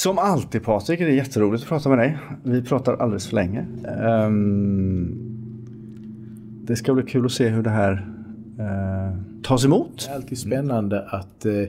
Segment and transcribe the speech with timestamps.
[0.00, 2.18] Som alltid Patrik, det är jätteroligt att prata med dig.
[2.42, 3.66] Vi pratar alldeles för länge.
[4.26, 5.18] Um,
[6.64, 7.92] det ska bli kul att se hur det här
[8.60, 10.04] uh, tas emot.
[10.06, 11.64] Det är alltid spännande att uh,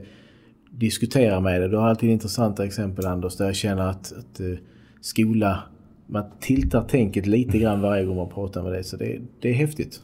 [0.70, 1.70] diskutera med dig.
[1.70, 4.57] Du har alltid intressanta exempel Anders där jag känner att, att uh,
[5.01, 5.63] skola,
[6.07, 8.83] man tiltar tänket lite grann varje gång man pratar med dig.
[8.83, 10.01] Så det, det är häftigt.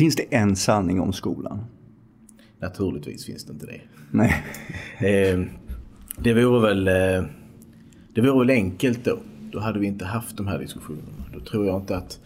[0.00, 1.64] Finns det en sanning om skolan?
[2.58, 3.80] Naturligtvis finns det inte det.
[4.10, 4.44] Nej.
[5.00, 5.40] Eh,
[6.18, 7.28] det vore väl eh,
[8.14, 9.18] det vore väl enkelt då.
[9.52, 11.24] Då hade vi inte haft de här diskussionerna.
[11.34, 12.20] Då tror jag inte att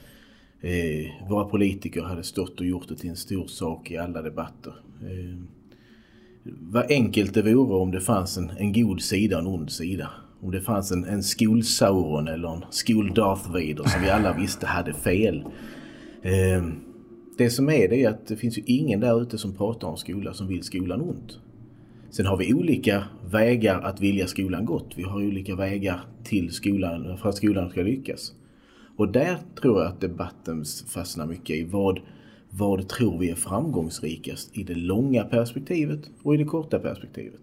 [0.60, 4.72] eh, våra politiker hade stått och gjort det till en stor sak i alla debatter.
[5.02, 5.38] Eh,
[6.44, 10.10] vad enkelt det vore om det fanns en, en god sida och en ond sida.
[10.40, 14.92] Om det fanns en, en skolsauron eller en skol-Darth Vader som vi alla visste hade
[14.92, 15.44] fel.
[16.22, 16.64] Eh,
[17.38, 19.96] det som är det är att det finns ju ingen där ute som pratar om
[19.96, 21.38] skola som vill skolan ont.
[22.10, 24.92] Sen har vi olika vägar att vilja skolan gott.
[24.96, 28.32] Vi har olika vägar till skolan för att skolan ska lyckas.
[28.96, 32.00] Och där tror jag att debatten fastnar mycket i vad,
[32.50, 37.40] vad tror vi är framgångsrikast i det långa perspektivet och i det korta perspektivet.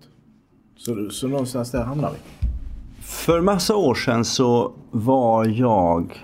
[0.78, 2.48] Så, så någonstans där hamnar vi.
[3.02, 6.18] För massa år sedan så var jag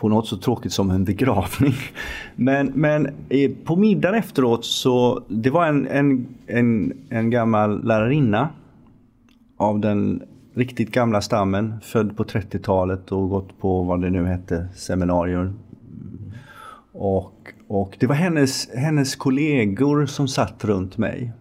[0.00, 1.74] på något så tråkigt som en begravning.
[2.36, 8.48] Men, men eh, på middagen efteråt så, det var en, en, en, en gammal lärarinna
[9.56, 10.22] av den
[10.54, 15.52] riktigt gamla stammen, född på 30-talet och gått på vad det nu hette, seminarier.
[16.92, 21.32] Och, och det var hennes, hennes kollegor som satt runt mig.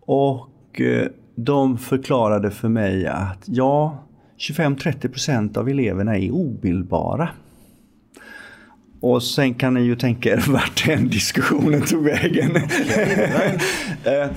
[0.00, 3.98] Och eh, de förklarade för mig att ja,
[4.38, 7.28] 25–30 procent av eleverna är obildbara.
[9.06, 12.56] Och sen kan ni ju tänka er vart den diskussionen tog vägen.
[14.04, 14.28] Eh,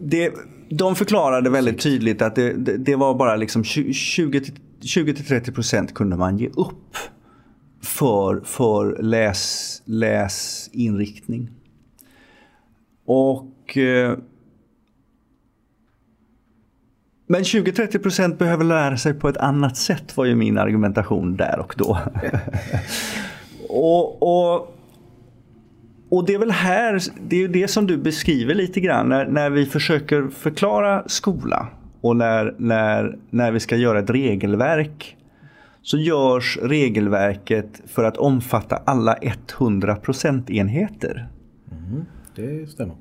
[0.00, 0.32] det,
[0.68, 6.48] de förklarade väldigt tydligt att det, det, det var bara liksom 20-30% kunde man ge
[6.48, 6.96] upp
[7.82, 11.50] för, för läs, läsinriktning.
[13.04, 14.18] Och eh,
[17.26, 21.74] men 20-30% behöver lära sig på ett annat sätt var ju min argumentation där och
[21.76, 21.98] då.
[23.72, 24.76] Och, och,
[26.08, 29.50] och det är väl här, det är det som du beskriver lite grann när, när
[29.50, 31.68] vi försöker förklara skola
[32.00, 35.16] och när, när, när vi ska göra ett regelverk
[35.82, 39.16] så görs regelverket för att omfatta alla
[39.58, 41.28] 100 procentenheter.
[41.70, 42.04] Mm,
[42.36, 42.96] det stämmer.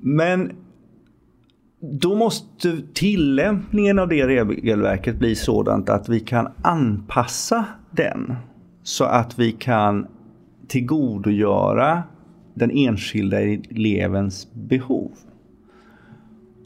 [0.00, 0.52] Men
[1.80, 8.36] då måste tillämpningen av det regelverket bli sådant att vi kan anpassa den
[8.88, 10.06] så att vi kan
[10.68, 12.02] tillgodogöra
[12.54, 15.10] den enskilda elevens behov.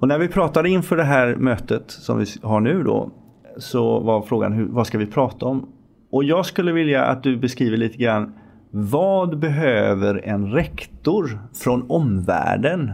[0.01, 3.11] Och när vi pratade inför det här mötet som vi har nu då
[3.57, 5.69] så var frågan hur, vad ska vi prata om?
[6.11, 8.33] Och jag skulle vilja att du beskriver lite grann
[8.71, 12.93] vad behöver en rektor från omvärlden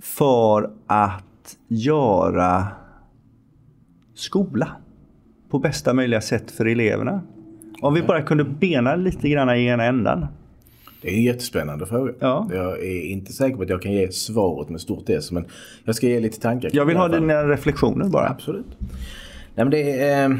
[0.00, 2.66] för att göra
[4.14, 4.68] skola
[5.50, 7.20] på bästa möjliga sätt för eleverna?
[7.80, 10.26] Om vi bara kunde bena lite grann i ena ändan.
[11.02, 12.12] Det är en jättespännande fråga.
[12.18, 12.48] Ja.
[12.54, 15.44] Jag är inte säker på att jag kan ge svaret med stort S men
[15.84, 16.70] jag ska ge lite tankar.
[16.72, 18.28] Jag vill ha dina reflektioner bara.
[18.28, 18.66] Absolut.
[19.54, 20.36] Nej, men det är, eh,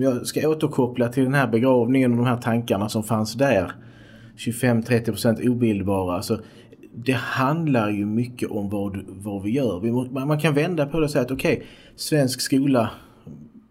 [0.00, 3.72] jag ska återkoppla till den här begravningen och de här tankarna som fanns där.
[4.36, 6.16] 25-30% obildbara.
[6.16, 6.40] Alltså,
[6.94, 9.80] det handlar ju mycket om vad, vad vi gör.
[9.80, 12.90] Vi må, man kan vända på det och säga att okej, okay, svensk skola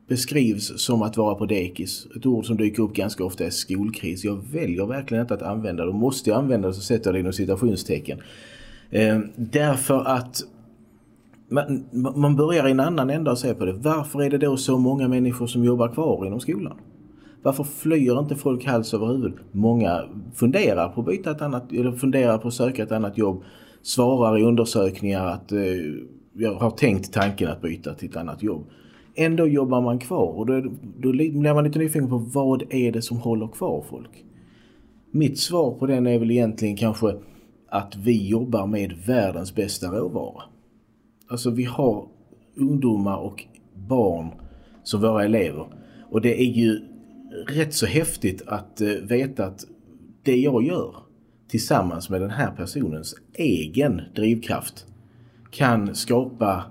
[0.08, 2.08] beskrivs som att vara på dekis.
[2.16, 4.24] Ett ord som dyker upp ganska ofta är skolkris.
[4.24, 5.90] Jag väljer verkligen inte att använda det.
[5.90, 8.20] och Måste jag använda det så sätter jag det inom citationstecken.
[8.90, 10.44] Eh, därför att
[11.50, 11.86] man,
[12.16, 13.74] man börjar i en annan ända och ser på det.
[13.74, 16.78] Varför är det då så många människor som jobbar kvar inom skolan?
[17.44, 19.34] Varför flyr inte folk hals över huvud?
[19.52, 20.04] Många
[20.36, 23.44] funderar på att byta ett annat, eller funderar på att söka ett annat jobb.
[23.82, 25.60] Svarar i undersökningar att eh,
[26.34, 28.68] jag har tänkt tanken att byta till ett annat jobb
[29.18, 30.62] ändå jobbar man kvar och då,
[30.98, 34.26] då blir man lite nyfiken på vad är det som håller kvar folk?
[35.12, 37.16] Mitt svar på den är väl egentligen kanske
[37.70, 40.44] att vi jobbar med världens bästa råvara.
[41.28, 42.08] Alltså vi har
[42.56, 44.30] ungdomar och barn
[44.84, 45.66] som våra elever
[46.12, 46.82] och det är ju
[47.48, 49.66] rätt så häftigt att eh, veta att
[50.24, 50.96] det jag gör
[51.48, 54.86] tillsammans med den här personens egen drivkraft
[55.52, 56.64] kan skapa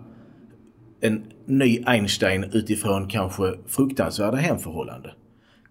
[1.01, 5.13] en ny Einstein utifrån kanske fruktansvärda hemförhållanden.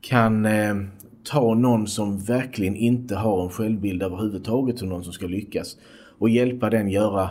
[0.01, 0.75] Kan eh,
[1.23, 5.77] ta någon som verkligen inte har en självbild överhuvudtaget som någon som ska lyckas
[6.19, 7.29] och hjälpa den göra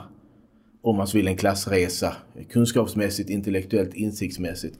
[0.82, 2.12] om man så vill en klassresa
[2.50, 4.79] kunskapsmässigt, intellektuellt, insiktsmässigt.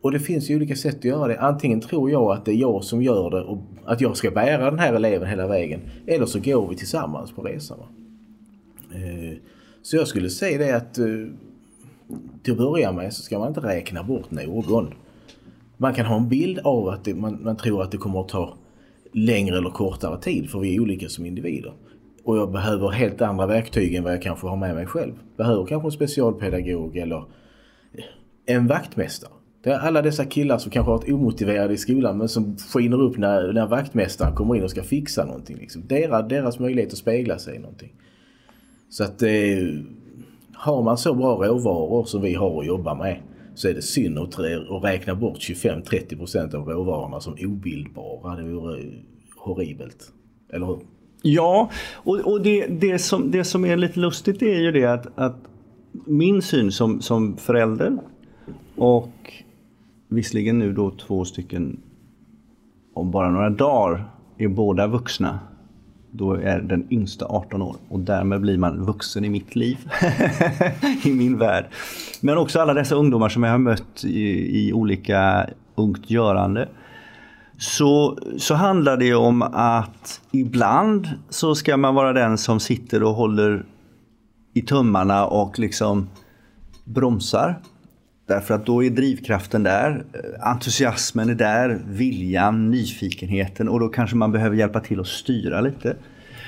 [0.00, 1.40] Och det finns ju olika sätt att göra det.
[1.40, 4.70] Antingen tror jag att det är jag som gör det och att jag ska bära
[4.70, 5.80] den här eleven hela vägen.
[6.06, 7.78] Eller så går vi tillsammans på resan.
[8.94, 9.38] Eh,
[9.82, 11.06] så jag skulle säga det att eh,
[12.42, 14.94] till att börja med så ska man inte räkna bort någon.
[15.76, 18.28] Man kan ha en bild av att det, man, man tror att det kommer att
[18.28, 18.54] ta
[19.12, 21.72] längre eller kortare tid för vi är olika som individer.
[22.24, 25.12] Och jag behöver helt andra verktyg än vad jag kanske har med mig själv.
[25.36, 27.16] Behöver kanske en specialpedagog eller
[27.92, 28.04] eh,
[28.46, 29.30] en vaktmästare.
[29.62, 33.02] Det är alla dessa killar som kanske har varit omotiverade i skolan men som skiner
[33.02, 35.56] upp när, när vaktmästaren kommer in och ska fixa någonting.
[35.56, 35.82] Liksom.
[35.86, 37.92] Deras, deras möjlighet att spegla sig i någonting.
[38.88, 39.28] Så att eh,
[40.62, 43.20] har man så bra råvaror som vi har att jobba med
[43.54, 48.36] så är det synd att, att räkna bort 25-30% av råvarorna som obildbara.
[48.36, 48.82] Det vore
[49.36, 50.12] horribelt.
[50.52, 50.78] Eller hur?
[51.22, 55.06] Ja, och, och det, det, som, det som är lite lustigt är ju det att,
[55.14, 55.36] att
[56.06, 57.98] min syn som, som förälder
[58.76, 59.32] och
[60.08, 61.80] visserligen nu då två stycken
[62.94, 65.38] om bara några dagar är båda vuxna.
[66.14, 69.78] Då är den yngsta 18 år och därmed blir man vuxen i mitt liv.
[71.04, 71.66] I min värld.
[72.20, 76.68] Men också alla dessa ungdomar som jag har mött i, i olika ungt görande.
[77.58, 83.14] Så, så handlar det om att ibland så ska man vara den som sitter och
[83.14, 83.64] håller
[84.54, 86.08] i tummarna och liksom
[86.84, 87.60] bromsar.
[88.26, 94.16] Därför att då är drivkraften där, eh, entusiasmen är där, viljan, nyfikenheten och då kanske
[94.16, 95.96] man behöver hjälpa till att styra lite.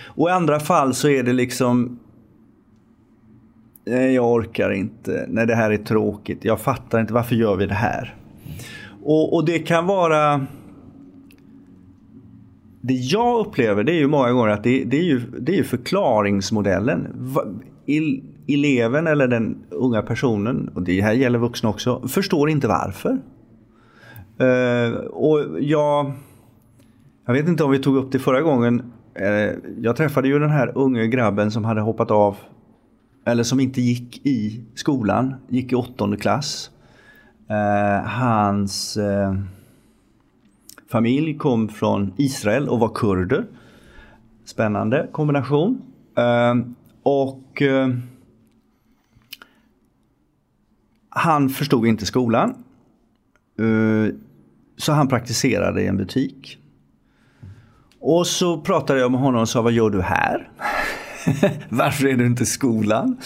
[0.06, 1.98] Och i andra fall så är det liksom
[3.86, 5.26] Nej, jag orkar inte.
[5.28, 6.44] Nej, det här är tråkigt.
[6.44, 7.12] Jag fattar inte.
[7.12, 8.14] Varför gör vi det här?
[9.02, 10.46] Och, och det kan vara...
[12.80, 15.62] Det jag upplever det är ju många gånger att det, det är, ju, det är
[15.62, 17.06] förklaringsmodellen.
[18.48, 23.18] Eleven eller den unga personen, och det här gäller vuxna också, förstår inte varför.
[24.38, 26.12] Eh, och jag...
[27.26, 28.92] Jag vet inte om vi tog upp det förra gången.
[29.14, 32.36] Eh, jag träffade ju den här unge grabben som hade hoppat av
[33.24, 36.70] eller som inte gick i skolan, gick i åttonde klass.
[37.48, 38.98] Eh, hans
[40.90, 43.44] familj kom från Israel och var kurder.
[44.44, 45.82] Spännande kombination.
[47.02, 47.62] Och
[51.14, 52.50] han förstod inte skolan.
[53.58, 54.14] Eh,
[54.76, 56.58] så han praktiserade i en butik.
[58.00, 60.48] Och så pratade jag med honom och sa, vad gör du här?
[61.68, 63.16] Varför är du inte i skolan?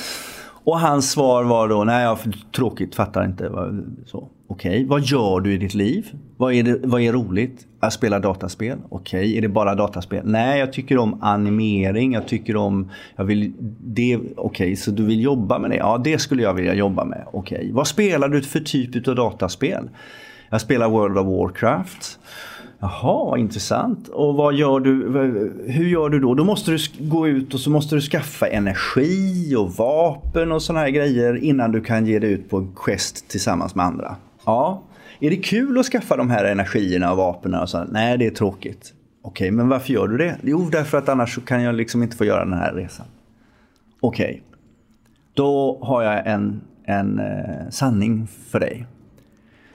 [0.65, 3.51] Och hans svar var då, nej jag har tråkigt, fattar inte.
[4.51, 4.87] Okej, okay.
[4.87, 6.07] vad gör du i ditt liv?
[6.37, 7.67] Vad är, det, vad är roligt?
[7.81, 8.79] Att spela dataspel?
[8.89, 9.37] Okej, okay.
[9.37, 10.23] är det bara dataspel?
[10.25, 12.91] Nej, jag tycker om animering, jag tycker om...
[13.17, 14.77] Jag vill, det, Okej, okay.
[14.77, 15.77] så du vill jobba med det?
[15.77, 17.25] Ja, det skulle jag vilja jobba med.
[17.33, 19.91] Okej, vad spelar du för typ av dataspel?
[20.51, 22.19] Jag spelar World of Warcraft.
[22.81, 24.09] Jaha, intressant.
[24.09, 24.93] Och vad gör du?
[25.67, 26.35] Hur gör du då?
[26.35, 30.81] Då måste du gå ut och så måste du skaffa energi och vapen och såna
[30.81, 34.17] här grejer innan du kan ge dig ut på en quest tillsammans med andra.
[34.49, 34.83] Ja.
[35.21, 37.55] Är det kul att skaffa de här energierna och vapnen?
[37.55, 37.85] Och så?
[37.85, 38.95] Nej, det är tråkigt.
[39.23, 40.37] Okej, men varför gör du det?
[40.43, 43.07] Jo, därför att annars kan jag liksom inte få göra den här resan.
[44.01, 44.43] Okej.
[45.35, 48.87] Då har jag en, en eh, sanning för dig.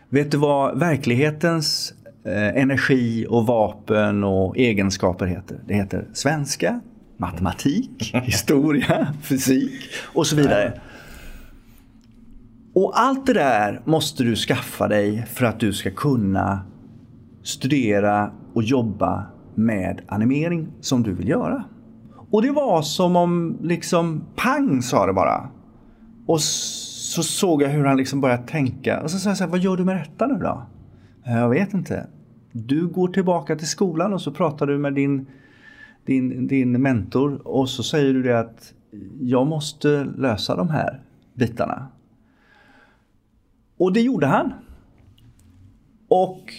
[0.10, 1.94] Vet du vad verklighetens
[2.26, 5.60] eh, energi och vapen och egenskaper heter.
[5.68, 6.80] Det heter svenska,
[7.18, 10.80] matematik, historia, fysik och så vidare.
[12.74, 16.62] Och allt det där måste du skaffa dig för att du ska kunna
[17.44, 19.26] studera och jobba
[19.56, 21.64] med animering som du vill göra.
[22.32, 25.50] Och det var som om liksom pang sa det bara.
[26.26, 29.02] Och så såg jag hur han liksom började tänka.
[29.02, 30.66] Och så sa jag så här, vad gör du med detta nu då?
[31.26, 32.08] Eh, jag vet inte.
[32.52, 35.28] Du går tillbaka till skolan och så pratar du med din,
[36.06, 38.74] din, din mentor och så säger du det att
[39.22, 41.02] jag måste lösa de här
[41.34, 41.88] bitarna.
[43.78, 44.54] Och det gjorde han.
[46.08, 46.54] Och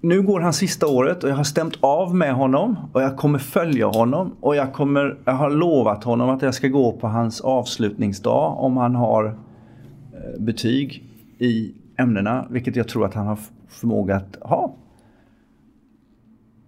[0.00, 3.38] nu går han sista året och jag har stämt av med honom och jag kommer
[3.38, 7.40] följa honom och jag, kommer, jag har lovat honom att jag ska gå på hans
[7.40, 11.04] avslutningsdag om han har eh, betyg
[11.38, 14.76] i ämnena, vilket jag tror att han har förmåga att ha.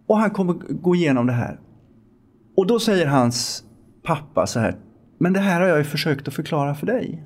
[0.06, 1.58] Och han kommer gå igenom det här.
[2.56, 3.64] Och då säger hans
[4.02, 4.76] pappa så här,
[5.18, 7.24] men det här har jag ju försökt att förklara för dig.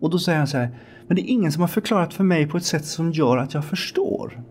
[0.00, 0.78] Och då säger han så här,
[1.10, 3.54] men det är ingen som har förklarat för mig på ett sätt som gör att
[3.54, 4.42] jag förstår.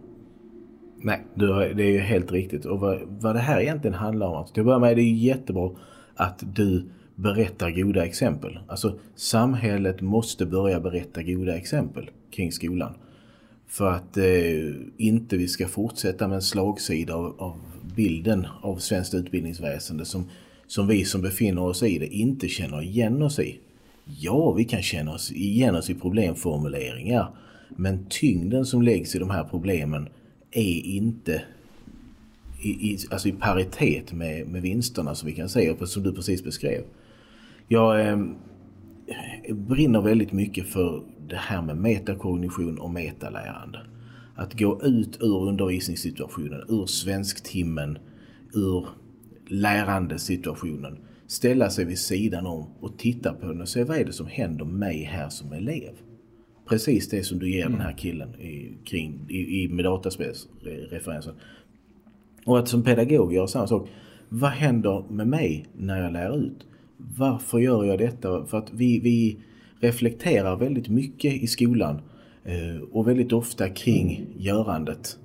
[1.02, 2.66] Nej, har, det är ju helt riktigt.
[2.66, 5.04] Och vad, vad det här egentligen handlar om, alltså, till att börja med är det
[5.04, 5.72] jättebra
[6.16, 8.60] att du berättar goda exempel.
[8.68, 12.94] Alltså samhället måste börja berätta goda exempel kring skolan.
[13.68, 14.26] För att eh,
[14.98, 17.60] inte vi ska fortsätta med en slagsida av, av
[17.96, 20.30] bilden av svenskt utbildningsväsende som,
[20.68, 23.60] som vi som befinner oss i det inte känner igen oss i.
[24.18, 27.36] Ja, vi kan känna oss igen oss i problemformuleringar.
[27.70, 30.10] Men tyngden som läggs i de här problemen
[30.52, 31.42] är inte
[32.62, 36.14] i, i, alltså i paritet med, med vinsterna som vi kan se och som du
[36.14, 36.82] precis beskrev.
[37.68, 38.18] Jag eh,
[39.50, 43.80] brinner väldigt mycket för det här med metakognition och metalärande.
[44.36, 47.98] Att gå ut ur undervisningssituationen, ur svensktimmen,
[48.54, 48.88] ur
[49.48, 50.98] lärandesituationen.
[51.30, 54.28] Ställa sig vid sidan om och titta på den och se vad är det som
[54.28, 55.92] händer mig här som elev.
[56.70, 57.78] Precis det som du ger mm.
[57.78, 61.34] den här killen i, kring, i, i, med dataspelsreferensen.
[62.46, 63.90] Och att som pedagog göra samma sak.
[64.30, 66.68] Vad händer med mig när jag lär ut?
[66.98, 68.46] Varför gör jag detta?
[68.46, 69.40] För att vi, vi
[69.80, 72.02] reflekterar väldigt mycket i skolan
[72.44, 75.18] eh, och väldigt ofta kring görandet.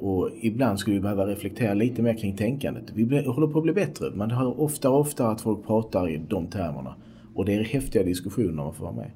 [0.00, 2.84] Och ibland skulle vi behöva reflektera lite mer kring tänkandet.
[2.94, 4.10] Vi håller på att bli bättre.
[4.14, 6.94] Man hör ofta och ofta att folk pratar i de termerna.
[7.34, 9.10] Och det är häftiga diskussioner att få vara med.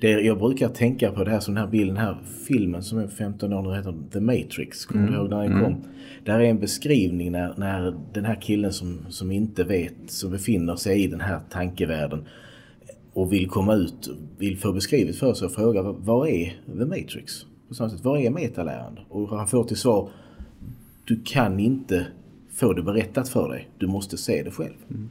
[0.00, 2.16] Det, jag brukar tänka på det här som den här bilden, den här
[2.48, 4.86] filmen som är 15 år nu heter The Matrix.
[4.86, 5.14] Kommer mm.
[5.14, 5.64] du ihåg när den mm.
[5.64, 5.84] kom?
[6.24, 10.76] Där är en beskrivning när, när den här killen som, som inte vet, som befinner
[10.76, 12.24] sig i den här tankevärlden
[13.12, 17.46] och vill komma ut, vill få beskrivet för sig och fråga vad är The Matrix?
[17.72, 19.00] På samma sätt, vad är metalärande?
[19.08, 20.08] Och han får till svar,
[21.04, 22.06] du kan inte
[22.50, 24.74] få det berättat för dig, du måste se det själv.
[24.90, 25.08] Mm.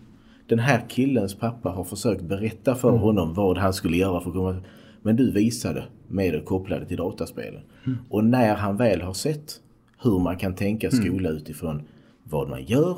[0.48, 3.01] Den här killens pappa har försökt berätta för mm.
[3.01, 4.56] honom vad han skulle göra för att komma
[5.01, 7.62] men du visade medel kopplade till dataspelen.
[7.86, 7.98] Mm.
[8.10, 9.62] Och när han väl har sett
[10.03, 11.03] hur man kan tänka mm.
[11.03, 11.82] skola utifrån
[12.24, 12.98] vad man gör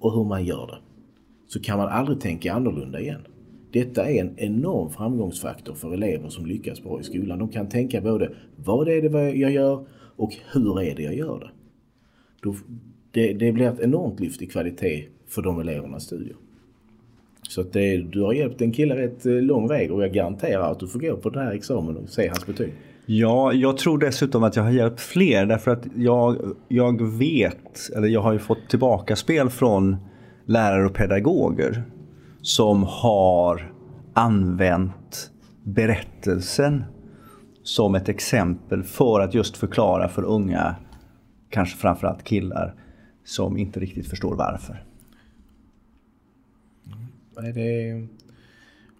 [0.00, 0.78] och hur man gör det.
[1.46, 3.20] Så kan man aldrig tänka annorlunda igen.
[3.72, 7.38] Detta är en enorm framgångsfaktor för elever som lyckas bra i skolan.
[7.38, 9.86] De kan tänka både vad är det jag gör
[10.16, 11.50] och hur är det jag gör
[12.42, 12.54] det.
[13.10, 16.36] det, det blir ett enormt lyft i kvalitet för de elevernas studier.
[17.48, 20.72] Så att det, du har hjälpt en kille rätt eh, lång väg och jag garanterar
[20.72, 22.72] att du får gå på den här examen och se hans betyg.
[23.06, 26.36] Ja, jag tror dessutom att jag har hjälpt fler därför att jag,
[26.68, 29.96] jag vet, eller jag har ju fått tillbaka spel från
[30.44, 31.82] lärare och pedagoger
[32.42, 33.72] som har
[34.12, 35.30] använt
[35.62, 36.84] berättelsen
[37.62, 40.76] som ett exempel för att just förklara för unga,
[41.50, 42.74] kanske framförallt killar,
[43.24, 44.84] som inte riktigt förstår varför.
[47.36, 48.08] Nej, det är,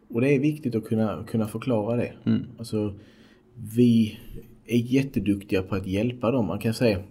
[0.08, 2.12] och det är viktigt att kunna, kunna förklara det.
[2.24, 2.46] Mm.
[2.58, 2.94] Alltså,
[3.54, 4.18] vi
[4.66, 6.46] är jätteduktiga på att hjälpa dem.
[6.46, 7.02] Man kan säga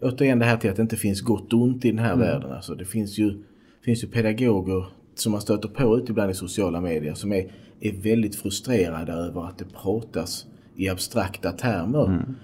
[0.00, 2.18] återigen det här till att det inte finns gott och ont i den här mm.
[2.26, 2.52] världen.
[2.52, 3.42] Alltså, det finns ju,
[3.84, 4.86] finns ju pedagoger
[5.20, 9.46] som man stöter på ute ibland i sociala medier som är, är väldigt frustrerade över
[9.46, 10.46] att det pratas
[10.76, 12.06] i abstrakta termer.
[12.06, 12.34] Mm.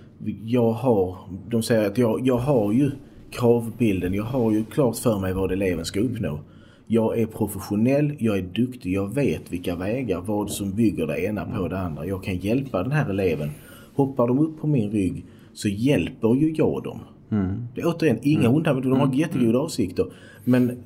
[0.45, 1.17] Jag har,
[1.51, 2.91] de säger att jag, jag har ju
[3.31, 6.41] kravbilden, jag har ju klart för mig vad eleven ska uppnå.
[6.87, 11.45] Jag är professionell, jag är duktig, jag vet vilka vägar, vad som bygger det ena
[11.45, 12.07] på det andra.
[12.07, 13.51] Jag kan hjälpa den här eleven.
[13.95, 17.01] Hoppar de upp på min rygg så hjälper ju jag dem.
[17.31, 17.67] Mm.
[17.75, 18.55] Det är återigen inga mm.
[18.55, 19.19] onda, de har mm.
[19.19, 19.61] jättegoda mm.
[19.61, 20.07] avsikter.
[20.45, 20.79] Men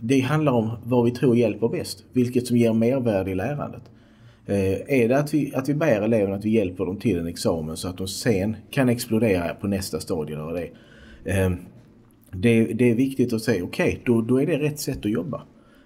[0.00, 2.04] det handlar om vad vi tror hjälper bäst.
[2.12, 3.82] Vilket som ger mervärde i lärandet.
[4.46, 7.26] Eh, är det att vi, att vi ber eleverna att vi hjälper dem till en
[7.26, 10.36] examen så att de sen kan explodera på nästa stadie.
[10.36, 10.70] Eller det.
[11.30, 11.50] Eh,
[12.32, 15.10] det, det är viktigt att säga okej, okay, då, då är det rätt sätt att
[15.10, 15.42] jobba.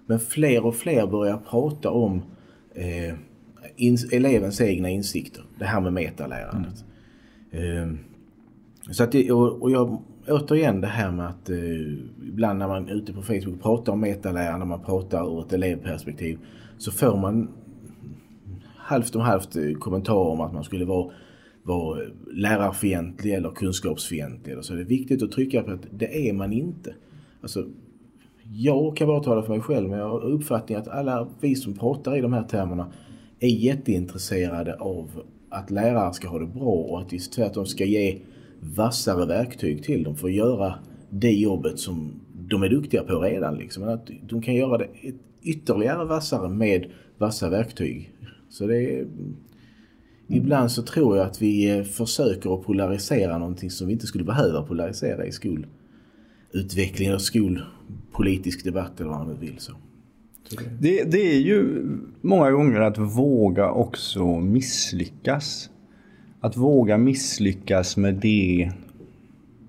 [0.07, 2.23] Men fler och fler börjar prata om
[2.75, 3.15] eh,
[3.77, 5.45] in, elevens egna insikter.
[5.59, 6.85] Det här med metalärandet.
[7.53, 7.89] Mm.
[7.89, 7.95] Eh,
[8.93, 11.59] så att det, och, och jag, återigen det här med att eh,
[12.29, 16.39] ibland när man är ute på Facebook pratar om metalärande, man pratar ur ett elevperspektiv
[16.79, 17.49] så får man
[18.77, 21.11] halvt om halvt eh, kommentarer om att man skulle vara
[21.63, 22.01] vara
[22.33, 24.65] lärarfientlig eller kunskapsfientlig.
[24.65, 26.95] Så det är viktigt att trycka på att det är man inte.
[27.43, 27.67] Alltså,
[28.53, 31.75] jag kan bara tala för mig själv men jag har uppfattningen att alla vi som
[31.75, 32.93] pratar i de här termerna
[33.41, 38.19] är jätteintresserade av att lärare ska ha det bra och att vi tvärtom ska ge
[38.61, 40.75] vassare verktyg till dem för att göra
[41.11, 42.13] det jobbet som
[42.49, 43.59] de är duktiga på redan.
[43.59, 43.89] Liksom.
[43.89, 44.89] Att de kan göra det
[45.43, 48.13] ytterligare vassare med vassa verktyg.
[48.49, 49.07] Så det är
[50.31, 54.25] Ibland så tror jag att vi eh, försöker att polarisera någonting som vi inte skulle
[54.25, 59.59] behöva polarisera i skolutveckling och skolpolitisk debatt eller vad man nu vill.
[59.59, 59.73] Så.
[60.81, 61.87] Det, det är ju
[62.21, 65.71] många gånger att våga också misslyckas.
[66.41, 68.71] Att våga misslyckas med det,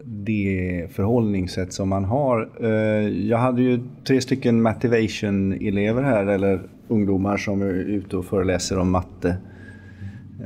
[0.03, 2.49] det förhållningssätt som man har.
[2.61, 8.79] Eh, jag hade ju tre stycken motivation-elever här, eller ungdomar som är ute och föreläser
[8.79, 9.37] om matte.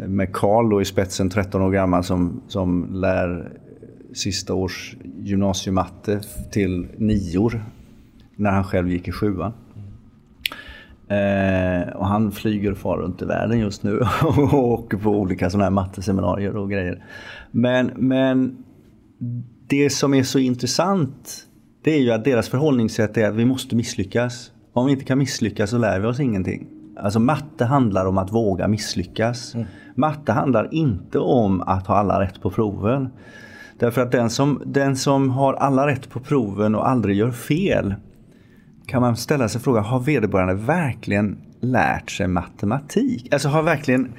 [0.01, 3.51] Eh, med Karl i spetsen, 13 år gammal, som, som lär
[4.13, 7.63] sista års gymnasiematte till nior.
[8.35, 9.53] När han själv gick i sjuan.
[11.13, 15.49] Eh, och han flyger och far runt i världen just nu och åker på olika
[15.49, 17.03] sådana här matteseminarier och grejer.
[17.51, 18.57] Men, men
[19.67, 21.47] det som är så intressant
[21.83, 24.51] det är ju att deras förhållningssätt är att vi måste misslyckas.
[24.73, 26.67] Om vi inte kan misslyckas så lär vi oss ingenting.
[26.97, 29.55] Alltså matte handlar om att våga misslyckas.
[29.55, 29.67] Mm.
[29.95, 33.09] Matte handlar inte om att ha alla rätt på proven.
[33.79, 37.95] Därför att den som, den som har alla rätt på proven och aldrig gör fel
[38.85, 43.33] kan man ställa sig frågan, har vederbörande verkligen lärt sig matematik?
[43.33, 44.13] Alltså har verkligen,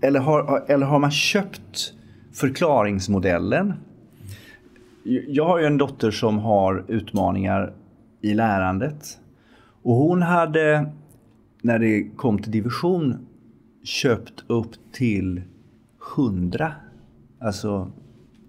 [0.00, 1.92] eller har, eller har man köpt
[2.32, 3.74] förklaringsmodellen?
[5.28, 7.72] Jag har ju en dotter som har utmaningar
[8.20, 9.18] i lärandet.
[9.82, 10.92] Och hon hade,
[11.62, 13.26] när det kom till division,
[13.84, 15.42] köpt upp till
[16.16, 16.72] 100.
[17.40, 17.92] Alltså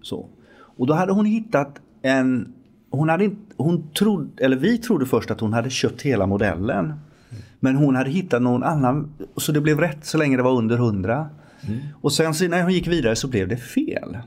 [0.02, 0.28] så.
[0.76, 2.52] Och då hade hon hittat en
[2.92, 6.92] hon hade inte, hon trodde, eller vi trodde först att hon hade köpt hela modellen.
[7.60, 10.76] Men hon hade hittat någon annan, så det blev rätt så länge det var under
[10.76, 11.26] 100.
[11.68, 11.80] Mm.
[12.00, 14.18] Och sen när hon gick vidare så blev det fel.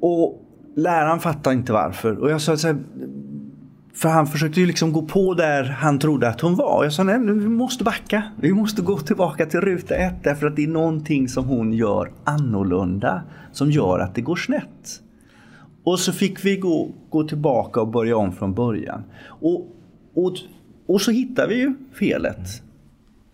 [0.00, 0.44] Och
[0.76, 2.18] läraren fattade inte varför.
[2.18, 2.76] Och jag sa så här,
[3.94, 6.84] för han försökte ju liksom gå på där han trodde att hon var.
[6.84, 8.22] Jag sa nej, vi måste backa.
[8.40, 12.10] Vi måste gå tillbaka till ruta ett därför att det är någonting som hon gör
[12.24, 13.22] annorlunda
[13.52, 15.02] som gör att det går snett.
[15.88, 19.04] Och så fick vi gå, gå tillbaka och börja om från början.
[19.26, 19.66] Och,
[20.14, 20.32] och,
[20.86, 22.62] och så hittade vi ju felet.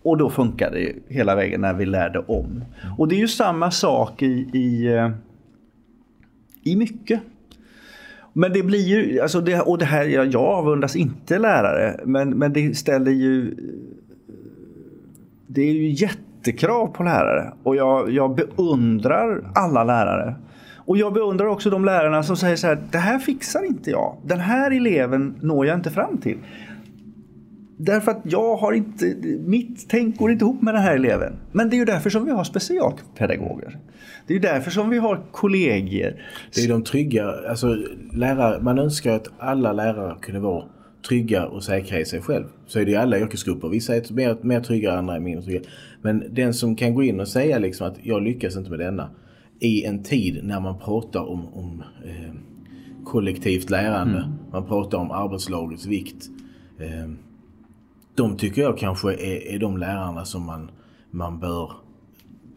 [0.03, 2.63] Och då funkade det hela vägen när vi lärde om.
[2.97, 5.11] Och det är ju samma sak i, i, eh,
[6.63, 7.21] i mycket.
[8.33, 12.53] Men det blir ju, alltså det, och det här, jag avundas inte lärare, men, men
[12.53, 13.55] det ställer ju...
[15.47, 20.35] Det är ju jättekrav på lärare och jag, jag beundrar alla lärare.
[20.85, 24.17] Och jag beundrar också de lärarna som säger så här, det här fixar inte jag.
[24.25, 26.37] Den här eleven når jag inte fram till.
[27.77, 31.33] Därför att jag har inte, mitt tänk går inte ihop med den här eleven.
[31.51, 33.77] Men det är ju därför som vi har specialpedagoger.
[34.27, 36.25] Det är ju därför som vi har kollegier.
[36.55, 37.77] Det är de trygga, alltså
[38.13, 40.65] lärare, man önskar att alla lärare kunde vara
[41.07, 42.45] trygga och säkra i sig själv.
[42.67, 43.69] Så är det i alla yrkesgrupper.
[43.69, 45.61] Vissa är mer, mer trygga, andra är mindre trygga.
[46.01, 49.09] Men den som kan gå in och säga liksom att jag lyckas inte med denna
[49.59, 52.33] i en tid när man pratar om, om eh,
[53.05, 54.17] kollektivt lärande.
[54.17, 54.33] Mm.
[54.51, 56.29] Man pratar om arbetslagets vikt.
[56.79, 57.11] Eh,
[58.15, 60.71] de tycker jag kanske är, är de lärarna som man,
[61.11, 61.71] man bör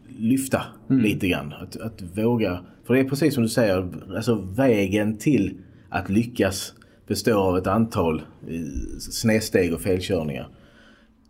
[0.07, 1.01] lyfta mm.
[1.03, 1.53] lite grann.
[1.53, 5.57] Att, att våga, för det är precis som du säger, alltså vägen till
[5.89, 6.73] att lyckas
[7.07, 8.61] består av ett antal eh,
[8.99, 10.47] snedsteg och felkörningar.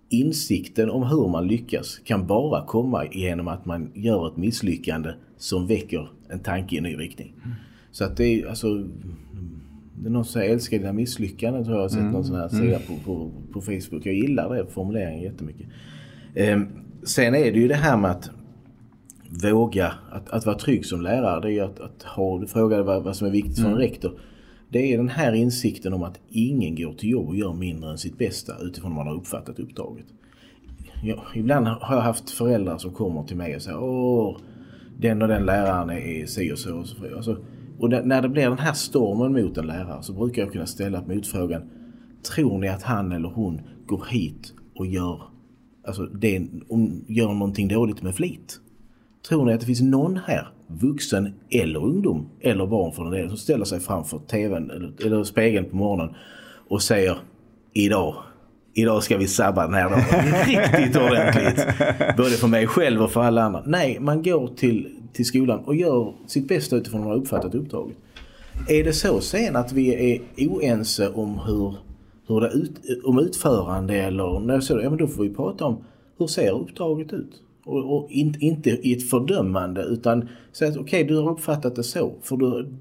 [0.09, 5.67] Insikten om hur man lyckas kan bara komma genom att man gör ett misslyckande som
[5.67, 7.33] väcker en tanke i en ny riktning.
[7.43, 7.55] Mm.
[7.91, 8.83] Så att det är alltså
[10.01, 12.11] det är någon som säger älskar dina misslyckanden tror jag har sett mm.
[12.11, 12.81] någon sån här sida mm.
[12.87, 14.05] på, på, på Facebook.
[14.05, 15.67] Jag gillar det formuleringen jättemycket.
[16.33, 16.59] Eh,
[17.03, 18.29] sen är det ju det här med att
[19.43, 21.41] våga, att, att vara trygg som lärare.
[21.41, 23.71] Det är ju att, att ha, du frågade vad, vad som är viktigt för en
[23.71, 23.79] mm.
[23.79, 24.19] rektor.
[24.69, 27.97] Det är den här insikten om att ingen går till jobb och gör mindre än
[27.97, 30.05] sitt bästa utifrån hur man har uppfattat uppdraget.
[31.03, 34.37] Jag, ibland har jag haft föräldrar som kommer till mig och säger Åh,
[35.01, 36.75] den och den läraren är si och så.
[36.75, 36.95] Och, så.
[37.15, 37.37] Alltså,
[37.79, 41.03] och när det blir den här stormen mot en lärare så brukar jag kunna ställa
[41.07, 41.61] motfrågan.
[42.35, 45.21] Tror ni att han eller hon går hit och gör,
[45.87, 46.47] alltså det,
[47.07, 48.59] gör någonting dåligt med flit?
[49.29, 53.29] Tror ni att det finns någon här, vuxen eller ungdom eller barn för den delen,
[53.29, 56.15] som ställer sig framför tvn eller, eller spegeln på morgonen
[56.67, 57.17] och säger
[57.73, 58.15] idag
[58.73, 60.01] idag ska vi sabba den här dagen
[60.45, 61.67] riktigt ordentligt.
[62.17, 63.63] Både för mig själv och för alla andra.
[63.65, 67.55] Nej, man går till, till skolan och gör sitt bästa utifrån hur man har uppfattat
[67.55, 67.97] uppdraget.
[68.67, 71.75] Är det så sen att vi är oense om hur,
[72.27, 72.71] hur det ut,
[73.03, 75.77] om utförande eller när så, ja men då får vi prata om
[76.17, 77.41] hur ser uppdraget ut?
[77.65, 81.75] Och, och in, inte i ett fördömande utan säga att okej okay, du har uppfattat
[81.75, 82.73] det så för du,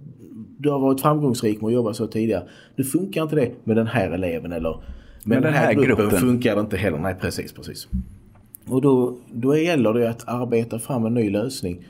[0.59, 2.49] du har varit framgångsrik med att jobba så tidigare.
[2.77, 4.81] Nu funkar inte det med den här eleven eller
[5.29, 6.99] men, den här, här gruppen, gruppen funkar inte heller.
[6.99, 7.89] Nej, precis, precis.
[8.67, 11.87] Och då, då gäller det att arbeta fram en ny lösning.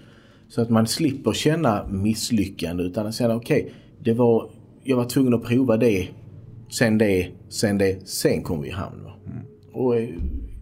[0.49, 4.15] Så att man slipper känna misslyckande utan att säga okej, okay,
[4.85, 6.09] jag var tvungen att prova det
[6.71, 9.01] Sen det, sen det, sen kommer vi i hamn.
[9.27, 9.39] Mm.
[9.73, 10.09] Och eh,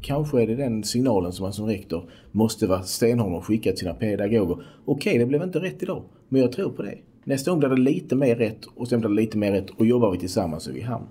[0.02, 3.78] kanske är det den signalen som man som rektor måste vara stenhård och skicka till
[3.78, 4.54] sina pedagoger.
[4.54, 6.98] Okej, okay, det blev inte rätt idag, men jag tror på det.
[7.24, 9.86] Nästa gång blir det lite mer rätt och sen blir det lite mer rätt och
[9.86, 11.06] jobbar vi tillsammans så är vi i hamn.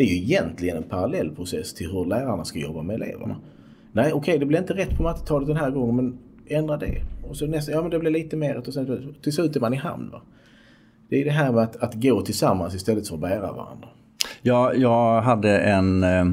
[0.00, 3.36] Det är ju egentligen en parallell process till hur lärarna ska jobba med eleverna.
[3.92, 7.02] Nej, okej, okay, det blev inte rätt på mattetalet den här gången, men ändra det.
[7.28, 9.74] Och så nästa, ja men det blir lite mer och sen till slut är man
[9.74, 10.10] i hamn.
[10.12, 10.22] Va?
[11.08, 13.88] Det är det här med att, att gå tillsammans istället för att bära varandra.
[14.42, 16.24] Ja, jag hade en eh,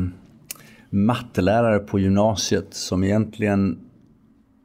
[0.89, 3.79] mattelärare på gymnasiet som egentligen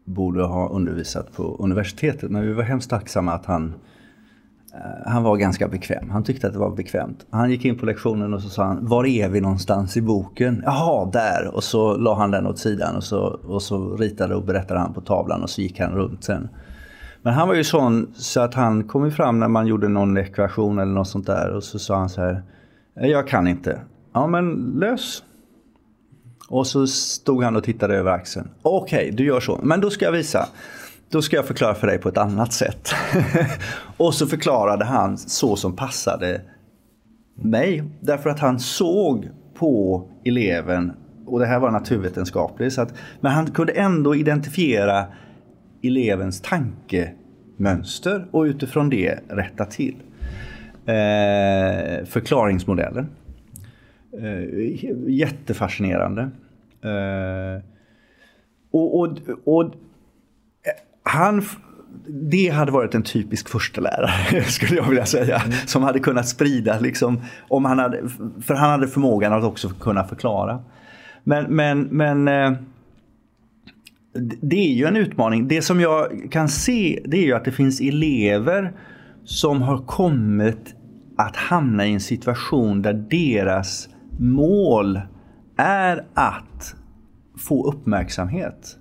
[0.05, 2.31] borde ha undervisat på universitetet.
[2.31, 3.75] Men vi var hemskt tacksamma att han, eh,
[4.74, 6.11] Eh, han var ganska bekväm.
[6.11, 7.26] Han tyckte att det var bekvämt.
[7.30, 10.62] Han gick in på lektionen och så sa han, var är vi någonstans i boken?
[10.64, 11.50] Jaha, där!
[11.54, 14.94] Och så la han den åt sidan och så, och så ritade och berättade han
[14.94, 16.48] på tavlan och så gick han runt sen.
[17.22, 20.78] Men han var ju sån så att han kom fram när man gjorde någon ekvation
[20.78, 22.42] eller något sånt där och så sa han så här,
[23.00, 23.80] eh, jag kan inte.
[24.12, 25.22] Ja men lös.
[26.48, 28.48] Och så stod han och tittade över axeln.
[28.62, 29.61] Okej, okay, du gör så.
[29.62, 30.48] Men då ska jag visa.
[31.12, 32.94] Då ska jag förklara för dig på ett annat sätt.
[33.96, 36.40] och så förklarade han så som passade
[37.35, 37.85] mig.
[38.01, 40.92] Därför att han såg på eleven,
[41.27, 45.07] och det här var naturvetenskapligt, så att, men han kunde ändå identifiera
[45.83, 49.96] elevens tankemönster och utifrån det rätta till.
[50.87, 53.09] Eh, förklaringsmodellen.
[54.18, 54.42] Eh,
[55.09, 56.22] jättefascinerande.
[56.83, 57.62] Eh,
[58.70, 59.75] och, och, och
[61.03, 61.43] han,
[62.31, 65.37] det hade varit en typisk förstelärare skulle jag vilja säga.
[65.38, 65.53] Mm.
[65.67, 68.09] Som hade kunnat sprida, liksom, om han hade,
[68.43, 70.61] för han hade förmågan att också kunna förklara.
[71.25, 72.53] Men, men, men eh,
[74.43, 75.49] det är ju en utmaning.
[75.49, 78.73] Det som jag kan se det är ju att det finns elever
[79.25, 80.75] som har kommit
[81.17, 83.88] att hamna i en situation där deras
[84.19, 85.01] mål
[85.57, 86.75] är att
[87.38, 88.79] få uppmärksamhet.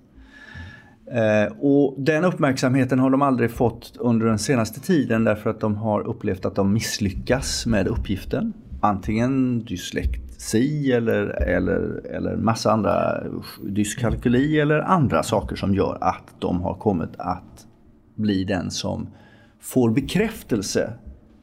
[1.14, 5.76] Eh, och den uppmärksamheten har de aldrig fått under den senaste tiden därför att de
[5.76, 8.54] har upplevt att de misslyckas med uppgiften.
[8.82, 13.24] Antingen dyslexi eller, eller, eller massa andra
[13.64, 17.68] dyskalkyli eller andra saker som gör att de har kommit att
[18.16, 19.08] bli den som
[19.60, 20.94] får bekräftelse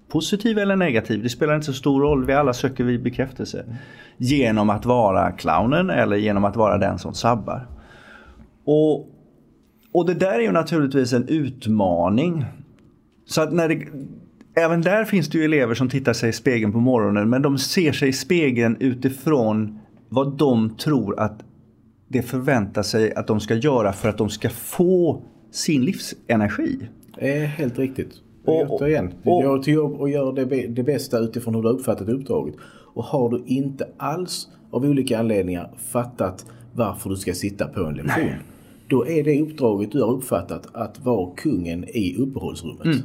[0.09, 2.25] positiv eller negativ, det spelar inte så stor roll.
[2.25, 3.65] Vi alla söker vi bekräftelse.
[4.17, 7.67] Genom att vara clownen eller genom att vara den som sabbar.
[8.65, 9.18] Och,
[9.93, 12.45] och det där är ju naturligtvis en utmaning.
[13.27, 13.87] Så att när det,
[14.55, 17.59] även där finns det ju elever som tittar sig i spegeln på morgonen men de
[17.59, 21.43] ser sig i spegeln utifrån vad de tror att
[22.09, 26.89] det förväntar sig att de ska göra för att de ska få sin livsenergi.
[27.19, 28.13] Det är helt riktigt.
[28.45, 31.75] Och, Återigen, du går till jobb och gör det, det bästa utifrån hur du har
[31.75, 32.55] uppfattat uppdraget.
[32.95, 37.95] Och har du inte alls av olika anledningar fattat varför du ska sitta på en
[37.95, 38.31] lektion.
[38.89, 42.85] Då är det uppdraget du har uppfattat att vara kungen i uppehållsrummet.
[42.85, 42.99] Mm.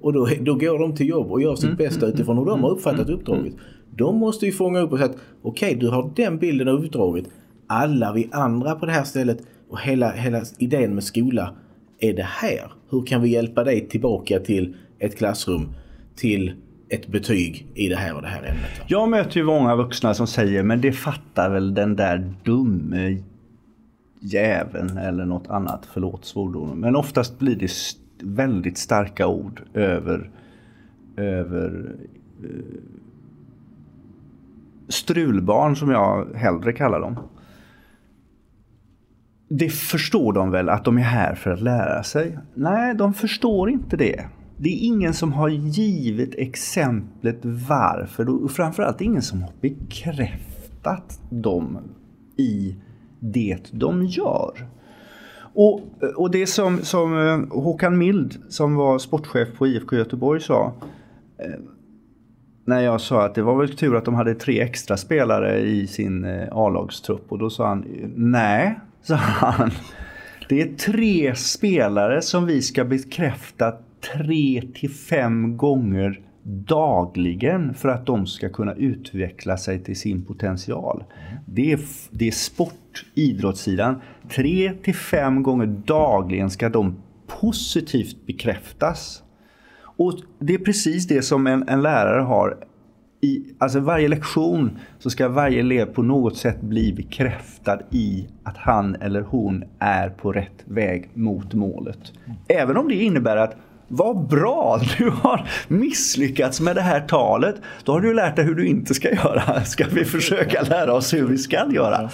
[0.00, 1.76] Och då, då går de till jobb och gör sitt mm.
[1.76, 3.20] bästa utifrån hur de har uppfattat mm.
[3.20, 3.54] uppdraget.
[3.96, 6.74] De måste ju fånga upp och säga att okej, okay, du har den bilden av
[6.74, 7.24] uppdraget.
[7.66, 9.38] Alla vi andra på det här stället
[9.70, 11.54] och hela, hela idén med skola
[12.00, 12.72] är det här.
[12.90, 15.68] Hur kan vi hjälpa dig tillbaka till ett klassrum
[16.16, 16.52] till
[16.88, 18.70] ett betyg i det här och det här ämnet.
[18.86, 23.22] Jag möter ju många vuxna som säger men det fattar väl den där dumme
[24.24, 25.86] jäveln eller något annat.
[25.92, 26.78] Förlåt svordomen.
[26.78, 27.70] Men oftast blir det
[28.22, 30.30] väldigt starka ord över,
[31.16, 31.96] över
[32.42, 32.80] eh,
[34.88, 37.18] strulbarn som jag hellre kallar dem.
[39.48, 42.38] Det förstår de väl att de är här för att lära sig?
[42.54, 44.24] Nej, de förstår inte det.
[44.56, 51.78] Det är ingen som har givit exemplet varför och framförallt ingen som har bekräftat dem
[52.36, 52.76] i
[53.32, 54.66] det de gör.
[55.54, 55.80] Och,
[56.16, 60.72] och det som, som eh, Håkan Mild som var sportchef på IFK Göteborg sa
[61.38, 61.60] eh,
[62.66, 65.86] när jag sa att det var väl tur att de hade tre extra spelare i
[65.86, 67.84] sin eh, A-lagstrupp och då sa han
[68.14, 69.70] nej, sa han.
[70.48, 73.72] Det är tre spelare som vi ska bekräfta
[74.14, 81.04] tre till fem gånger dagligen för att de ska kunna utveckla sig till sin potential.
[81.46, 81.80] Det är,
[82.10, 84.00] det är sport, idrottssidan.
[84.30, 86.96] Tre till fem gånger dagligen ska de
[87.40, 89.22] positivt bekräftas.
[89.96, 92.56] Och Det är precis det som en, en lärare har.
[93.20, 98.56] I alltså varje lektion så ska varje elev på något sätt bli bekräftad i att
[98.56, 102.12] han eller hon är på rätt väg mot målet.
[102.48, 103.56] Även om det innebär att
[103.88, 104.80] vad bra!
[104.98, 107.56] Du har misslyckats med det här talet.
[107.84, 109.64] Då har du lärt dig hur du inte ska göra.
[109.64, 112.10] Ska vi försöka lära oss hur vi ska göra?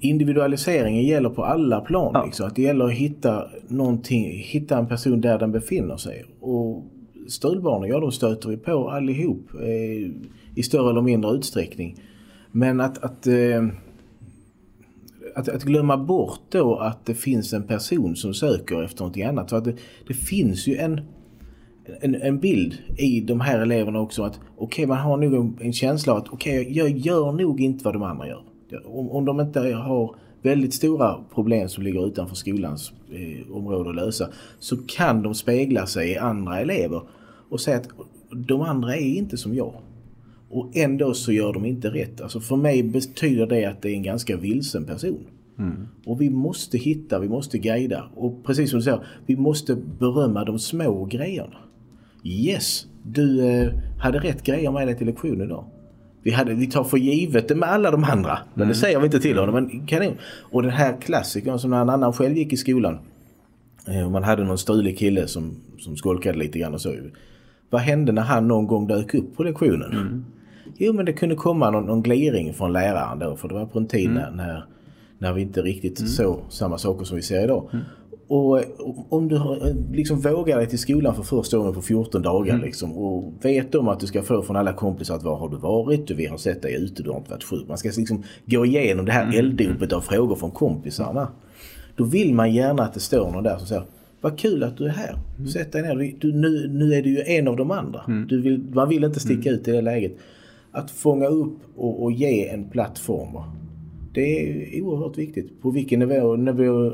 [0.00, 2.10] Individualiseringen gäller på alla plan.
[2.14, 2.24] Ja.
[2.24, 2.46] Liksom.
[2.46, 6.24] Att det gäller att hitta, någonting, hitta en person där den befinner sig.
[6.40, 6.84] Och
[7.28, 10.10] Strulbarnen, ja de stöter vi på allihop eh,
[10.54, 11.96] i större eller mindre utsträckning.
[12.50, 13.66] Men att, att eh,
[15.34, 19.50] att, att, glömma bort då att det finns en person som söker efter någonting annat.
[19.50, 21.00] För att det, det finns ju en,
[22.00, 25.58] en, en, bild i de här eleverna också att okej okay, man har nog en,
[25.60, 28.42] en känsla av att okej okay, jag gör nog inte vad de andra gör.
[28.84, 33.96] Om, om de inte har väldigt stora problem som ligger utanför skolans eh, område att
[33.96, 37.02] lösa så kan de spegla sig i andra elever
[37.48, 37.88] och säga att
[38.30, 39.74] de andra är inte som jag.
[40.54, 42.20] Och ändå så gör de inte rätt.
[42.20, 45.26] Alltså för mig betyder det att det är en ganska vilsen person.
[45.58, 45.88] Mm.
[46.06, 48.04] Och vi måste hitta, vi måste guida.
[48.14, 51.56] Och precis som du säger, vi måste berömma de små grejerna.
[52.24, 55.64] Yes, du eh, hade rätt grejer med dig till lektionen idag.
[56.22, 58.38] Vi, hade, vi tar för givet det med alla de andra.
[58.54, 58.68] Men mm.
[58.68, 59.54] det säger vi inte till honom.
[59.54, 60.14] Men kanon.
[60.24, 62.98] Och den här klassikern som när en annan själv gick i skolan.
[63.88, 66.94] Eh, man hade någon strulig kille som, som skolkade lite grann och så.
[67.70, 69.92] Vad hände när han någon gång dök upp på lektionen?
[69.92, 70.24] Mm.
[70.76, 73.36] Jo men det kunde komma någon, någon gliring från läraren då.
[73.36, 74.36] För det var på en tid mm.
[74.36, 74.64] när,
[75.18, 76.08] när vi inte riktigt mm.
[76.08, 77.68] såg samma saker som vi ser idag.
[77.72, 77.84] Mm.
[78.26, 78.62] Och
[79.08, 79.40] om du
[79.92, 82.66] liksom vågar dig till skolan för första gången på 14 dagar mm.
[82.66, 85.56] liksom, och vet om att du ska få från alla kompisar att var har du
[85.56, 86.10] varit?
[86.10, 87.68] Vi har sett dig ute, du har inte varit sjuk.
[87.68, 89.38] Man ska liksom gå igenom det här mm.
[89.38, 91.28] elddopet av frågor från kompisarna.
[91.96, 93.84] Då vill man gärna att det står någon där som säger
[94.20, 95.16] vad kul att du är här.
[95.38, 95.48] Mm.
[95.48, 96.14] Sätt dig ner.
[96.20, 98.00] Du, nu, nu är du ju en av de andra.
[98.08, 98.26] Mm.
[98.28, 99.60] Du vill, man vill inte sticka mm.
[99.60, 100.16] ut i det läget.
[100.74, 103.42] Att fånga upp och, och ge en plattform.
[104.12, 105.62] Det är oerhört viktigt.
[105.62, 106.92] På vilken nivå, nivå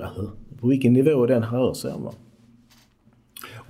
[0.60, 2.10] på vilken nivå den rör sig om.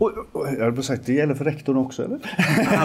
[0.01, 2.19] Och, och, jag sagt, det gäller för rektorn också eller?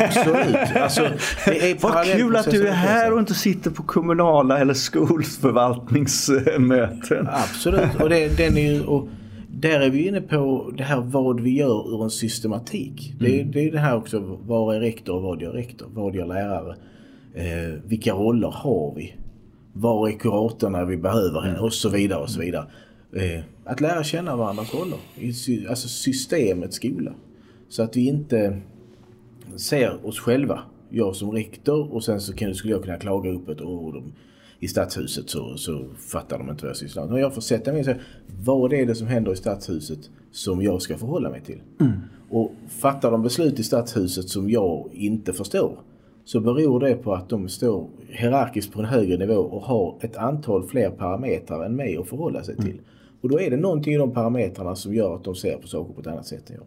[0.01, 0.75] Absolut.
[0.75, 1.01] Alltså,
[1.45, 7.27] det är Vad kul att du är här och inte sitter på kommunala eller skolförvaltningsmöten.
[7.31, 8.01] Absolut.
[8.01, 9.07] Och, det, den är ju, och
[9.49, 13.13] där är vi inne på det här vad vi gör ur en systematik.
[13.19, 13.19] Mm.
[13.19, 15.87] Det, är, det är det här också, vad är rektor och vad gör rektor?
[15.93, 16.75] Vad gör lärare?
[17.35, 19.15] Eh, vilka roller har vi?
[19.73, 21.59] Var är kuratorn när vi behöver henne?
[21.59, 22.67] Och så vidare och så vidare.
[23.13, 24.99] Eh, att lära känna varandras roller.
[25.69, 27.13] Alltså systemet skola.
[27.69, 28.61] Så att vi inte
[29.55, 30.61] ser oss själva.
[30.89, 34.03] Jag som rektor och sen så skulle jag kunna klaga upp ett ord
[34.59, 37.21] i stadshuset så, så fattar de inte vad jag sysslar med.
[37.21, 37.99] Jag får sätta mig och säga
[38.43, 41.61] vad är det som händer i stadshuset som jag ska förhålla mig till.
[41.79, 41.93] Mm.
[42.29, 45.79] Och fattar de beslut i stadshuset som jag inte förstår
[46.25, 50.17] så beror det på att de står hierarkiskt på en högre nivå och har ett
[50.17, 52.71] antal fler parametrar än mig att förhålla sig till.
[52.71, 52.83] Mm.
[53.21, 55.93] Och då är det någonting i de parametrarna som gör att de ser på saker
[55.93, 56.65] på ett annat sätt än jag.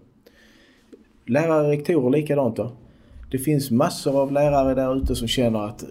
[1.26, 2.72] Lärare, rektorer likadant då.
[3.30, 5.84] Det finns massor av lärare där ute som känner att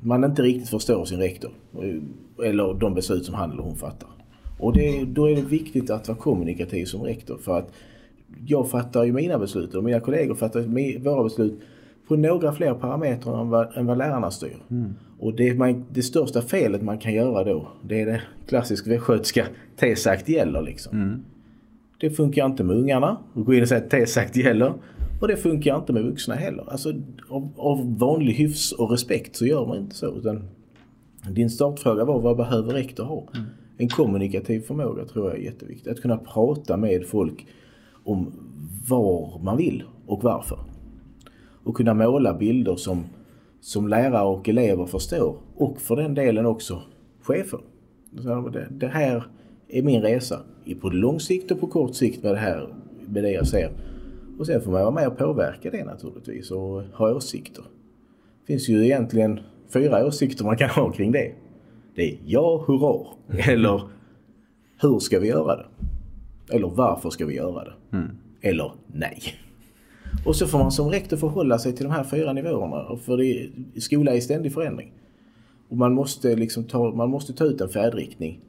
[0.00, 1.50] man inte riktigt förstår sin rektor.
[2.44, 4.08] Eller de beslut som han eller hon fattar.
[4.58, 7.38] Och det, då är det viktigt att vara kommunikativ som rektor.
[7.38, 7.72] För att
[8.46, 11.60] jag fattar ju mina beslut och mina kollegor fattar våra beslut
[12.08, 14.56] på några fler parametrar än vad, än vad lärarna styr.
[14.70, 14.94] Mm.
[15.18, 19.46] Och det, man, det största felet man kan göra då, det är det klassiska västgötska
[19.80, 21.00] T-sagt gäller liksom.
[21.02, 21.22] Mm.
[22.00, 23.18] Det funkar inte med ungarna.
[23.34, 24.72] Gå in och säga att T-sagt gäller.
[25.20, 26.70] Och det funkar inte med vuxna heller.
[26.70, 26.92] Alltså
[27.28, 30.16] av, av, vanlig hyfs och respekt så gör man inte så.
[30.18, 30.48] Utan
[31.30, 33.28] din startfråga var vad behöver rektor ha?
[33.34, 33.46] Mm.
[33.76, 35.92] En kommunikativ förmåga tror jag är jätteviktigt.
[35.92, 37.46] Att kunna prata med folk
[38.04, 38.32] om
[38.88, 40.58] var man vill och varför
[41.64, 43.04] och kunna måla bilder som,
[43.60, 45.36] som lärare och elever förstår.
[45.54, 46.82] Och för den delen också
[47.22, 47.60] chefer.
[48.52, 49.24] Det, det här
[49.68, 50.40] är min resa
[50.80, 52.74] på lång sikt och på kort sikt med det här
[53.06, 53.70] med det jag ser.
[54.38, 57.64] Och sen får man vara med och påverka det naturligtvis och ha åsikter.
[58.40, 59.40] Det finns ju egentligen
[59.72, 61.32] fyra åsikter man kan ha kring det.
[61.94, 63.06] Det är ja, hurra
[63.50, 63.82] eller
[64.80, 65.66] hur ska vi göra det?
[66.56, 67.96] Eller varför ska vi göra det?
[67.96, 68.10] Mm.
[68.40, 69.22] Eller nej.
[70.26, 72.96] Och så får man som rektor förhålla sig till de här fyra nivåerna.
[72.96, 73.50] För det,
[73.80, 74.92] skola är i ständig förändring.
[75.68, 78.40] Och man måste, liksom ta, man måste ta ut en färdriktning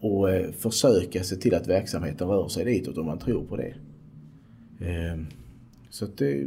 [0.00, 3.74] och eh, försöka se till att verksamheten rör sig ditåt om man tror på det.
[4.80, 5.20] Eh,
[5.90, 6.46] så det,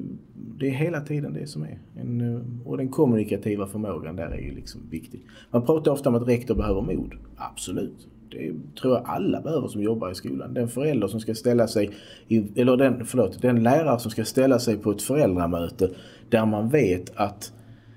[0.60, 1.80] det, är hela tiden det som är.
[1.96, 5.26] En, eh, och den kommunikativa förmågan där är ju liksom viktig.
[5.52, 7.14] Man pratar ofta om att rektor behöver mod.
[7.36, 8.08] Absolut.
[8.34, 10.54] Det tror jag alla behöver som jobbar i skolan.
[10.54, 11.90] Den förälder som ska ställa sig,
[12.28, 15.90] i, eller den, förlåt, den lärare som ska ställa sig på ett föräldramöte
[16.30, 17.54] där man vet att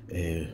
[0.08, 0.46] eh,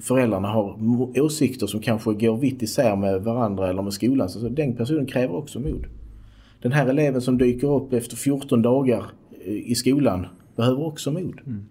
[0.00, 0.76] föräldrarna har
[1.20, 4.28] åsikter som kanske går vitt isär med varandra eller med skolan.
[4.28, 5.86] Så den personen kräver också mod.
[6.62, 9.04] Den här eleven som dyker upp efter 14 dagar
[9.44, 11.40] eh, i skolan behöver också mod.
[11.46, 11.64] Mm.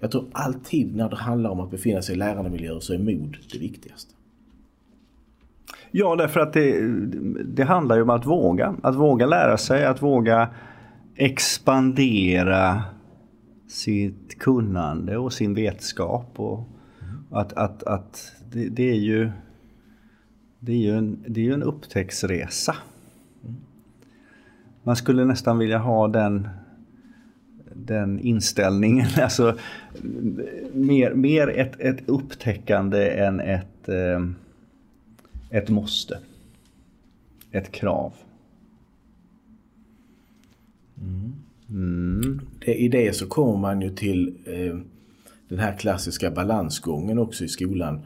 [0.00, 3.36] Jag tror alltid när det handlar om att befinna sig i lärandemiljöer så är mod
[3.52, 4.15] det viktigaste.
[5.98, 6.80] Ja, därför att det,
[7.44, 8.74] det handlar ju om att våga.
[8.82, 10.48] Att våga lära sig, att våga
[11.14, 12.82] expandera
[13.68, 16.32] sitt kunnande och sin vetskap.
[16.36, 16.68] Och
[17.30, 19.30] att, att, att det, det, är ju
[20.58, 22.74] det är ju en, det är en upptäcktsresa.
[24.82, 26.48] Man skulle nästan vilja ha den,
[27.74, 29.06] den inställningen.
[29.22, 29.56] Alltså,
[30.72, 34.20] mer mer ett, ett upptäckande än ett, eh,
[35.50, 36.18] ett måste.
[37.52, 38.12] Ett krav.
[41.00, 41.32] Mm.
[41.68, 42.40] Mm.
[42.58, 44.78] Det, I det så kommer man ju till eh,
[45.48, 48.00] den här klassiska balansgången också i skolan.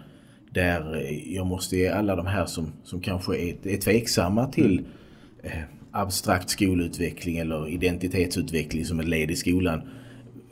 [0.50, 4.78] Där eh, jag måste ge alla de här som, som kanske är, är tveksamma till
[4.78, 5.58] mm.
[5.58, 9.82] eh, abstrakt skolutveckling eller identitetsutveckling som ett led i skolan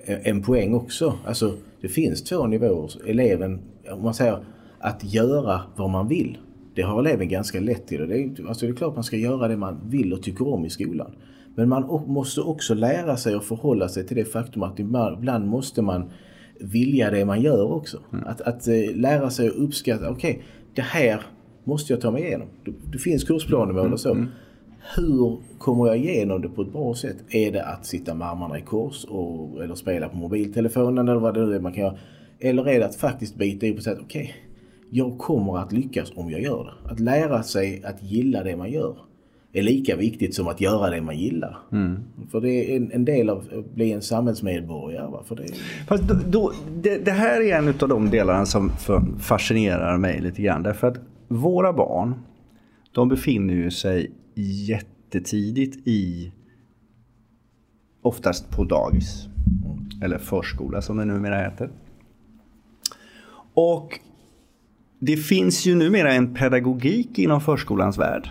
[0.09, 1.19] en, en poäng också.
[1.27, 3.09] Alltså det finns två nivåer.
[3.09, 4.45] Eleven, om man säger
[4.79, 6.39] att göra vad man vill.
[6.79, 8.09] Det har eleven ganska lätt till.
[8.09, 10.65] Det är, alltså det är klart man ska göra det man vill och tycker om
[10.65, 11.11] i skolan.
[11.55, 15.83] Men man måste också lära sig att förhålla sig till det faktum att ibland måste
[15.83, 16.11] man
[16.61, 17.99] vilja det man gör också.
[18.13, 18.25] Mm.
[18.27, 20.43] Att, att eh, lära sig att uppskatta, okej, okay,
[20.75, 21.23] det här
[21.65, 22.49] måste jag ta mig igenom.
[22.65, 23.93] Det, det finns kursplanemål mm.
[23.93, 24.13] och så.
[24.13, 24.29] Mm.
[24.97, 27.17] Hur kommer jag igenom det på ett bra sätt?
[27.29, 31.35] Är det att sitta med armarna i kors och, eller spela på mobiltelefonen eller vad
[31.35, 31.99] det nu är man kan göra?
[32.41, 34.48] Eller är det att faktiskt bita ihop och säga okej, okay,
[34.91, 36.93] jag kommer att lyckas om jag gör det.
[36.93, 38.97] Att lära sig att gilla det man gör
[39.53, 41.59] är lika viktigt som att göra det man gillar.
[41.73, 41.99] Mm.
[42.31, 45.11] För det är en, en, del av att bli en samhällsmedborgare.
[45.11, 45.23] Va?
[45.25, 45.47] För det,
[45.87, 48.71] Fast då, då, det, det, här är en av de delarna som
[49.19, 50.63] fascinerar mig lite grann.
[50.63, 52.15] Därför att våra barn,
[52.93, 56.33] de befinner ju sig jättetidigt i,
[58.03, 59.29] oftast på dagis.
[60.03, 61.71] Eller förskola som det numera heter.
[63.55, 64.01] Och
[64.99, 68.31] det finns ju numera en pedagogik inom förskolans värld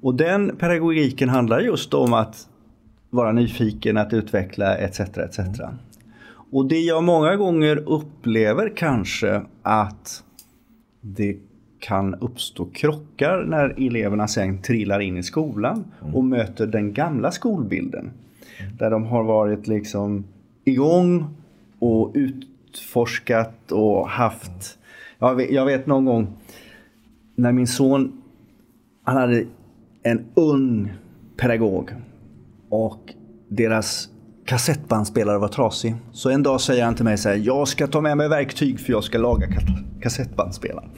[0.00, 2.48] och den pedagogiken handlar just om att
[3.10, 5.00] vara nyfiken, att utveckla etc.
[5.00, 5.40] etc.
[6.52, 10.24] Och det jag många gånger upplever kanske att
[11.00, 11.36] det
[11.78, 18.10] kan uppstå krockar när eleverna sen trillar in i skolan och möter den gamla skolbilden.
[18.78, 20.24] Där de har varit liksom
[20.64, 21.26] igång
[21.78, 24.78] och utforskat och haft...
[25.22, 26.28] Jag vet, jag vet någon gång
[27.34, 28.12] när min son
[29.04, 29.44] han hade
[30.02, 30.92] en ung
[31.36, 31.90] pedagog
[32.68, 33.14] och
[33.48, 34.08] deras
[34.46, 35.94] kassettbandspelare var trasig.
[36.12, 38.80] Så en dag säger han till mig så här, jag ska ta med mig verktyg
[38.80, 39.46] för jag ska laga
[40.02, 40.90] kassettbandspelaren.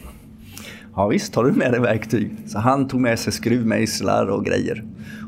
[0.94, 2.37] Ja visst, tar du med dig verktyg?
[2.46, 4.85] Så han tog med sig skruvmejslar och grejer.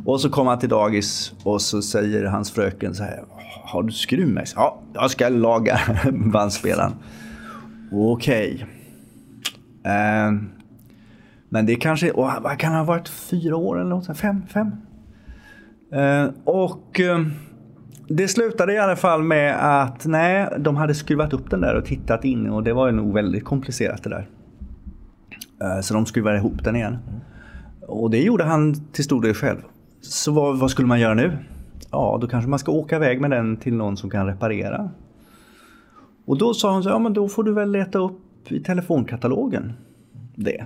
[0.07, 3.25] Och så kom han till dagis och så säger hans fröken så här,
[3.65, 4.55] har du skruvmejsel?
[4.57, 5.81] Ja, jag ska laga
[6.13, 6.93] bandspelaren.
[7.93, 8.67] Okej.
[9.85, 10.33] Eh,
[11.49, 14.71] men det kanske, och vad kan det ha varit, fyra år eller något, fem, fem.
[15.93, 17.19] Eh, och eh,
[18.09, 21.85] det slutade i alla fall med att nej, de hade skruvat upp den där och
[21.85, 24.29] tittat in och det var nog väldigt komplicerat det där.
[25.63, 26.99] Eh, så de skruvade ihop den igen.
[27.89, 29.59] Och det gjorde han till stor del själv.
[30.01, 31.39] Så vad, vad, skulle man göra nu?
[31.91, 34.91] Ja, då kanske man ska åka iväg med den till någon som kan reparera.
[36.27, 39.73] Och då sa hon så ja men då får du väl leta upp i telefonkatalogen
[40.35, 40.65] det.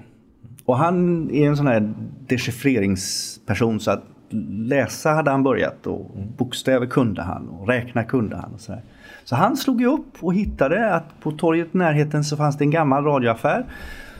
[0.65, 1.95] Och han är en sån här
[2.27, 8.55] dechiffreringsperson så att läsa hade han börjat och bokstäver kunde han och räkna kunde han.
[8.55, 8.83] Och så, där.
[9.25, 12.65] så han slog ju upp och hittade att på torget i närheten så fanns det
[12.65, 13.65] en gammal radioaffär.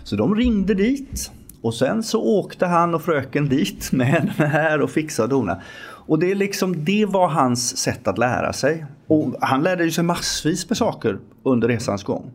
[0.05, 4.81] Så de ringde dit och sen så åkte han och fröken dit med den här
[4.81, 5.63] och fixade och dona.
[6.09, 8.87] Och det, är liksom, det var hans sätt att lära sig.
[9.07, 12.31] Och han lärde sig massvis med saker under resans gång.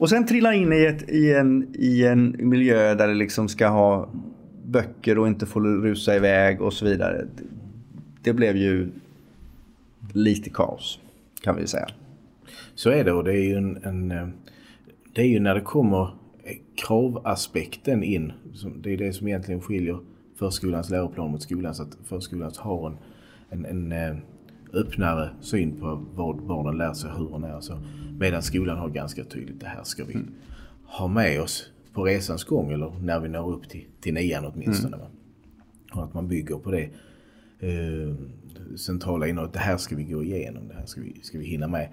[0.00, 3.68] Och sen trillar in i, ett, i, en, i en miljö där det liksom ska
[3.68, 4.08] ha
[4.64, 7.26] böcker och inte få rusa iväg och så vidare.
[8.22, 8.88] Det blev ju
[10.12, 11.00] lite kaos
[11.40, 11.86] kan vi säga.
[12.74, 14.28] Så är det och det är ju en, en eh,
[15.12, 16.14] det är ju när det kommer
[16.86, 18.32] kravaspekten in.
[18.82, 19.98] Det är det som egentligen skiljer
[20.38, 21.80] förskolans läroplan mot skolans.
[21.80, 22.86] Att förskolan har
[23.50, 24.16] en, en, en eh,
[24.72, 27.60] öppnare syn på vad barnen lär sig, hur och när.
[27.60, 27.78] Så,
[28.18, 30.26] medan skolan har ganska tydligt det här ska vi mm.
[30.84, 34.96] ha med oss på resans gång eller när vi når upp till, till nian åtminstone.
[34.96, 35.08] Mm.
[35.92, 36.90] Och att man bygger på det
[37.60, 38.14] eh,
[38.76, 39.52] centrala innehållet.
[39.52, 41.88] Det här ska vi gå igenom, det här ska vi, ska vi hinna med.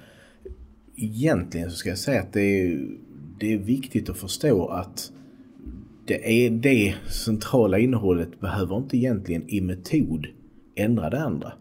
[0.96, 2.88] Egentligen så ska jag säga att det är,
[3.40, 5.12] det är viktigt att förstå att
[6.06, 10.28] det, är det centrala innehållet behöver inte egentligen i metod
[10.76, 11.54] ändra det andra.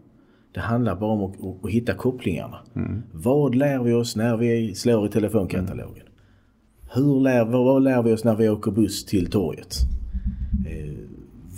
[0.57, 2.57] Det handlar bara om att, att, hitta kopplingarna.
[2.75, 3.03] Mm.
[3.11, 6.05] Vad lär vi oss när vi slår i telefonkatalogen?
[6.93, 9.75] Hur lär, vad lär vi oss när vi åker buss till torget?
[10.67, 10.93] Eh,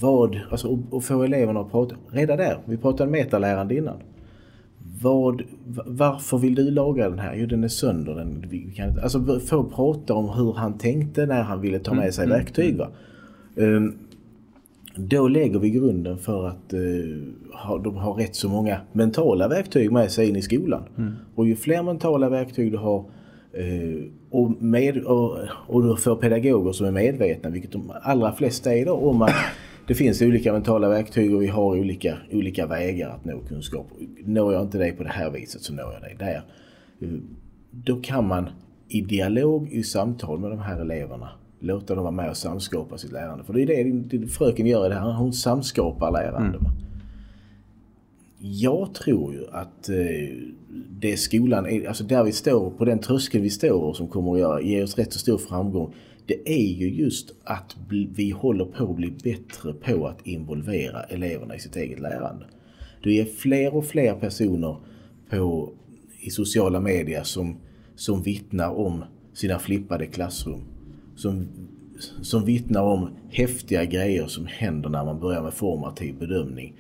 [0.01, 3.97] vad, alltså att få eleverna att prata, redan där, vi pratade metalärande innan.
[5.01, 5.41] Vad,
[5.85, 7.35] varför vill du laga den här?
[7.35, 8.15] Jo, den är sönder.
[8.15, 12.01] Den, vi kan, alltså få prata om hur han tänkte när han ville ta med
[12.01, 12.77] mm, sig mm, verktyg.
[12.77, 12.87] Va?
[13.55, 13.97] Um,
[14.99, 16.73] då lägger vi grunden för att
[17.53, 20.83] ha, de har rätt så många mentala verktyg med sig in i skolan.
[20.97, 21.13] Mm.
[21.35, 22.99] Och ju fler mentala verktyg du har
[23.59, 25.37] uh, och, med, och,
[25.67, 29.35] och du får pedagoger som är medvetna, vilket de allra flesta är då, om att
[29.87, 33.87] det finns olika mentala verktyg och vi har olika, olika vägar att nå kunskap.
[34.25, 36.41] Når jag inte dig på det här viset så når jag dig där.
[37.71, 38.49] Då kan man
[38.87, 41.29] i dialog, i samtal med de här eleverna
[41.59, 43.43] låta dem vara med och samskapa sitt lärande.
[43.43, 46.57] För det är det, det fröken gör i det här, hon samskapar lärande.
[46.57, 46.71] Mm.
[48.39, 49.95] Jag tror ju att eh,
[50.89, 54.39] det skolan är, alltså där vi står, på den tröskel vi står som kommer att
[54.39, 55.93] göra, ge oss rätt så stor framgång
[56.29, 57.77] det är ju just att
[58.15, 62.45] vi håller på att bli bättre på att involvera eleverna i sitt eget lärande.
[63.03, 64.77] Det är fler och fler personer
[65.29, 65.73] på,
[66.19, 67.57] i sociala medier som,
[67.95, 69.03] som vittnar om
[69.33, 70.61] sina flippade klassrum.
[71.19, 71.47] Som,
[72.21, 76.73] som vittnar om häftiga grejer som händer när man börjar med formativ bedömning.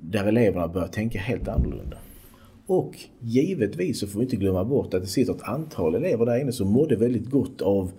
[0.00, 1.96] Där eleverna börjar tänka helt annorlunda.
[2.66, 6.40] Och givetvis så får vi inte glömma bort att det sitter ett antal elever där
[6.40, 7.92] inne som mådde väldigt gott av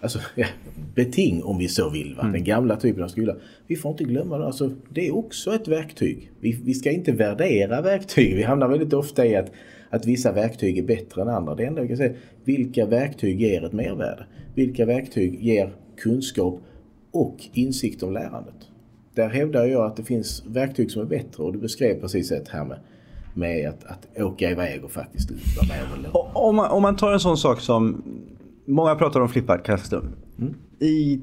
[0.00, 0.46] alltså, ja,
[0.94, 2.14] beting om vi så vill.
[2.14, 2.22] Va?
[2.22, 2.32] Mm.
[2.32, 3.36] Den gamla typen av skola.
[3.66, 4.46] Vi får inte glömma det.
[4.46, 6.30] Alltså, det är också ett verktyg.
[6.40, 8.36] Vi, vi ska inte värdera verktyg.
[8.36, 9.52] Vi hamnar väldigt ofta i att,
[9.90, 11.54] att vissa verktyg är bättre än andra.
[11.54, 12.14] Det enda vi kan säga
[12.44, 14.26] vilka verktyg ger ett mervärde?
[14.54, 16.60] Vilka verktyg ger kunskap
[17.10, 18.54] och insikt om lärandet?
[19.14, 22.48] Där hävdar jag att det finns verktyg som är bättre och du beskrev precis ett
[22.48, 22.78] här med
[23.36, 27.12] med att, att åka iväg och faktiskt vara med och om man, om man tar
[27.12, 28.02] en sån sak som
[28.66, 30.08] Många pratar om flippad klassrum.
[30.38, 30.54] Mm.
[30.78, 31.20] I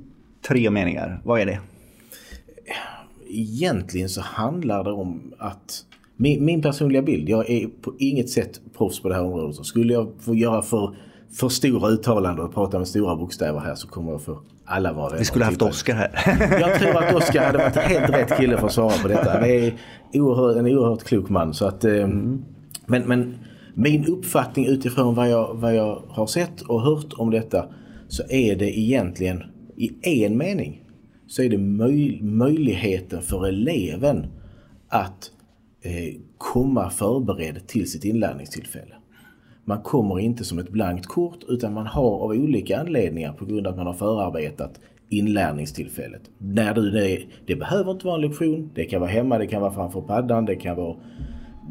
[0.47, 1.59] tre meningar, vad är det?
[3.29, 8.61] Egentligen så handlar det om att min, min, personliga bild, jag är på inget sätt
[8.77, 9.55] proffs på det här området.
[9.55, 10.95] Så skulle jag få göra för,
[11.33, 15.17] för stora uttalanden och prata med stora bokstäver här så kommer jag få alla vara
[15.17, 16.11] Vi skulle haft Oskar här.
[16.59, 19.31] jag tror att Oskar hade varit helt rätt kille för att svara på detta.
[19.31, 19.73] Han är
[20.13, 21.53] oerhört, en oerhört klok man.
[21.53, 22.41] Så att, eh, mm.
[22.85, 23.37] men, men
[23.73, 27.65] min uppfattning utifrån vad jag, vad jag har sett och hört om detta
[28.07, 29.43] så är det egentligen
[29.77, 30.83] i en mening
[31.27, 34.27] så är det möj möjligheten för eleven
[34.87, 35.31] att
[35.81, 38.95] eh, komma förberedd till sitt inlärningstillfälle.
[39.65, 43.67] Man kommer inte som ett blankt kort utan man har av olika anledningar på grund
[43.67, 46.21] av att man har förarbetat inlärningstillfället.
[46.37, 49.61] När du, det, det behöver inte vara en lektion, det kan vara hemma, det kan
[49.61, 50.95] vara framför paddan, det kan vara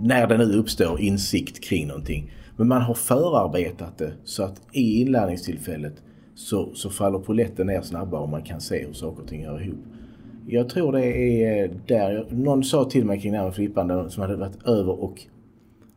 [0.03, 2.33] när det nu uppstår insikt kring någonting.
[2.57, 5.95] Men man har förarbetat det så att i inlärningstillfället
[6.35, 9.63] så, så faller poletten ner snabbare och man kan se hur saker och ting hör
[9.63, 9.85] ihop.
[10.47, 14.23] Jag tror det är där, någon sa till mig kring det här med flippande som
[14.23, 15.23] hade varit över och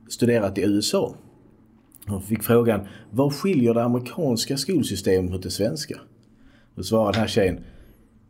[0.10, 1.16] studerat i USA.
[2.08, 2.80] De fick frågan,
[3.12, 5.99] vad skiljer det amerikanska skolsystemet mot det svenska?
[6.76, 7.60] Då svarade den här tjejen,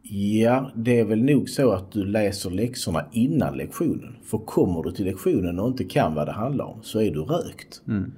[0.06, 4.16] Ja, det är väl nog så att du läser läxorna innan lektionen.
[4.24, 7.22] För kommer du till lektionen och inte kan vad det handlar om så är du
[7.22, 7.82] rökt.
[7.88, 8.12] Mm.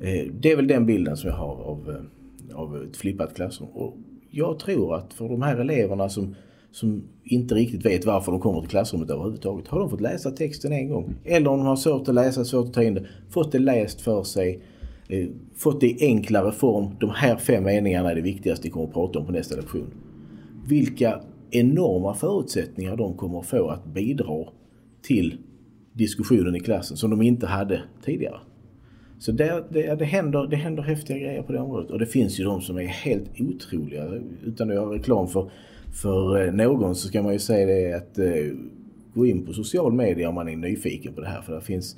[0.00, 3.68] Eh, det är väl den bilden som jag har av, eh, av ett flippat klassrum.
[3.68, 3.96] Och
[4.30, 6.34] jag tror att för de här eleverna som,
[6.70, 9.68] som inte riktigt vet varför de kommer till klassrummet överhuvudtaget.
[9.68, 11.14] Har de fått läsa texten en gång.
[11.24, 13.06] Eller om de har svårt att läsa, svårt att ta in det.
[13.30, 14.62] Fått det läst för sig.
[15.08, 16.96] Eh, fått det i enklare form.
[17.00, 19.90] De här fem meningarna är det viktigaste vi kommer att prata om på nästa lektion
[20.66, 24.44] vilka enorma förutsättningar de kommer att få att bidra
[25.02, 25.38] till
[25.92, 28.38] diskussionen i klassen som de inte hade tidigare.
[29.18, 32.40] Så det, det, det, händer, det händer häftiga grejer på det området och det finns
[32.40, 34.04] ju de som är helt otroliga.
[34.44, 35.50] Utan att göra reklam för,
[35.92, 38.56] för eh, någon så ska man ju säga det att eh,
[39.14, 41.42] gå in på social media om man är nyfiken på det här.
[41.42, 41.96] För det finns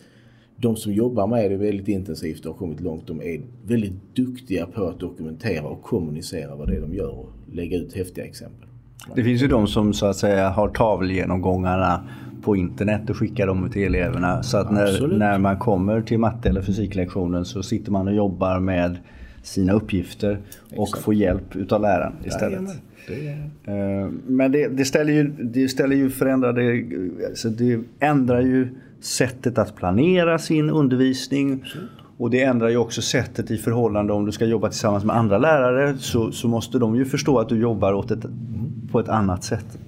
[0.61, 3.07] de som jobbar med det väldigt intensivt och har kommit långt.
[3.07, 7.31] De är väldigt duktiga på att dokumentera och kommunicera vad det är de gör och
[7.53, 8.69] lägga ut häftiga exempel.
[9.15, 12.09] Det finns ju de som så att säga har tavelgenomgångarna
[12.43, 14.43] på internet och skickar dem till eleverna.
[14.43, 18.61] Så att när, när man kommer till matte eller fysiklektionen så sitter man och jobbar
[18.61, 18.99] med
[19.43, 20.39] sina uppgifter
[20.77, 21.05] och Exakt.
[21.05, 22.61] får hjälp utav läraren istället.
[23.09, 23.29] Det
[23.73, 26.85] eh, Men det, det, ställer ju, det ställer ju förändrade,
[27.29, 28.69] alltså det ändrar ju
[29.01, 31.65] sättet att planera sin undervisning.
[32.19, 35.39] Och det ändrar ju också sättet i förhållande om du ska jobba tillsammans med andra
[35.39, 38.25] lärare så, så måste de ju förstå att du jobbar åt ett
[38.93, 39.79] på ett annat sätt.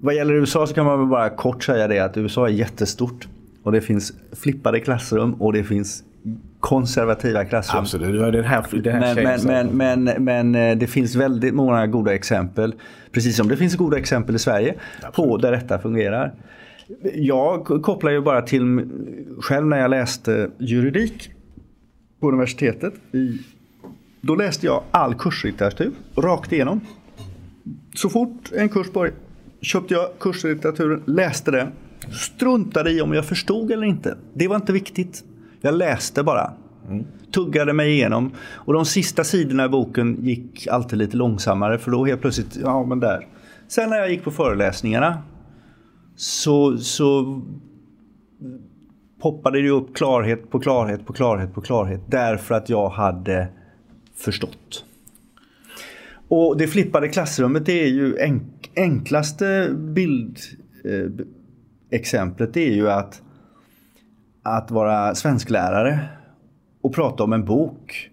[0.00, 3.28] Vad gäller USA så kan man bara kort säga det att USA är jättestort.
[3.62, 6.04] Och det finns flippade klassrum och det finns
[6.60, 7.80] konservativa klassrum.
[7.80, 12.14] Absolut, det här, den här men, men, men, men, eh, det finns väldigt många goda
[12.14, 12.74] exempel.
[13.12, 15.14] Precis som det finns goda exempel i Sverige Absolut.
[15.14, 16.34] på där detta fungerar.
[17.14, 18.88] Jag kopplar ju bara till
[19.40, 21.30] själv när jag läste juridik
[22.20, 22.94] på universitetet.
[23.12, 23.38] I,
[24.20, 26.80] då läste jag all kurslitteratur rakt igenom.
[27.94, 29.16] Så fort en kurs började
[29.60, 31.68] köpte jag kurslitteraturen, läste den.
[32.12, 34.16] Struntade i om jag förstod eller inte.
[34.34, 35.24] Det var inte viktigt.
[35.60, 36.52] Jag läste bara.
[36.88, 37.04] Mm.
[37.34, 38.30] Tuggade mig igenom.
[38.38, 42.86] Och de sista sidorna i boken gick alltid lite långsammare för då helt plötsligt, ja
[42.86, 43.26] men där.
[43.68, 45.22] Sen när jag gick på föreläsningarna
[46.16, 47.40] så, så
[49.20, 53.48] poppade det upp klarhet på klarhet på klarhet på klarhet därför att jag hade
[54.14, 54.84] förstått.
[56.28, 63.22] Och det flippade klassrummet det är ju enk enklaste bildexemplet eh, är ju att,
[64.42, 66.00] att vara svensklärare
[66.80, 68.10] och prata om en bok.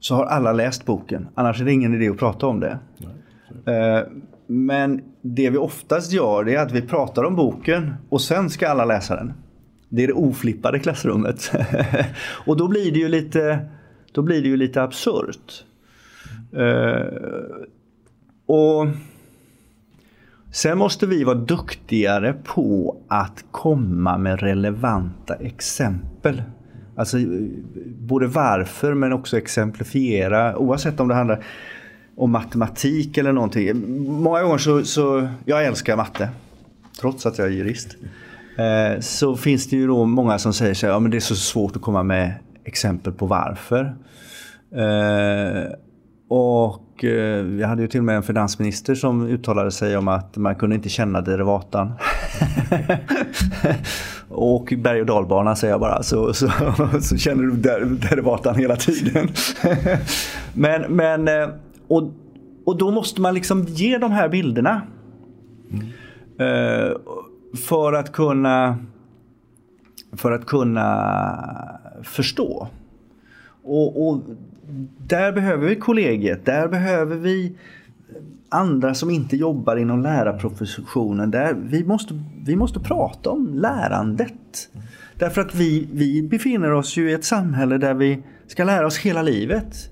[0.00, 2.78] Så har alla läst boken, annars är det ingen idé att prata om det.
[3.66, 4.02] Eh,
[4.52, 8.84] men det vi oftast gör är att vi pratar om boken och sen ska alla
[8.84, 9.32] läsa den.
[9.88, 11.52] Det är det oflippade klassrummet.
[12.46, 13.68] och då blir det ju lite,
[14.12, 15.64] då blir det ju lite absurt.
[16.56, 17.06] Uh,
[18.46, 18.86] och
[20.52, 26.42] Sen måste vi vara duktigare på att komma med relevanta exempel.
[26.96, 27.24] Alltså eh,
[27.98, 31.44] både varför men också exemplifiera oavsett om det handlar
[32.16, 34.02] om matematik eller någonting.
[34.22, 36.28] Många gånger så, så jag älskar matte.
[37.00, 37.96] Trots att jag är jurist.
[38.56, 41.20] Eh, så finns det ju då många som säger så här, ja men det är
[41.20, 42.34] så svårt att komma med
[42.64, 43.96] exempel på varför.
[44.74, 45.72] Eh,
[46.28, 50.36] och eh, vi hade ju till och med en finansminister som uttalade sig om att
[50.36, 51.92] man kunde inte känna derivatan.
[54.28, 56.50] och berg och dalbana säger jag bara, så, så,
[57.00, 59.28] så känner du der, derivatan hela tiden.
[60.52, 61.48] men, men eh,
[61.92, 62.12] och,
[62.64, 64.82] och då måste man liksom ge de här bilderna.
[65.70, 65.86] Mm.
[66.40, 66.96] Uh,
[67.56, 68.78] för att kunna
[70.12, 72.68] för att kunna förstå.
[73.62, 74.20] Och, och
[74.98, 77.56] där behöver vi kollegiet, där behöver vi
[78.48, 81.30] andra som inte jobbar inom lärarprofessionen.
[81.30, 84.68] Där vi, måste, vi måste prata om lärandet.
[85.18, 88.98] Därför att vi, vi befinner oss ju i ett samhälle där vi ska lära oss
[88.98, 89.90] hela livet.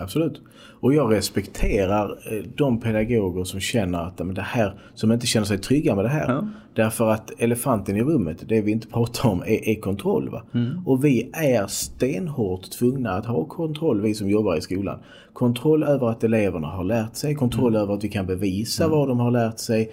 [0.00, 0.42] Absolut.
[0.80, 5.58] Och jag respekterar eh, de pedagoger som känner att det här, som inte känner sig
[5.58, 6.28] trygga med det här.
[6.28, 6.48] Ja.
[6.74, 10.28] Därför att elefanten i rummet, det vi inte pratar om, är, är kontroll.
[10.28, 10.42] Va?
[10.54, 10.86] Mm.
[10.86, 14.98] Och vi är stenhårt tvungna att ha kontroll, vi som jobbar i skolan.
[15.32, 17.82] Kontroll över att eleverna har lärt sig, kontroll mm.
[17.82, 18.98] över att vi kan bevisa mm.
[18.98, 19.92] vad de har lärt sig.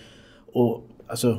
[0.54, 1.38] Och alltså,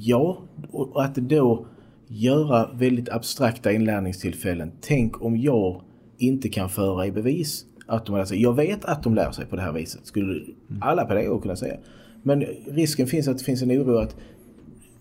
[0.00, 0.38] ja,
[0.70, 1.66] och att då
[2.08, 4.72] göra väldigt abstrakta inlärningstillfällen.
[4.80, 5.82] Tänk om jag
[6.18, 8.42] inte kan föra i bevis att de lär sig.
[8.42, 10.40] Jag vet att de lär sig på det här viset, skulle
[10.80, 11.76] alla pedagoger kunna säga.
[12.22, 14.16] Men risken finns att det finns en oro att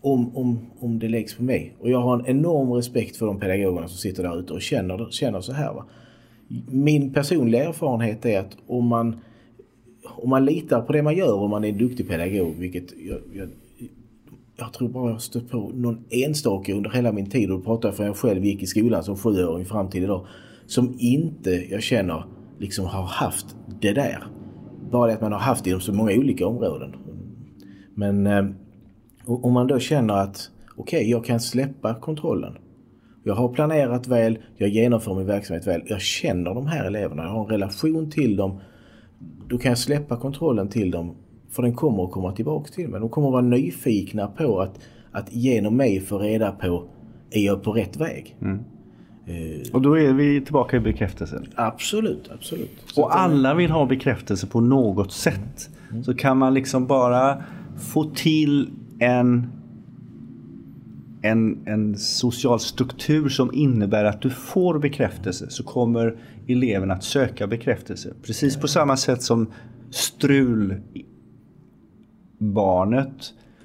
[0.02, 1.76] om, om, om det läggs på mig.
[1.80, 5.08] Och jag har en enorm respekt för de pedagogerna som sitter där ute och känner,
[5.10, 5.74] känner så här.
[5.74, 5.86] Va?
[6.70, 9.20] Min personliga erfarenhet är att om man,
[10.06, 13.20] om man litar på det man gör, om man är en duktig pedagog, vilket jag,
[13.34, 13.50] jag,
[14.58, 17.90] jag tror bara jag stött på någon enstaka under hela min tid, och då pratar
[17.90, 20.26] jag för jag själv gick i skolan som sjuåring fram till idag,
[20.66, 22.24] som inte jag känner
[22.60, 24.24] liksom har haft det där.
[24.92, 26.96] Bara det att man har haft det inom så många olika områden.
[27.96, 28.46] Men eh,
[29.26, 32.58] om man då känner att okej, okay, jag kan släppa kontrollen.
[33.24, 37.30] Jag har planerat väl, jag genomför min verksamhet väl, jag känner de här eleverna, jag
[37.30, 38.60] har en relation till dem.
[39.48, 41.16] Då kan jag släppa kontrollen till dem
[41.50, 43.00] för den kommer att komma tillbaka till mig.
[43.00, 44.80] De kommer att vara nyfikna på att,
[45.12, 46.84] att genom mig få reda på
[47.32, 48.38] är jag på rätt väg.
[48.42, 48.64] Mm.
[49.28, 51.46] Eh, och då är vi tillbaka i bekräftelsen.
[51.56, 52.72] Absolut, absolut.
[52.86, 55.70] Så och alla vill ha bekräftelse på något sätt.
[55.92, 56.04] Mm.
[56.04, 57.44] Så kan man liksom bara
[57.80, 58.70] få till
[59.00, 59.52] en,
[61.22, 66.16] en, en social struktur som innebär att du får bekräftelse så kommer
[66.48, 68.14] eleven att söka bekräftelse.
[68.24, 69.52] Precis på samma sätt som
[69.90, 70.94] strulbarnet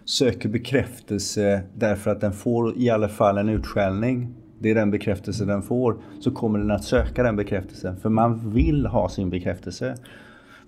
[0.05, 5.45] söker bekräftelse därför att den får i alla fall en utskällning det är den bekräftelse
[5.45, 7.97] den får, så kommer den att söka den bekräftelsen.
[7.97, 9.95] För man vill ha sin bekräftelse.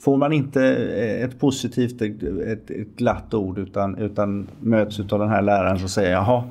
[0.01, 5.29] Får man inte eh, ett positivt, ett, ett glatt ord utan, utan möts av den
[5.29, 6.45] här läraren som säger jaha,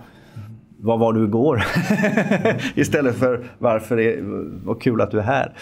[0.77, 1.63] vad var du igår?
[2.75, 4.19] Istället för varför är
[4.65, 5.53] vad kul att du är här.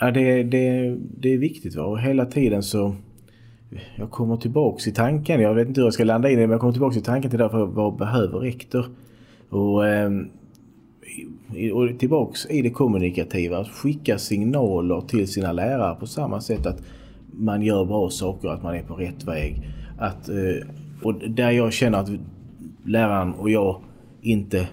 [0.00, 1.84] Ja, det, det, det är viktigt va?
[1.84, 2.94] och hela tiden så
[3.96, 6.46] jag kommer tillbaks i tanken, jag vet inte hur jag ska landa in i det,
[6.46, 8.86] men jag kommer tillbaks i tanken till därför vad behöver rektor?
[9.50, 10.28] Och, ehm,
[11.72, 16.82] och tillbaks i det kommunikativa, att skicka signaler till sina lärare på samma sätt att
[17.32, 19.62] man gör bra saker, att man är på rätt väg.
[19.98, 20.66] Att, eh,
[21.02, 22.10] och där jag känner att
[22.84, 23.80] läraren och jag
[24.22, 24.68] inte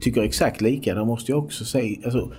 [0.00, 2.32] tycker exakt lika, där måste jag också säga, alltså,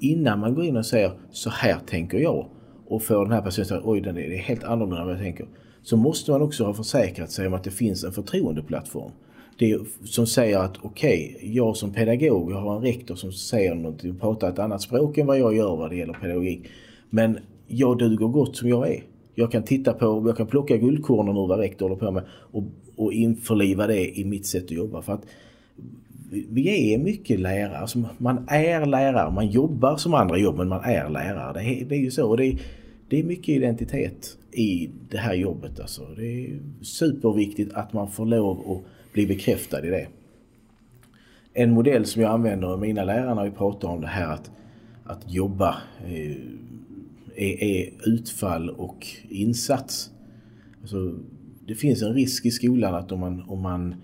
[0.00, 2.46] innan man går in och säger så här tänker jag
[2.86, 5.22] och får den här personen att säga oj det är helt annorlunda än vad jag
[5.22, 5.46] tänker.
[5.82, 9.10] Så måste man också ha försäkrat sig om att det finns en förtroendeplattform.
[9.58, 13.74] Det som säger att okej, okay, jag som pedagog, jag har en rektor som säger
[13.74, 16.66] något, och pratar ett annat språk än vad jag gör vad det gäller pedagogik.
[17.10, 19.02] Men jag duger gott som jag är.
[19.34, 22.64] Jag kan titta på, jag kan plocka guldkornen ur vad rektor håller på med och,
[22.96, 25.02] och införliva det i mitt sätt att jobba.
[25.02, 25.26] För att
[26.30, 27.78] vi är mycket lärare.
[27.78, 29.30] Alltså man är lärare.
[29.30, 31.52] Man jobbar som andra jobb men man är lärare.
[31.52, 32.36] Det är, det är ju så.
[32.36, 32.58] Det är,
[33.08, 35.80] det är mycket identitet i det här jobbet.
[35.80, 36.02] Alltså.
[36.16, 40.06] Det är superviktigt att man får lov att bli bekräftad i det.
[41.52, 44.50] En modell som jag använder med mina lärare när vi pratar om det här att,
[45.04, 46.36] att jobba eh,
[47.36, 50.10] är, är, utfall och insats.
[50.80, 51.14] Alltså,
[51.66, 53.94] det finns en risk i skolan att om man, om man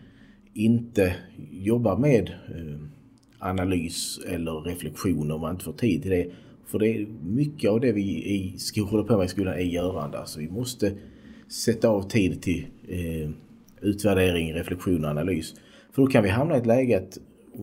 [0.55, 1.15] inte
[1.51, 2.81] jobbar med eh,
[3.39, 6.31] analys eller reflektion om man inte får tid till det.
[6.67, 10.19] För det är mycket av det vi i håller på med i skolan är görande.
[10.19, 10.93] Alltså vi måste
[11.49, 13.31] sätta av tid till eh,
[13.83, 15.55] utvärdering, reflektion och analys.
[15.93, 17.19] För då kan vi hamna i ett läge att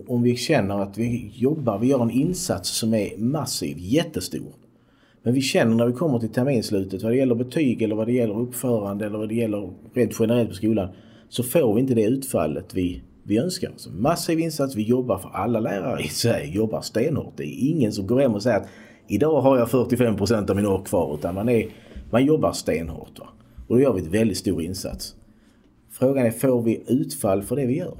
[0.08, 4.54] om vi känner att vi jobbar, vi gör en insats som är massiv, jättestor.
[5.24, 8.14] Men vi känner när vi kommer till terminslutet vad det gäller betyg eller vad det
[8.14, 10.90] gäller uppförande eller vad det gäller rent generellt på skolan
[11.30, 13.72] så får vi inte det utfallet vi, vi önskar.
[13.76, 17.34] Så massiv insats, vi jobbar för alla lärare i Sverige, jobbar stenhårt.
[17.38, 18.68] Det är ingen som går hem och säger att
[19.08, 21.68] idag har jag 45 procent av min år kvar utan man, är,
[22.12, 23.20] man jobbar stenhårt.
[23.20, 23.28] Va?
[23.68, 25.16] Och då gör vi ett väldigt stor insats.
[26.00, 27.98] Frågan är, får vi utfall för det vi gör?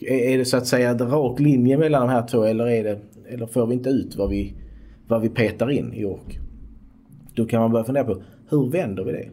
[0.00, 3.00] Är det så att säga en rak linje mellan de här två eller, är det,
[3.28, 4.54] eller får vi inte ut vad vi,
[5.08, 6.38] vad vi petar in i ork?
[7.34, 9.28] Då kan man börja fundera på, hur vänder vi det?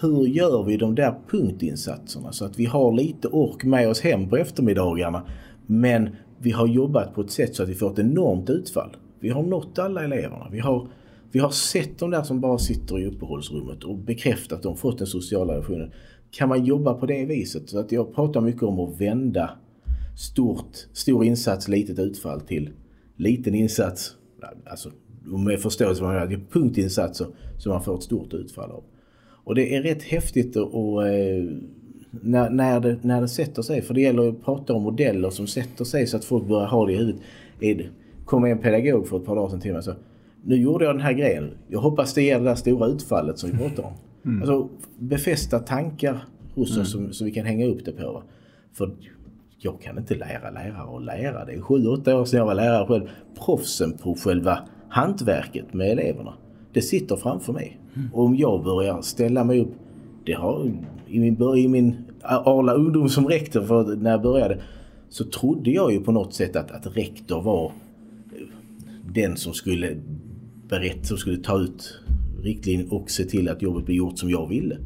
[0.00, 4.28] hur gör vi de där punktinsatserna så att vi har lite ork med oss hem
[4.28, 5.22] på eftermiddagarna
[5.66, 8.96] men vi har jobbat på ett sätt så att vi får ett enormt utfall.
[9.20, 10.48] Vi har nått alla eleverna.
[10.50, 10.88] Vi har,
[11.32, 14.98] vi har sett de där som bara sitter i uppehållsrummet och bekräftat att de fått
[14.98, 15.90] den sociala relationen.
[16.30, 17.68] Kan man jobba på det viset?
[17.68, 19.50] Så att jag pratar mycket om att vända
[20.16, 22.70] stort, stor insats, litet utfall till
[23.16, 24.16] liten insats.
[24.66, 24.90] Alltså
[25.24, 27.26] med förståelse för att det är punktinsatser
[27.58, 28.82] som man får ett stort utfall av.
[29.44, 31.44] Och det är rätt häftigt och, eh,
[32.10, 33.82] när, när, det, när det sätter sig.
[33.82, 36.86] För det gäller att prata om modeller som sätter sig så att folk börjar ha
[36.86, 37.20] det i huvudet.
[37.60, 37.86] Det
[38.24, 39.94] kom en pedagog för ett par dagar sedan till mig och sa
[40.44, 41.50] Nu gjorde jag den här grejen.
[41.68, 43.92] Jag hoppas det ger det där stora utfallet som vi pratar om.
[44.26, 44.40] Mm.
[44.40, 44.68] Alltså
[44.98, 46.24] befästa tankar
[46.54, 46.82] hos mm.
[46.82, 48.12] oss som, som vi kan hänga upp det på.
[48.12, 48.22] Va?
[48.72, 48.90] För
[49.58, 51.44] jag kan inte lära lärare att lära.
[51.44, 53.08] Det är sju, åtta år sedan jag var lärare själv.
[53.44, 54.58] Proffsen på själva
[54.88, 56.34] hantverket med eleverna.
[56.72, 57.80] Det sitter framför mig.
[58.12, 59.74] Och om jag börjar ställa mig upp,
[60.24, 60.72] det har
[61.06, 64.60] i min, i min Arla ungdom som rektor för när jag började
[65.08, 67.72] så trodde jag ju på något sätt att, att rektor var
[69.14, 69.96] den som skulle
[70.68, 72.00] berätta, som skulle ta ut
[72.46, 74.76] riktlinjer och se till att jobbet blir gjort som jag ville.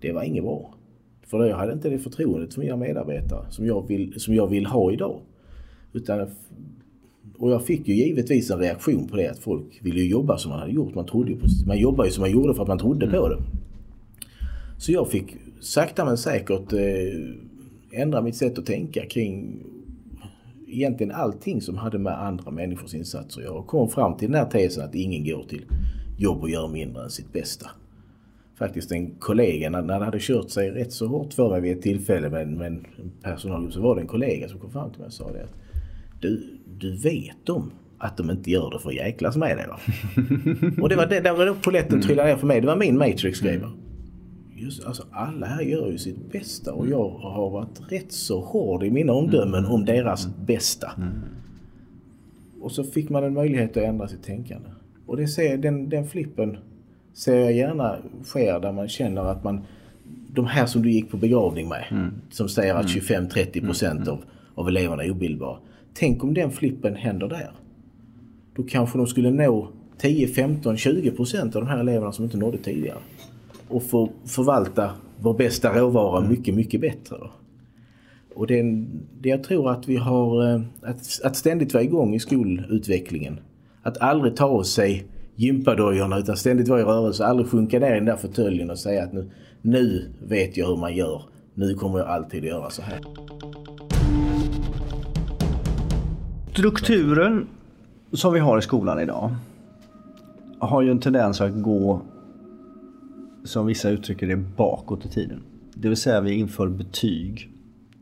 [0.00, 0.74] Det var inget bra.
[1.26, 4.66] För jag hade inte det förtroendet för mina medarbetare som jag vill, som jag vill
[4.66, 5.20] ha idag.
[5.92, 6.28] Utan
[7.38, 10.60] och jag fick ju givetvis en reaktion på det att folk ville jobba som man
[10.60, 10.94] hade gjort.
[10.94, 13.20] Man, trodde på, man jobbar ju som man gjorde för att man trodde mm.
[13.20, 13.38] på det.
[14.78, 19.58] Så jag fick sakta men säkert eh, ändra mitt sätt att tänka kring
[20.66, 23.58] egentligen allting som hade med andra människors insatser att göra.
[23.58, 25.64] Och kom fram till den här tesen att ingen går till
[26.18, 27.70] jobb och gör mindre än sitt bästa.
[28.58, 31.82] Faktiskt en kollega, när, det hade kört sig rätt så hårt för mig vid ett
[31.82, 32.86] tillfälle med, med en
[33.22, 35.54] personal så var det en kollega som kom fram till mig och sa det att
[36.20, 39.66] du, du vet om att de inte gör det för att jäklas med dig.
[39.66, 39.78] Va?
[40.82, 42.60] och det var det, där var då polletten trillade ner för mig.
[42.60, 43.56] Det var min Matrix-grej.
[43.56, 43.70] Mm.
[44.56, 48.84] Just, alltså, alla här gör ju sitt bästa och jag har varit rätt så hård
[48.84, 50.46] i mina omdömen om deras mm.
[50.46, 50.92] bästa.
[50.96, 51.10] Mm.
[52.60, 54.68] Och så fick man en möjlighet att ändra sitt tänkande.
[55.08, 56.56] Och det ser, den, den flippen
[57.14, 59.60] ser jag gärna sker där man känner att man
[60.34, 62.12] de här som du gick på begravning med mm.
[62.30, 64.12] som säger att 25-30% procent mm.
[64.12, 65.58] av, av eleverna är obildbara.
[65.94, 67.50] Tänk om den flippen händer där.
[68.56, 72.36] Då kanske de skulle nå 10, 15, 20 procent av de här eleverna som inte
[72.36, 72.98] nådde tidigare.
[73.68, 74.90] Och få förvalta
[75.20, 76.30] vår bästa råvara mm.
[76.30, 77.16] mycket, mycket bättre.
[78.34, 78.62] Och det,
[79.20, 83.40] det jag tror att vi har, eh, att, att ständigt vara igång i skolutvecklingen
[83.88, 87.26] att aldrig ta av sig gympadojorna utan ständigt vara i rörelse.
[87.26, 89.30] Aldrig sjunka ner i den där fåtöljen och säga att nu,
[89.62, 91.22] nu vet jag hur man gör.
[91.54, 93.00] Nu kommer jag alltid att göra så här.
[96.52, 97.46] Strukturen
[98.12, 99.34] som vi har i skolan idag
[100.58, 102.02] har ju en tendens att gå,
[103.44, 105.42] som vissa uttrycker det, bakåt i tiden.
[105.74, 107.50] Det vill säga vi inför betyg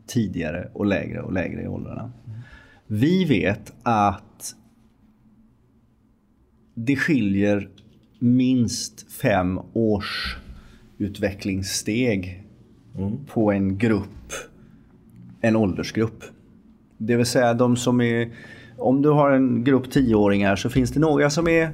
[0.07, 2.11] tidigare och lägre och lägre i åldrarna.
[2.87, 4.55] Vi vet att
[6.79, 7.69] det skiljer
[8.19, 10.37] minst fem års
[10.97, 12.43] utvecklingssteg
[12.97, 13.17] mm.
[13.25, 14.33] på en grupp,
[15.41, 16.23] en åldersgrupp.
[16.97, 18.31] Det vill säga de som är,
[18.77, 21.69] om du har en grupp tioåringar så finns det några som är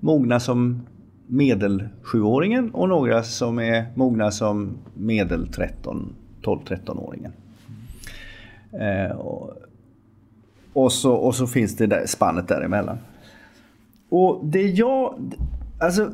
[0.00, 0.80] mogna som
[1.26, 7.32] medel sjuåringen och några som är mogna som medel 13, 12-13-åringen.
[8.72, 9.52] Eh, och,
[10.72, 12.98] och, så, och så finns det där spannet däremellan.
[14.08, 15.34] Och det jag...
[15.80, 16.12] Alltså...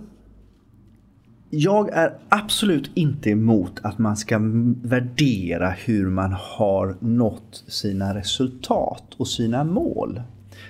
[1.52, 4.38] Jag är absolut inte emot att man ska
[4.82, 10.22] värdera hur man har nått sina resultat och sina mål.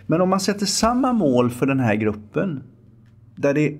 [0.07, 2.63] Men om man sätter samma mål för den här gruppen
[3.37, 3.79] där det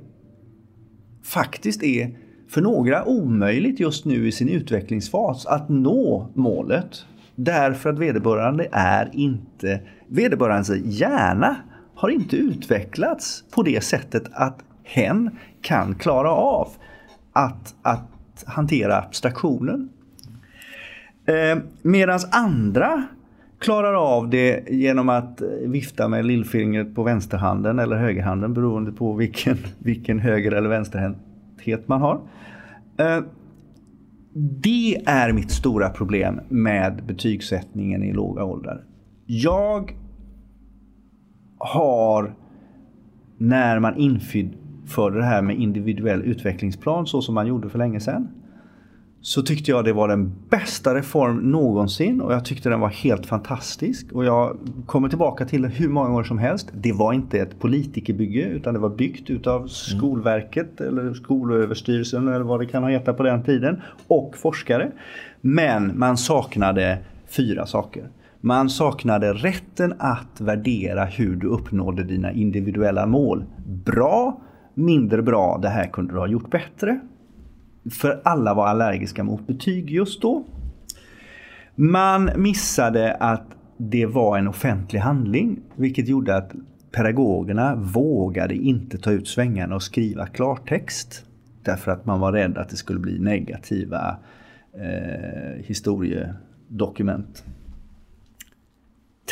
[1.23, 2.19] faktiskt är
[2.49, 7.05] för några omöjligt just nu i sin utvecklingsfas att nå målet.
[7.35, 11.57] Därför att vederbörande är inte, vederbörandes hjärna
[12.01, 15.31] har inte utvecklats på det sättet att hen
[15.63, 16.69] kan klara av
[17.33, 19.89] att, att hantera abstraktionen.
[21.27, 23.07] Eh, Medan andra
[23.59, 29.13] klarar av det genom att eh, vifta med lillfingret på vänsterhanden eller högerhanden beroende på
[29.13, 32.21] vilken, vilken höger eller vänsterhänthet man har.
[32.97, 33.21] Eh,
[34.63, 38.85] det är mitt stora problem med betygssättningen i låga åldrar.
[39.27, 39.97] Jag
[41.61, 42.35] har
[43.39, 48.29] när man införde det här med individuell utvecklingsplan så som man gjorde för länge sedan.
[49.23, 53.27] Så tyckte jag det var den bästa reform någonsin och jag tyckte den var helt
[53.27, 54.13] fantastisk.
[54.13, 56.71] Och jag kommer tillbaka till hur många gånger som helst.
[56.73, 62.61] Det var inte ett politikerbygge utan det var byggt utav Skolverket eller Skolöverstyrelsen eller vad
[62.61, 63.83] det kan ha hetat på den tiden.
[64.07, 64.91] Och forskare.
[65.41, 68.09] Men man saknade fyra saker.
[68.41, 73.45] Man saknade rätten att värdera hur du uppnådde dina individuella mål.
[73.67, 74.41] Bra,
[74.75, 77.01] mindre bra, det här kunde du ha gjort bättre.
[77.91, 80.45] För alla var allergiska mot betyg just då.
[81.75, 86.53] Man missade att det var en offentlig handling, vilket gjorde att
[86.93, 91.25] pedagogerna vågade inte ta ut svängarna och skriva klartext.
[91.63, 94.17] Därför att man var rädd att det skulle bli negativa
[94.73, 97.45] eh, historiedokument.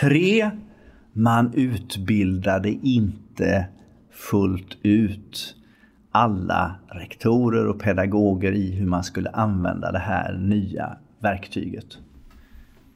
[0.00, 0.50] Tre,
[1.12, 3.66] man utbildade inte
[4.10, 5.56] fullt ut
[6.10, 11.98] alla rektorer och pedagoger i hur man skulle använda det här nya verktyget.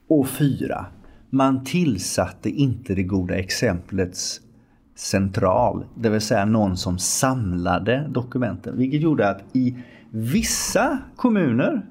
[0.09, 0.87] Och fyra,
[1.31, 4.41] man tillsatte inte det goda exemplets
[4.95, 8.79] central, det vill säga någon som samlade dokumenten.
[8.79, 9.77] Vilket gjorde att i
[10.11, 11.87] vissa kommuner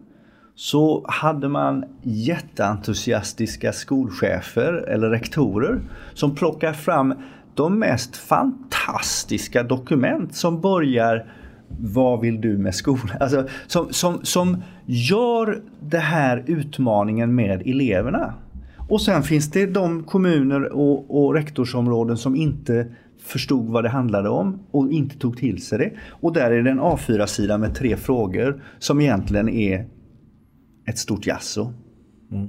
[0.62, 5.80] så hade man jätteentusiastiska skolchefer eller rektorer
[6.14, 7.14] som plockar fram
[7.56, 11.26] de mest fantastiska dokument som börjar
[11.80, 13.18] vad vill du med skolan?
[13.20, 18.34] Alltså, som, som, som gör den här utmaningen med eleverna.
[18.90, 22.88] Och sen finns det de kommuner och, och rektorsområden som inte
[23.24, 25.92] förstod vad det handlade om och inte tog till sig det.
[26.10, 29.86] Och där är det en A4-sida med tre frågor som egentligen är
[30.86, 31.74] ett stort jasso.
[32.32, 32.48] Mm.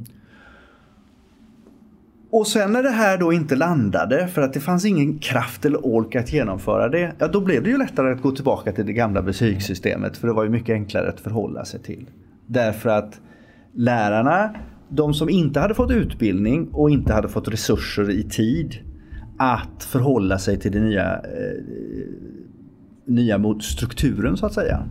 [2.31, 5.87] Och sen när det här då inte landade för att det fanns ingen kraft eller
[5.87, 7.13] ork att genomföra det.
[7.19, 10.35] Ja, då blev det ju lättare att gå tillbaka till det gamla betygssystemet för det
[10.35, 12.07] var ju mycket enklare att förhålla sig till.
[12.47, 13.21] Därför att
[13.73, 14.55] lärarna,
[14.89, 18.79] de som inte hade fått utbildning och inte hade fått resurser i tid
[19.39, 21.63] att förhålla sig till den nya, eh,
[23.05, 24.85] nya strukturen så att säga.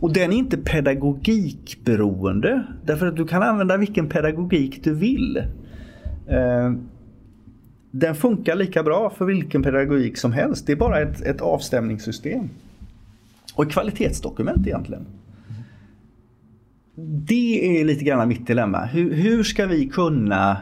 [0.00, 2.62] Och den är inte pedagogikberoende.
[2.84, 5.36] Därför att du kan använda vilken pedagogik du vill.
[6.28, 6.72] Eh,
[7.90, 10.66] den funkar lika bra för vilken pedagogik som helst.
[10.66, 12.48] Det är bara ett, ett avstämningssystem.
[13.54, 15.06] Och ett kvalitetsdokument egentligen.
[17.26, 18.84] Det är lite grann mitt dilemma.
[18.84, 20.56] Hur, hur ska vi kunna...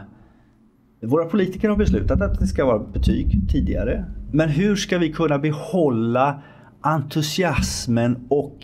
[1.01, 4.05] Våra politiker har beslutat att det ska vara betyg tidigare.
[4.31, 6.41] Men hur ska vi kunna behålla
[6.81, 8.57] entusiasmen och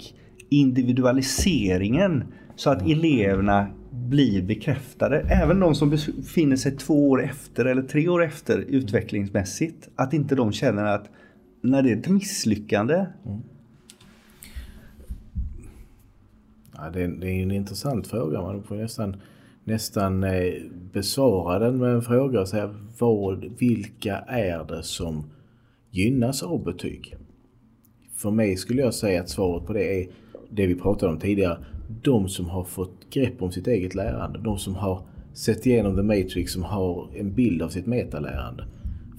[0.54, 2.24] individualiseringen
[2.56, 5.20] så att eleverna blir bekräftade.
[5.20, 9.90] Även de som befinner sig två år efter eller tre år efter utvecklingsmässigt.
[9.96, 11.10] Att inte de känner att
[11.62, 12.94] när det är ett misslyckande?
[13.26, 13.42] Mm.
[16.76, 18.42] Ja, det, är, det är en intressant fråga.
[18.42, 19.16] Man får nästan,
[19.64, 20.54] nästan eh,
[20.94, 25.24] besvara den med en fråga och säga vad, vilka är det som
[25.92, 27.16] gynnas av betyg?
[28.16, 30.08] För mig skulle jag säga att svaret på det är
[30.56, 31.58] det vi pratade om tidigare.
[32.02, 34.40] De som har fått grepp om sitt eget lärande.
[34.40, 35.02] De som har
[35.34, 38.64] sett igenom The Matrix, som har en bild av sitt metalärande.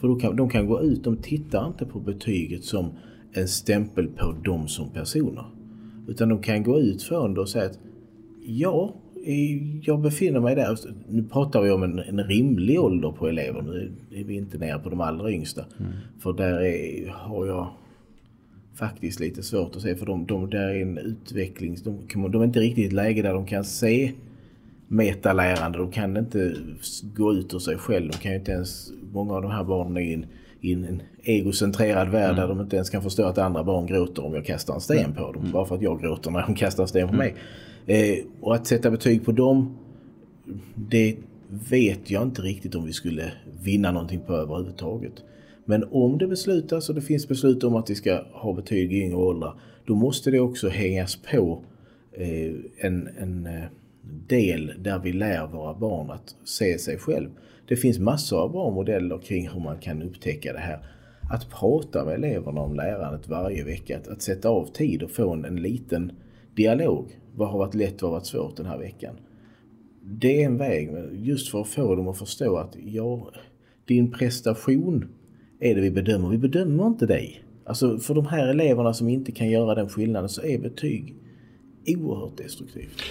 [0.01, 2.91] För då kan, de kan gå ut, de tittar inte på betyget som
[3.33, 5.45] en stämpel på dem som personer.
[6.09, 7.79] Utan de kan gå ut från det och säga att
[8.47, 8.95] ja,
[9.83, 10.79] jag befinner mig där.
[11.09, 13.63] Nu pratar vi om en, en rimlig ålder på elever.
[13.63, 15.65] Nu är vi inte nere på de allra yngsta.
[15.81, 15.93] Mm.
[16.19, 17.69] För där är, har jag
[18.75, 19.97] faktiskt lite svårt att se.
[19.97, 21.77] För de, de där är en utveckling.
[21.85, 24.13] De, de är inte riktigt i ett läge där de kan se
[24.89, 25.79] metalärande.
[25.79, 26.55] De kan inte
[27.17, 28.11] gå ut ur sig själv.
[28.11, 30.27] De kan inte ens, många av de här barnen är in,
[30.61, 32.37] i en egocentrerad värld mm.
[32.37, 34.99] där de inte ens kan förstå att andra barn gråter om jag kastar en sten
[34.99, 35.15] mm.
[35.15, 35.41] på dem.
[35.41, 35.53] Mm.
[35.53, 37.35] Bara för att jag gråter när de kastar en sten på mig.
[37.87, 39.77] Eh, och att sätta betyg på dem,
[40.75, 41.17] det
[41.71, 45.13] vet jag inte riktigt om vi skulle vinna någonting på överhuvudtaget.
[45.65, 49.01] Men om det beslutas och det finns beslut om att vi ska ha betyg i
[49.01, 51.65] yngre åldrar, då måste det också hängas på
[52.13, 53.65] eh, en, en eh,
[54.29, 57.31] del där vi lär våra barn att se sig själv.
[57.69, 60.87] Det finns massor av bra modeller kring hur man kan upptäcka det här.
[61.31, 65.33] Att prata med eleverna om lärandet varje vecka, att, att sätta av tid och få
[65.33, 66.13] en, en liten
[66.57, 67.19] dialog.
[67.35, 69.17] Vad har varit lätt, vad har varit svårt den här veckan?
[70.03, 73.31] Det är en väg, just för att få dem att förstå att ja,
[73.85, 75.09] din prestation
[75.65, 76.29] är det vi bedömer.
[76.29, 77.45] Vi bedömer inte dig.
[77.67, 81.15] Alltså för de här eleverna som inte kan göra den skillnaden så är betyg
[81.87, 83.03] oerhört destruktivt.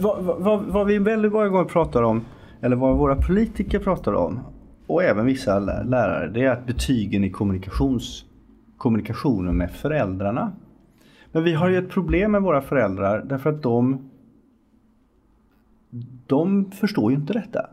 [0.00, 2.24] Vad, vad, vad vi väldigt många gånger pratar om,
[2.60, 4.40] eller vad våra politiker pratar om,
[4.86, 8.24] och även vissa lärare, det är att betygen i kommunikations,
[8.76, 10.52] kommunikationen med föräldrarna.
[11.32, 14.10] Men vi har ju ett problem med våra föräldrar därför att de
[16.26, 17.66] de förstår ju inte detta.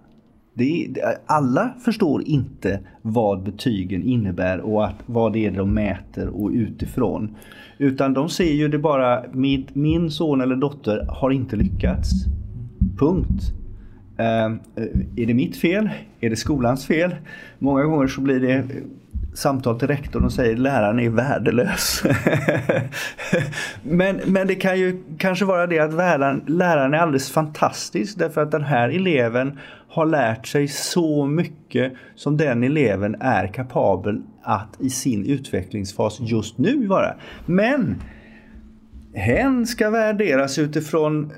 [0.59, 6.27] Det är, alla förstår inte vad betygen innebär och att, vad det är de mäter
[6.27, 7.35] och utifrån.
[7.77, 12.09] Utan de ser ju det bara, min, min son eller dotter har inte lyckats.
[12.99, 13.53] Punkt.
[14.19, 14.57] Uh,
[15.15, 15.89] är det mitt fel?
[16.19, 17.15] Är det skolans fel?
[17.59, 18.65] Många gånger så blir det
[19.39, 22.03] samtal till rektorn och säger läraren är värdelös.
[23.83, 28.41] men, men det kan ju kanske vara det att läraren, läraren är alldeles fantastisk därför
[28.41, 29.59] att den här eleven
[29.89, 36.57] har lärt sig så mycket som den eleven är kapabel att i sin utvecklingsfas just
[36.57, 37.15] nu vara.
[37.45, 38.01] Men
[39.13, 41.31] hen ska värderas utifrån eh,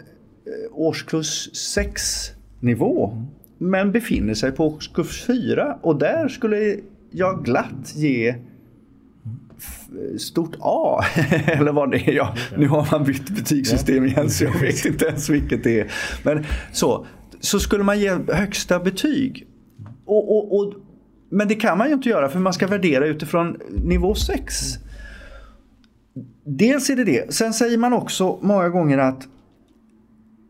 [0.72, 3.18] årskurs 6 nivå
[3.58, 6.78] men befinner sig på årskurs 4 och där skulle
[7.12, 8.36] jag glatt ge
[10.18, 11.04] stort A.
[11.46, 12.12] Eller vad det är.
[12.12, 15.92] Ja, nu har man bytt betygssystem igen så jag vet inte ens vilket det är.
[16.24, 17.06] Men så,
[17.40, 19.48] så skulle man ge högsta betyg.
[20.06, 20.74] Och, och, och,
[21.30, 24.54] men det kan man ju inte göra för man ska värdera utifrån nivå 6.
[26.46, 27.34] Dels är det det.
[27.34, 29.28] Sen säger man också många gånger att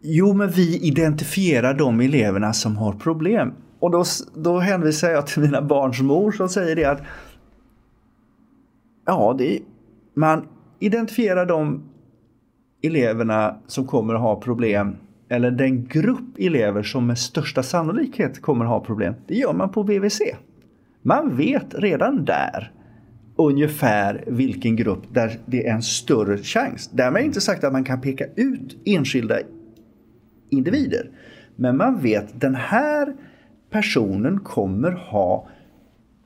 [0.04, 3.54] Jo, men vi identifierar de eleverna som har problem.
[3.82, 4.04] Och då,
[4.36, 7.02] då hänvisar jag till mina barns mor som säger det att
[9.06, 9.60] ja, det,
[10.14, 10.48] man
[10.80, 11.84] identifierar de
[12.84, 14.96] eleverna som kommer att ha problem
[15.30, 19.14] eller den grupp elever som med största sannolikhet kommer att ha problem.
[19.28, 20.22] Det gör man på BVC.
[21.02, 22.72] Man vet redan där
[23.36, 26.90] ungefär vilken grupp där det är en större chans.
[26.94, 29.36] Därmed inte sagt att man kan peka ut enskilda
[30.50, 31.10] individer.
[31.56, 33.14] Men man vet den här
[33.72, 35.48] personen kommer ha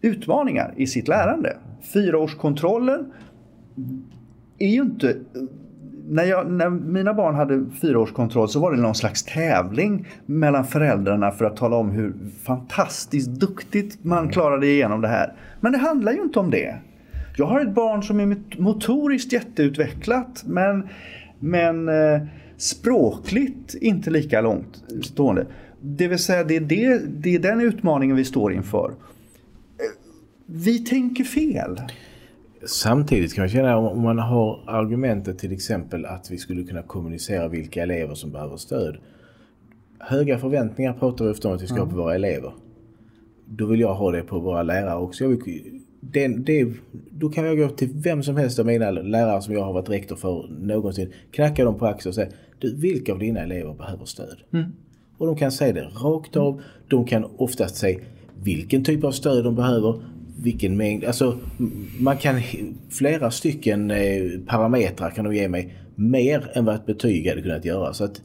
[0.01, 1.57] utmaningar i sitt lärande.
[1.93, 3.13] Fyraårskontrollen
[4.57, 5.15] är ju inte...
[6.07, 11.31] När, jag, när mina barn hade fyraårskontroll så var det någon slags tävling mellan föräldrarna
[11.31, 15.33] för att tala om hur fantastiskt duktigt man klarade igenom det här.
[15.59, 16.75] Men det handlar ju inte om det.
[17.37, 20.87] Jag har ett barn som är motoriskt jätteutvecklat men,
[21.39, 22.21] men eh,
[22.57, 25.45] språkligt inte lika långt stående.
[25.87, 28.93] Det vill säga det är, det, det är den utmaningen vi står inför.
[30.45, 31.81] Vi tänker fel.
[32.65, 37.47] Samtidigt kan jag känna om man har argumentet till exempel att vi skulle kunna kommunicera
[37.47, 38.97] vilka elever som behöver stöd.
[39.99, 42.53] Höga förväntningar pratar vi ofta om att vi ska ha på våra elever.
[43.45, 45.27] Då vill jag ha det på våra lärare också.
[45.27, 46.73] Vill, det, det,
[47.09, 49.89] då kan jag gå till vem som helst av mina lärare som jag har varit
[49.89, 51.13] rektor för någonsin.
[51.31, 54.37] Knacka dem på axeln och säga du, vilka av dina elever behöver stöd?
[54.53, 54.71] Mm.
[55.17, 56.61] Och de kan säga det rakt av.
[56.87, 57.99] De kan oftast säga
[58.43, 60.01] vilken typ av stöd de behöver,
[60.43, 61.37] vilken mängd, alltså
[61.99, 62.41] man kan,
[62.89, 67.65] flera stycken eh, parametrar kan de ge mig mer än vad ett betyg hade kunnat
[67.65, 67.93] göra.
[67.93, 68.21] Så att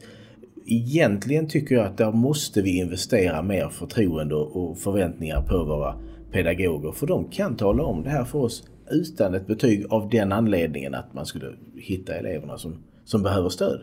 [0.65, 5.95] egentligen tycker jag att där måste vi investera mer förtroende och förväntningar på våra
[6.31, 6.91] pedagoger.
[6.91, 10.95] För de kan tala om det här för oss utan ett betyg av den anledningen
[10.95, 13.81] att man skulle hitta eleverna som, som behöver stöd.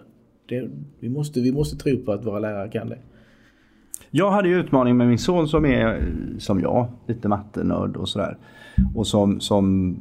[0.49, 0.70] Det,
[1.01, 2.99] vi, måste, vi måste tro på att våra lärare kan det.
[4.11, 8.36] Jag hade ju utmaning med min son som är som jag, lite mattenörd och sådär.
[8.94, 9.96] Och som, som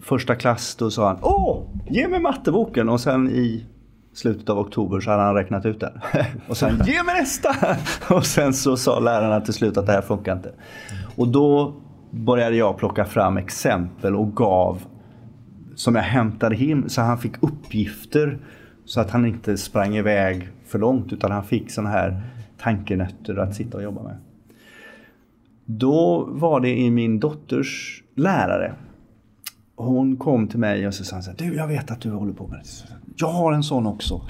[0.00, 2.88] första klass då sa han Åh, ge mig matteboken!
[2.88, 3.66] Och sen i
[4.12, 5.92] slutet av oktober så hade han räknat ut den.
[6.48, 7.54] och sen ge mig nästa!
[8.14, 10.52] och sen så sa lärarna till slut att det här funkar inte.
[11.16, 11.74] Och då
[12.10, 14.82] började jag plocka fram exempel och gav
[15.74, 18.38] som jag hämtade hem så han fick uppgifter
[18.84, 22.22] så att han inte sprang iväg för långt utan han fick sådana här
[22.58, 24.16] tankenötter att sitta och jobba med.
[25.64, 28.74] Då var det i min dotters lärare.
[29.76, 32.46] Hon kom till mig och så sa han du jag vet att du håller på
[32.46, 32.94] med det.
[33.16, 34.20] Jag har en sån också.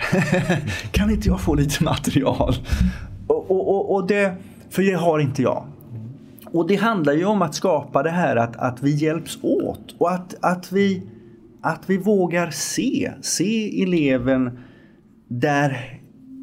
[0.91, 2.55] kan inte jag få lite material?
[3.27, 4.35] Och, och, och det,
[4.71, 5.65] för det har inte jag.
[6.55, 10.13] Och det handlar ju om att skapa det här att, att vi hjälps åt och
[10.13, 11.03] att, att, vi,
[11.65, 13.13] att vi vågar se.
[13.21, 14.59] Se eleven
[15.29, 16.01] där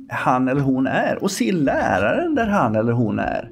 [0.09, 3.49] han eller hon är och se läraren där han eller hon är.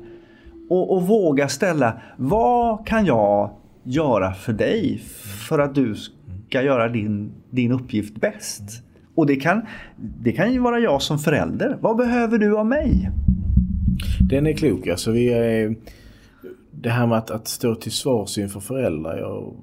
[0.69, 3.51] Och, och våga ställa, vad kan jag
[3.83, 5.01] göra för dig
[5.47, 8.83] för att du ska göra din, din uppgift bäst?
[9.15, 9.61] Och det kan,
[9.97, 11.77] det kan ju vara jag som förälder.
[11.81, 13.09] Vad behöver du av mig?
[14.29, 14.87] Den är klok.
[14.87, 15.75] Alltså vi är,
[16.71, 19.17] det här med att, att stå till svars inför föräldrar.
[19.17, 19.53] Jag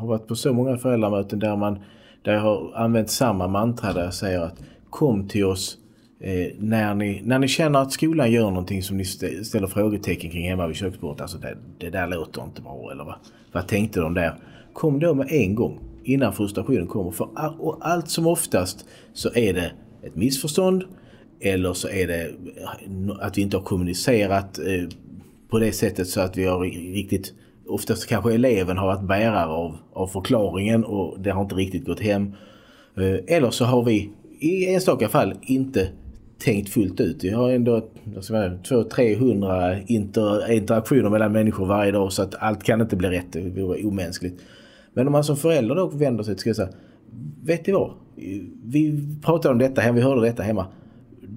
[0.00, 1.78] har varit på så många föräldramöten där, man,
[2.22, 5.78] där jag har använt samma mantra där jag säger att kom till oss
[6.20, 10.48] eh, när, ni, när ni känner att skolan gör någonting som ni ställer frågetecken kring
[10.48, 11.20] hemma vid köksbordet.
[11.20, 13.14] Alltså det, det där låter inte bra eller vad,
[13.52, 14.34] vad tänkte de där?
[14.72, 17.10] Kom då med en gång innan frustrationen kommer.
[17.10, 19.72] För all, och allt som oftast så är det
[20.02, 20.84] ett missförstånd
[21.40, 22.30] eller så är det eh,
[23.20, 24.88] att vi inte har kommunicerat eh,
[25.48, 26.60] på det sättet så att vi har
[26.94, 27.34] riktigt
[27.70, 32.00] oftast kanske eleven har varit bärare av, av förklaringen och det har inte riktigt gått
[32.00, 32.34] hem.
[32.96, 34.10] Eh, eller så har vi
[34.40, 35.88] i enstaka fall inte
[36.38, 37.24] tänkt fullt ut.
[37.24, 42.96] Vi har ändå 200-300 inter, interaktioner mellan människor varje dag så att allt kan inte
[42.96, 43.32] bli rätt.
[43.32, 44.40] Det vore omänskligt.
[44.92, 46.72] Men om man som förälder då vänder sig till skolan
[47.42, 47.90] Vet ni vad?
[48.64, 50.66] Vi pratade om detta hemma, vi hörde detta hemma.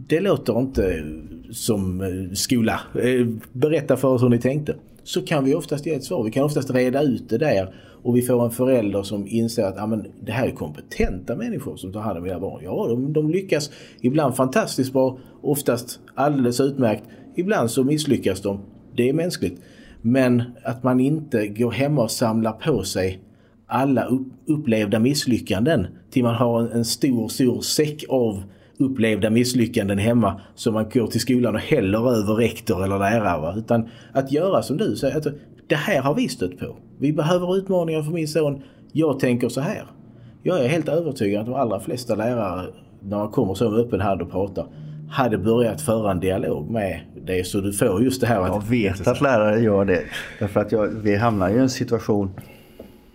[0.07, 1.03] Det låter inte
[1.51, 2.79] som eh, skola.
[2.95, 4.75] Eh, berätta för oss hur ni tänkte.
[5.03, 6.23] Så kan vi oftast ge ett svar.
[6.23, 7.73] Vi kan oftast reda ut det där
[8.03, 11.93] och vi får en förälder som inser att ah, det här är kompetenta människor som
[11.93, 12.61] tar hand om mina barn.
[12.63, 17.03] Ja, de, de lyckas ibland fantastiskt bra, oftast alldeles utmärkt.
[17.35, 18.59] Ibland så misslyckas de.
[18.95, 19.61] Det är mänskligt.
[20.01, 23.19] Men att man inte går hemma och samlar på sig
[23.67, 24.07] alla
[24.47, 28.43] upplevda misslyckanden till man har en, en stor, stor säck av
[28.79, 33.59] upplevda misslyckanden hemma som man går till skolan och häller över rektor eller lärare.
[33.59, 35.27] Utan att göra som du säger, att
[35.67, 36.75] det här har vi stött på.
[36.99, 38.61] Vi behöver utmaningar för min son.
[38.91, 39.83] Jag tänker så här.
[40.43, 42.67] Jag är helt övertygad att de allra flesta lärare,
[43.01, 44.67] när man kommer så med öppen hand och pratar,
[45.09, 48.35] hade börjat föra en dialog med dig så du får just det här.
[48.35, 50.03] Jag vet att lärare gör det.
[50.39, 52.31] Därför att jag, vi hamnar i en situation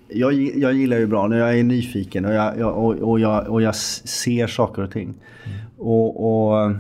[0.09, 3.48] jag, jag gillar ju bra när jag är nyfiken och jag, jag och, och, jag,
[3.48, 5.14] och jag ser saker och ting.
[5.44, 5.59] Mm.
[5.78, 6.72] Och, och,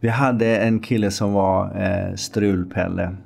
[0.00, 3.16] Vi hade en kille som var eh, strulpelle.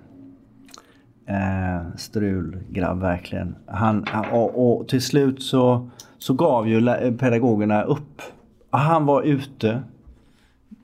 [1.26, 3.54] Eh, strulgrabb verkligen.
[3.66, 6.80] Han, och, och till slut så, så gav ju
[7.18, 8.22] pedagogerna upp.
[8.70, 9.82] Han var ute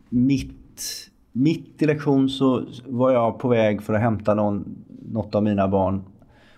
[0.08, 4.64] mitt, mitt i lektion så var jag på väg för att hämta någon,
[5.12, 6.02] något av mina barn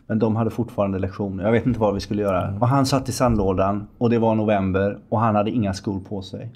[0.07, 1.45] men de hade fortfarande lektioner.
[1.45, 2.49] Jag vet inte vad vi skulle göra.
[2.49, 2.63] Mm.
[2.63, 6.23] Och han satt i sandlådan och det var november och han hade inga skor på
[6.23, 6.53] sig.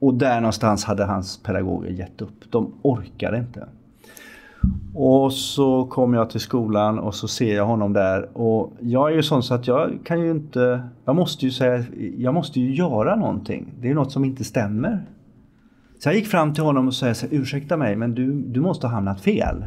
[0.00, 2.50] Och där någonstans hade hans pedagoger gett upp.
[2.50, 3.66] De orkade inte.
[4.94, 8.38] Och så kom jag till skolan och så ser jag honom där.
[8.38, 10.82] Och jag är ju sån så att jag kan ju inte...
[11.04, 11.84] Jag måste ju säga...
[12.16, 13.72] Jag måste ju göra någonting.
[13.80, 15.06] Det är något som inte stämmer.
[15.98, 18.94] Så jag gick fram till honom och sa ursäkta mig men du, du måste ha
[18.94, 19.64] hamnat fel.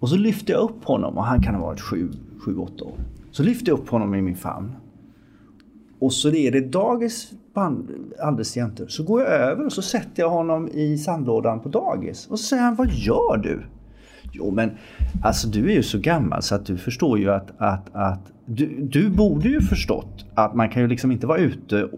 [0.00, 2.94] Och så lyfte jag upp honom och han kan ha varit 7-8 år.
[3.30, 4.72] Så lyfte jag upp honom i min famn.
[5.98, 7.90] Och så är det dagis band,
[8.20, 8.88] alldeles jämte.
[8.88, 12.26] Så går jag över och så sätter jag honom i sandlådan på dagis.
[12.26, 13.62] Och så säger han, vad gör du?
[14.32, 14.70] Jo men
[15.22, 18.80] alltså du är ju så gammal så att du förstår ju att, att, att du,
[18.80, 21.88] du borde ju förstått att man kan ju liksom inte vara ute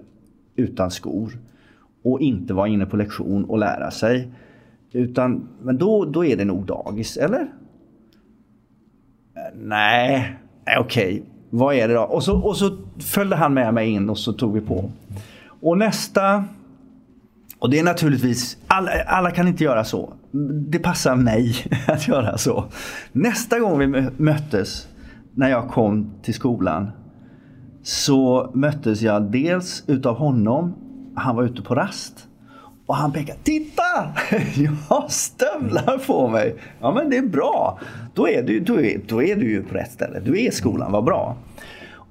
[0.56, 1.38] utan skor
[2.02, 4.32] och inte vara inne på lektion och lära sig.
[4.92, 7.48] Utan, men då, då är det nog dagis, eller?
[9.54, 10.36] Nej,
[10.78, 11.14] okej.
[11.14, 11.22] Okay.
[11.50, 12.02] Vad är det då?
[12.02, 14.90] Och så, och så följde han med mig in och så tog vi på.
[15.60, 16.44] Och nästa...
[17.58, 20.12] Och det är naturligtvis, alla, alla kan inte göra så.
[20.68, 21.54] Det passar mig
[21.86, 22.64] att göra så.
[23.12, 24.88] Nästa gång vi möttes,
[25.34, 26.90] när jag kom till skolan,
[27.82, 30.74] så möttes jag dels utav honom.
[31.16, 32.27] Han var ute på rast.
[32.88, 33.38] Och han pekade.
[33.42, 33.82] Titta!
[34.56, 36.56] Jag har stövlar på mig.
[36.80, 37.78] Ja men det är bra.
[38.14, 40.20] Då är du, då är, då är du ju på rätt ställe.
[40.20, 41.36] Du är i skolan, vad bra.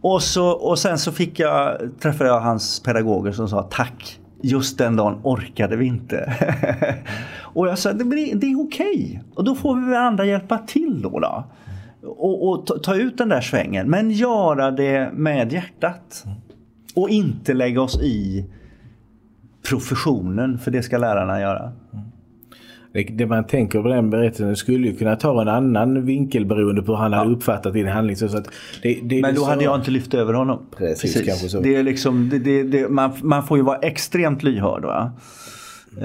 [0.02, 4.20] Och, så, och sen så fick jag, träffade jag hans pedagoger som sa tack.
[4.42, 6.34] Just den dagen orkade vi inte.
[7.42, 8.04] och jag sa det,
[8.36, 8.66] det är okej.
[8.66, 9.20] Okay.
[9.36, 11.20] Och då får vi andra hjälpa till då.
[11.20, 11.44] då.
[12.04, 13.90] Och, och ta, ta, ut den där svängen.
[13.90, 16.24] Men göra det med hjärtat.
[16.96, 18.46] Och inte lägga oss i
[19.70, 21.72] professionen, för det ska lärarna göra.
[22.92, 26.82] Det, det man tänker på den berättelsen skulle ju kunna ta en annan vinkel beroende
[26.82, 27.18] på hur han ja.
[27.18, 28.16] hade uppfattat din handling.
[28.16, 28.50] Så att
[28.82, 30.66] det, det Men då hade jag inte lyft över honom.
[30.78, 31.56] Precis, Precis.
[31.64, 34.84] Det är liksom, det, man, man får ju vara extremt lyhörd.
[34.84, 35.12] Va?
[35.98, 36.04] Eh,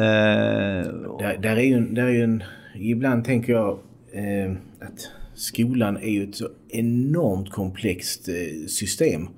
[1.18, 2.42] där, där, är ju, där är ju en,
[2.74, 3.78] ibland tänker jag
[4.12, 9.28] eh, att skolan är ju ett så enormt komplext eh, system.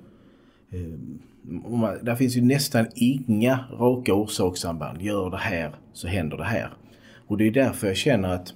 [2.01, 5.01] Där finns ju nästan inga raka orsakssamband.
[5.01, 6.73] Gör det här så händer det här.
[7.27, 8.53] Och det är därför jag känner att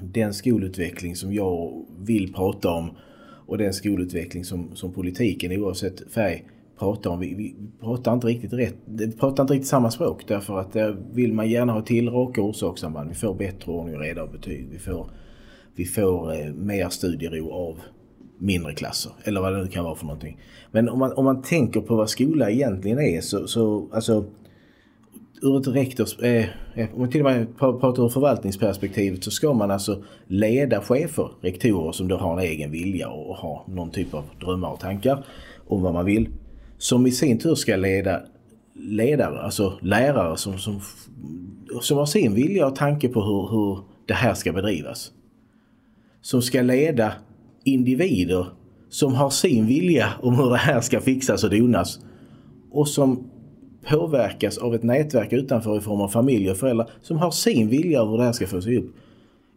[0.00, 2.90] den skolutveckling som jag vill prata om
[3.46, 6.44] och den skolutveckling som, som politiken oavsett färg
[6.78, 7.20] pratar om.
[7.20, 10.96] Vi, vi pratar inte riktigt rätt, vi pratar inte riktigt samma språk därför att där
[11.12, 13.08] vill man gärna ha till raka orsakssamband.
[13.08, 14.68] Vi får bättre ordning och reda av betyg.
[14.70, 15.10] Vi får,
[15.74, 17.80] vi får eh, mer studiero av
[18.38, 20.38] mindre klasser eller vad det nu kan vara för någonting.
[20.70, 24.24] Men om man, om man tänker på vad skola egentligen är så, så alltså
[25.42, 29.52] ur ett rektors, eh, eh om man till och med pratar ur förvaltningsperspektivet så ska
[29.52, 34.14] man alltså leda chefer, rektorer som då har en egen vilja och har någon typ
[34.14, 35.24] av drömmar och tankar
[35.66, 36.28] om vad man vill.
[36.78, 38.20] Som i sin tur ska leda
[38.74, 40.80] ledare, alltså lärare som, som,
[41.80, 45.12] som har sin vilja och tanke på hur, hur det här ska bedrivas.
[46.20, 47.12] Som ska leda
[47.64, 48.46] individer
[48.88, 52.00] som har sin vilja om hur det här ska fixas och donas
[52.70, 53.24] och som
[53.90, 58.02] påverkas av ett nätverk utanför i form av familj och föräldrar som har sin vilja
[58.02, 58.96] av hur det här ska få sig upp.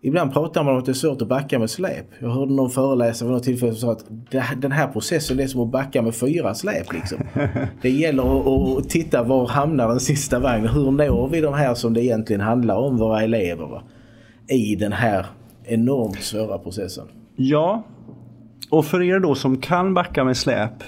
[0.01, 2.06] Ibland pratar man om att det är svårt att backa med släp.
[2.20, 5.62] Jag hörde någon föreläsare vid något tillfälle som sa att den här processen är som
[5.62, 6.93] att backa med fyra släp.
[6.93, 7.18] Liksom.
[7.82, 10.70] Det gäller att, titta var hamnar den sista vagnen.
[10.70, 13.84] Hur når vi de här som det egentligen handlar om, våra elever, va?
[14.47, 15.26] i den här
[15.64, 17.08] enormt svåra processen.
[17.36, 17.84] Ja,
[18.76, 20.84] och för er då som kan backa med släp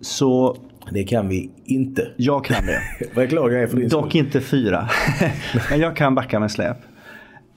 [0.00, 0.56] så...
[0.92, 2.08] Det kan vi inte.
[2.16, 2.80] Jag kan det.
[3.14, 4.88] Vad glad jag är för din Dock inte fyra.
[5.70, 6.76] Men jag kan backa med släp.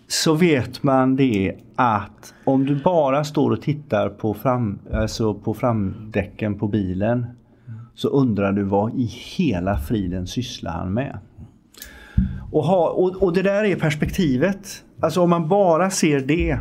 [0.08, 5.54] Så vet man det att om du bara står och tittar på, fram, alltså på
[5.54, 7.26] framdäcken på bilen
[7.96, 9.06] så undrar du vad i
[9.38, 11.18] hela friden sysslar han med?
[12.52, 14.84] Och, ha, och, och det där är perspektivet.
[15.00, 16.60] Alltså om man bara ser det.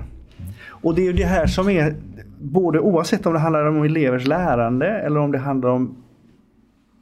[0.83, 1.97] Och det är det här som är
[2.43, 5.97] både oavsett om det handlar om elevers lärande eller om det handlar om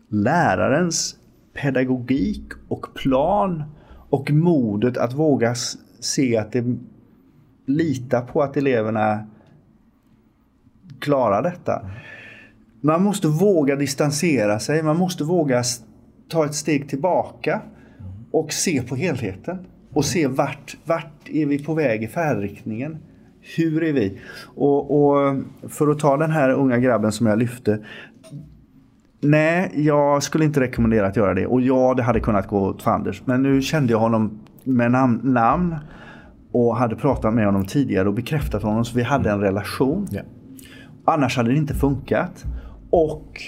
[0.09, 1.16] lärarens
[1.55, 3.62] pedagogik och plan
[4.11, 5.55] och modet att våga
[6.01, 6.76] se att det
[7.66, 9.26] lita på att eleverna
[10.99, 11.91] klarar detta.
[12.80, 15.62] Man måste våga distansera sig, man måste våga
[16.28, 17.61] ta ett steg tillbaka
[18.30, 19.66] och se på helheten.
[19.93, 22.99] Och se vart, vart är vi på väg i färdriktningen.
[23.57, 24.21] Hur är vi?
[24.45, 25.37] Och, och,
[25.68, 27.79] för att ta den här unga grabben som jag lyfte.
[29.21, 31.46] Nej, jag skulle inte rekommendera att göra det.
[31.46, 33.22] Och ja, det hade kunnat gå åt fanders.
[33.25, 35.76] Men nu kände jag honom med namn, namn
[36.53, 40.08] och hade pratat med honom tidigare och bekräftat honom så vi hade en relation.
[40.12, 40.26] Yeah.
[41.04, 42.45] Annars hade det inte funkat.
[42.91, 43.41] Och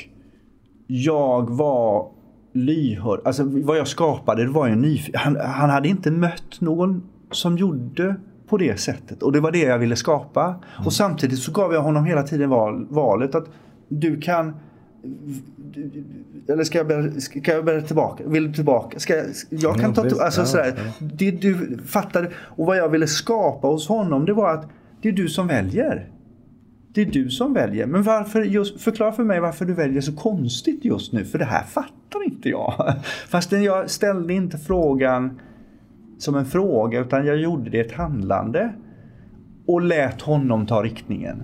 [0.87, 2.11] jag var
[2.53, 3.21] lyhörd.
[3.25, 5.21] Alltså vad jag skapade det var en nyfiken.
[5.21, 8.17] Han, han hade inte mött någon som gjorde
[8.53, 9.23] på det sättet.
[9.23, 10.45] Och det var det jag ville skapa.
[10.45, 10.87] Mm.
[10.87, 13.45] Och samtidigt så gav jag honom hela tiden val, valet att
[13.89, 14.55] du kan
[16.49, 18.25] eller ska jag börja, ska jag börja tillbaka?
[18.27, 18.99] Vill du tillbaka?
[18.99, 20.03] Ska jag, jag kan ta...
[20.03, 20.75] Alltså, ja, sådär.
[20.77, 21.07] Ja.
[21.13, 22.31] Det du fattade.
[22.37, 24.69] Och vad jag ville skapa hos honom det var att
[25.03, 26.09] det är du som väljer.
[26.95, 27.87] Det är du som väljer.
[27.87, 31.25] Men varför just, förklara för mig varför du väljer så konstigt just nu.
[31.25, 32.95] För det här fattar inte jag.
[33.29, 35.41] Fastän jag ställde inte frågan
[36.23, 38.73] som en fråga utan jag gjorde det ett handlande.
[39.67, 41.43] Och lät honom ta riktningen.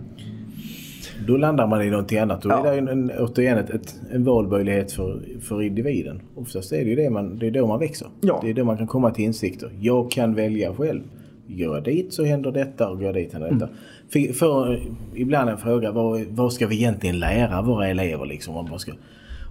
[1.26, 2.42] Då landar man i någonting annat.
[2.42, 2.66] Då ja.
[2.66, 6.22] är det en, en, återigen ett, ett, en valmöjlighet för, för individen.
[6.34, 8.08] Oftast är det ju det, man, det är då man växer.
[8.20, 8.40] Ja.
[8.42, 9.70] Det är då man kan komma till insikter.
[9.80, 11.02] Jag kan välja själv.
[11.46, 13.68] Går jag dit så händer detta och går jag dit händer detta.
[14.14, 14.34] Mm.
[14.34, 14.80] För,
[15.14, 18.26] ibland en fråga, vad, vad ska vi egentligen lära våra elever?
[18.26, 18.92] Liksom, om man ska,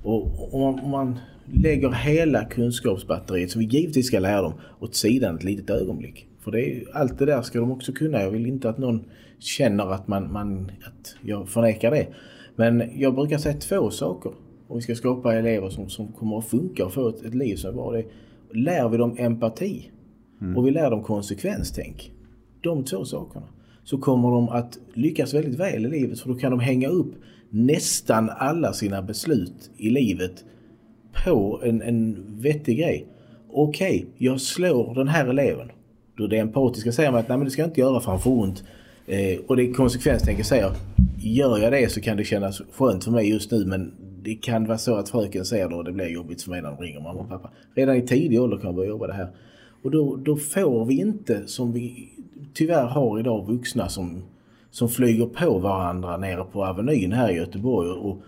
[0.03, 5.43] och om man lägger hela kunskapsbatteriet som vi givetvis ska lära dem åt sidan ett
[5.43, 6.27] litet ögonblick.
[6.39, 8.21] För det är, allt det där ska de också kunna.
[8.21, 9.05] Jag vill inte att någon
[9.39, 12.07] känner att, man, man, att jag förnekar det.
[12.55, 14.31] Men jag brukar säga två saker.
[14.67, 17.55] Om vi ska skapa elever som, som kommer att funka och få ett, ett liv
[17.55, 17.91] som är bra.
[17.91, 18.05] Det
[18.51, 19.91] lär vi dem empati
[20.41, 20.57] mm.
[20.57, 22.11] och vi lär dem konsekvenstänk.
[22.61, 23.45] De två sakerna.
[23.83, 27.15] Så kommer de att lyckas väldigt väl i livet för då kan de hänga upp
[27.49, 30.45] nästan alla sina beslut i livet
[31.25, 33.07] på en, en vettig grej.
[33.49, 35.71] Okej, okay, jag slår den här eleven.
[36.17, 38.21] Då det empatiska säger man att nej men det ska jag inte göra för han
[38.21, 38.63] får ont.
[39.07, 40.71] Eh, och det konsekvenstänket säger
[41.17, 43.93] gör jag det så kan det kännas skönt för mig just nu men
[44.23, 46.69] det kan vara så att fröken ser det och det blir jobbigt för mig när
[46.69, 47.49] de ringer mamma och pappa.
[47.75, 49.27] Redan i tidig ålder kan man börja jobba det här.
[49.83, 52.09] Och då, då får vi inte som vi
[52.53, 54.23] tyvärr har idag vuxna som,
[54.77, 58.21] som flyger på varandra nere på Avenyn här i Göteborg och,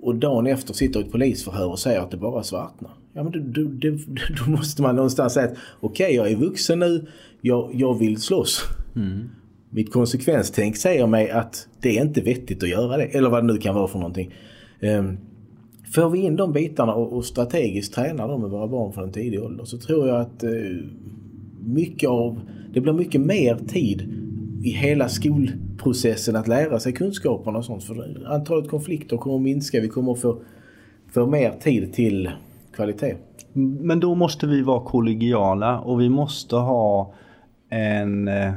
[0.00, 2.90] och dagen efter sitter i ett polisförhör och säger att det bara svartnar.
[3.12, 3.90] Ja men då, då,
[4.44, 7.06] då, måste man någonstans säga att okej okay, jag är vuxen nu,
[7.40, 8.64] jag, jag vill slåss.
[8.96, 9.30] Mm.
[9.70, 13.04] Mitt konsekvenstänk säger mig att det är inte vettigt att göra det.
[13.04, 14.34] Eller vad det nu kan vara för någonting.
[14.80, 15.18] Um,
[15.94, 19.12] får vi in de bitarna och, och strategiskt tränar dem med våra barn från en
[19.12, 20.84] tidig ålder så tror jag att uh,
[21.64, 22.40] mycket av,
[22.74, 24.22] det blir mycket mer tid
[24.64, 27.84] i hela skolprocessen att lära sig kunskaperna och sånt.
[27.84, 29.80] För antalet konflikter kommer att minska.
[29.80, 30.42] Vi kommer att få,
[31.08, 32.30] få mer tid till
[32.72, 33.16] kvalitet.
[33.52, 37.14] Men då måste vi vara kollegiala och vi måste ha
[37.68, 38.52] en eh,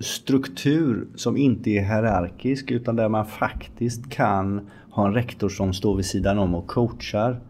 [0.00, 5.96] struktur som inte är hierarkisk utan där man faktiskt kan ha en rektor som står
[5.96, 7.40] vid sidan om och coachar.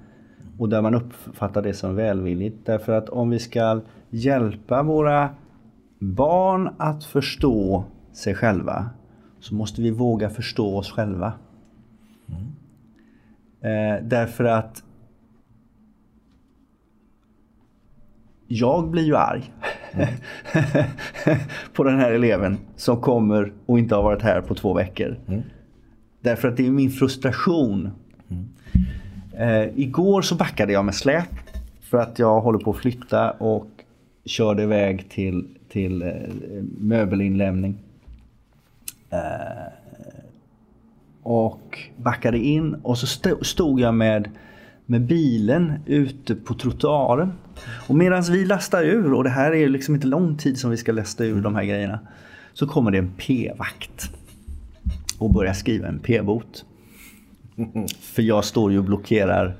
[0.59, 2.66] Och där man uppfattar det som välvilligt.
[2.66, 3.81] Därför att om vi ska
[4.11, 5.31] hjälpa våra
[5.98, 8.90] barn att förstå sig själva
[9.40, 11.32] så måste vi våga förstå oss själva.
[12.28, 12.47] Mm.
[13.60, 14.82] Eh, därför att
[18.48, 19.52] jag blir ju arg
[19.93, 20.09] mm.
[21.73, 25.18] på den här eleven som kommer och inte har varit här på två veckor.
[25.28, 25.43] Mm.
[26.20, 27.90] Därför att det är min frustration.
[28.28, 28.48] Mm.
[29.36, 31.28] Eh, igår så backade jag med släp
[31.81, 33.66] för att jag håller på att flytta och
[34.24, 36.10] körde iväg till, till eh,
[36.78, 37.78] möbelinlämning.
[39.10, 39.72] Eh,
[41.22, 43.06] och backade in och så
[43.43, 44.30] stod jag med,
[44.86, 47.32] med bilen ute på trottoaren.
[47.88, 50.76] Och medan vi lastar ur, och det här är liksom inte lång tid som vi
[50.76, 51.98] ska lasta ur de här grejerna.
[52.52, 54.10] Så kommer det en p-vakt.
[55.18, 56.64] Och börjar skriva en p-bot.
[58.01, 59.56] För jag står ju och blockerar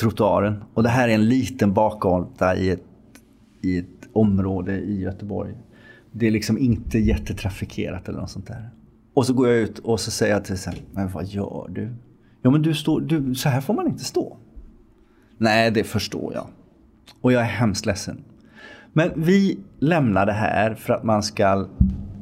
[0.00, 0.64] trottoaren.
[0.74, 2.84] Och det här är en liten bakgata i ett,
[3.60, 5.54] i ett område i Göteborg.
[6.12, 8.70] Det är liksom inte jättetrafikerat eller något sånt där.
[9.14, 11.94] Och så går jag ut och så säger jag till sig, men vad gör du?
[12.42, 14.36] Ja men du står, du, så här får man inte stå.
[15.38, 16.46] Nej, det förstår jag.
[17.20, 18.24] Och jag är hemskt ledsen.
[18.92, 21.66] Men vi lämnar det här för att man ska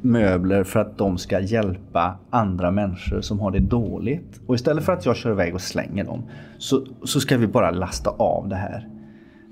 [0.03, 4.41] möbler för att de ska hjälpa andra människor som har det dåligt.
[4.47, 6.23] Och istället för att jag kör iväg och slänger dem
[6.59, 8.89] så, så ska vi bara lasta av det här.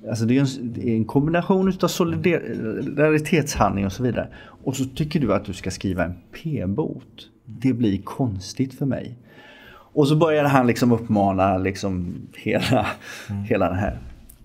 [0.09, 4.29] Alltså det är en, det är en kombination av solidaritetshandling och så vidare.
[4.65, 7.29] Och så tycker du att du ska skriva en p-bot.
[7.45, 9.17] Det blir konstigt för mig.
[9.69, 12.87] Och så börjar han liksom uppmana liksom hela,
[13.31, 13.43] mm.
[13.45, 13.99] hela den här.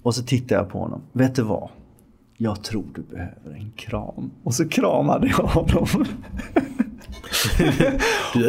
[0.03, 1.01] Och så tittar jag på honom.
[1.11, 1.69] Vet du vad?
[2.37, 4.31] Jag tror du behöver en kram.
[4.43, 5.87] Och så kramade jag honom.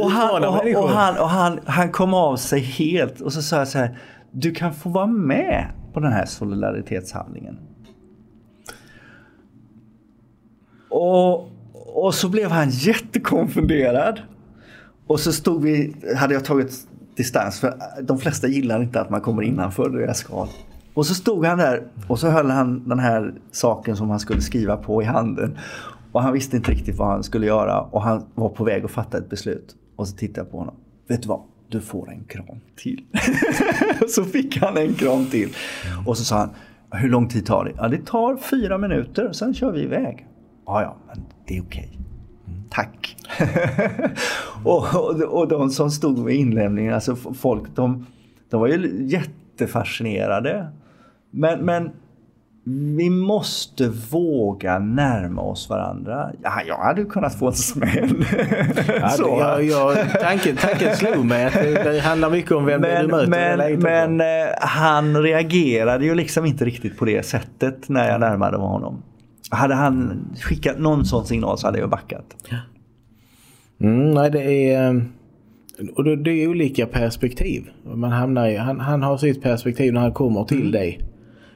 [0.03, 3.57] och, han, och, och, han, och han, han kom av sig helt och så sa
[3.57, 3.99] jag så här.
[4.31, 7.59] Du kan få vara med på den här solidaritetshandlingen.
[10.91, 11.49] Och,
[11.95, 14.21] och så blev han jättekonfunderad.
[15.07, 19.21] Och så stod vi, hade jag tagit distans för de flesta gillar inte att man
[19.21, 20.49] kommer innanför deras skal.
[20.95, 24.41] Och så stod han där och så höll han den här saken som han skulle
[24.41, 25.59] skriva på i handen.
[26.13, 28.91] Och han visste inte riktigt vad han skulle göra och han var på väg att
[28.91, 29.77] fatta ett beslut.
[29.97, 30.75] Och så tittade jag på honom.
[31.09, 31.41] Vet du vad?
[31.73, 33.05] Du får en kram till.
[34.09, 35.49] så fick han en kram till.
[36.07, 36.51] Och så sa han,
[37.01, 37.73] hur lång tid tar det?
[37.77, 40.27] Ja, det tar fyra minuter, sen kör vi iväg.
[40.67, 41.99] Ja, ja, men det är okej.
[42.71, 43.17] Tack.
[44.65, 48.07] och, och, och de som stod vid inlämningen, alltså folk, de,
[48.51, 50.73] de var ju jättefascinerade.
[51.31, 51.91] Men, men
[52.65, 56.31] vi måste våga närma oss varandra.
[56.43, 58.25] Ja, jag hade kunnat få en smäll.
[58.89, 59.65] Ja, jag,
[59.97, 63.77] jag, tanken, tanken slog mig att det, det handlar mycket om vem men, du möter.
[63.77, 68.59] Men, men eh, han reagerade ju liksom inte riktigt på det sättet när jag närmade
[68.59, 69.03] mig honom.
[69.51, 72.37] Hade han skickat någon sån signal så hade jag backat.
[73.81, 74.95] Mm, nej, det är...
[74.95, 75.03] eh,
[75.97, 77.71] Och det, är olika perspektiv.
[77.95, 81.01] Man hamnar i, han, han har sitt perspektiv när han kommer till dig.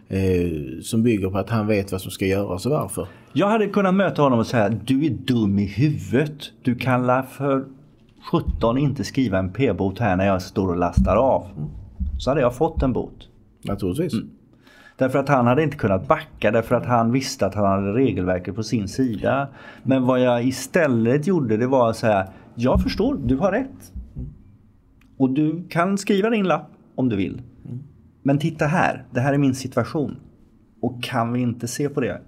[0.08, 3.08] Eh, som bygger på att han vet vad som ska göras och varför.
[3.32, 6.52] Jag hade kunnat möta honom och säga du är dum i huvudet.
[6.62, 7.64] Du kan la för
[8.32, 11.46] 17 inte skriva en p-bot här när jag står och lastar av.
[12.18, 13.28] Så hade jag fått en bot.
[13.64, 14.12] Naturligtvis.
[14.96, 18.54] Därför att han hade inte kunnat backa därför att han visste att han hade regelverket
[18.54, 19.48] på sin sida.
[19.82, 23.92] Men vad jag istället gjorde det var att säga Jag förstår, du har rätt.
[25.18, 27.42] Och du kan skriva din lapp om du vill.
[28.26, 30.16] Men titta här, det här är min situation.
[30.80, 32.20] Och kan vi inte se på det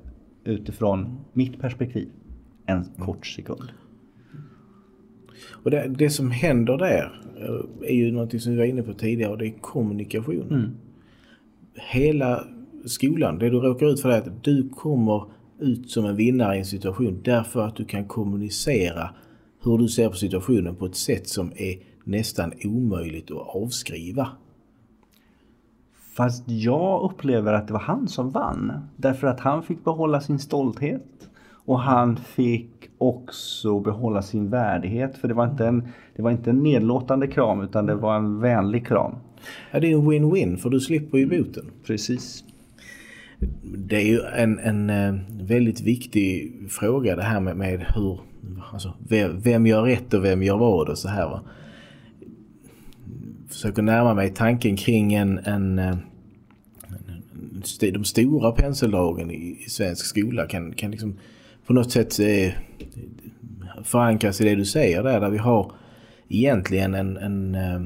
[0.45, 2.09] utifrån mitt perspektiv
[2.67, 3.73] en kort sekund?
[5.51, 8.95] Och det, det som händer där eh, är ju något som vi var inne på
[8.95, 10.77] tidigare och det är kommunikation.
[11.75, 12.45] Hela
[12.85, 15.25] skolan, det du råkar ut för är att du kommer
[15.61, 19.11] ut som en vinnare i en situation därför att du kan kommunicera
[19.65, 24.29] hur du ser på situationen på ett sätt som är nästan omöjligt att avskriva.
[26.19, 28.73] Fast jag upplever att det var han som vann.
[28.97, 31.31] Därför att han fick behålla sin stolthet.
[31.65, 35.17] Och han fick också behålla sin värdighet.
[35.17, 38.41] För det var inte en, det var inte en nedlåtande kram utan det var en
[38.41, 39.15] vänlig kram.
[39.71, 41.71] Ja, det är en win-win för du slipper ju boten.
[41.87, 42.45] Precis.
[43.63, 48.21] Det är ju en, en eh, väldigt viktig fråga det här med, med hur,
[48.73, 51.27] alltså, vem, vem gör rätt och vem gör vad och så här.
[51.27, 51.41] Va?
[53.49, 55.97] Försöker närma mig tanken kring en, en, eh,
[57.55, 61.17] en st- de stora penseldragen i, i svensk skola kan, kan liksom
[61.67, 62.53] på något sätt eh,
[63.85, 65.73] förankras i det du säger där, där vi har
[66.29, 67.81] egentligen en, en eh,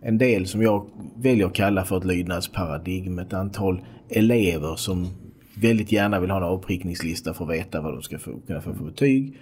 [0.00, 0.86] en del som jag
[1.16, 3.18] väljer att kalla för ett lydnadsparadigm.
[3.18, 5.08] Ett antal elever som
[5.54, 8.74] väldigt gärna vill ha en avprickningslista för att veta vad de ska få, kunna få
[8.74, 9.36] för betyg.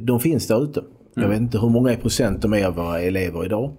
[0.00, 0.82] De finns där ute.
[1.14, 3.72] Jag vet inte hur många procent de är av våra elever idag.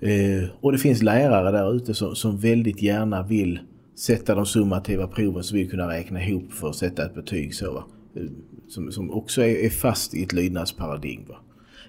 [0.00, 3.58] Eh, och det finns lärare där ute som, som väldigt gärna vill
[3.98, 7.54] sätta de summativa proven så vi kunna räkna ihop för att sätta ett betyg.
[7.54, 7.84] Så, va?
[8.16, 8.22] Eh,
[8.68, 11.24] Som, som också är, är fast i ett lydnadsparadigm.
[11.28, 11.36] Va?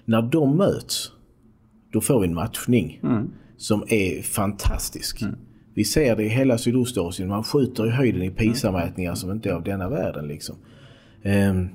[0.04, 1.12] När de möts
[1.92, 3.00] då får vi en matchning
[3.56, 5.22] som är fantastisk.
[5.74, 7.28] Vi ser det i hela Sydostasien.
[7.28, 10.28] Man skjuter i höjden i PISA-mätningar som inte är av denna världen.
[10.28, 10.56] Liksom.
[11.22, 11.68] Ehm,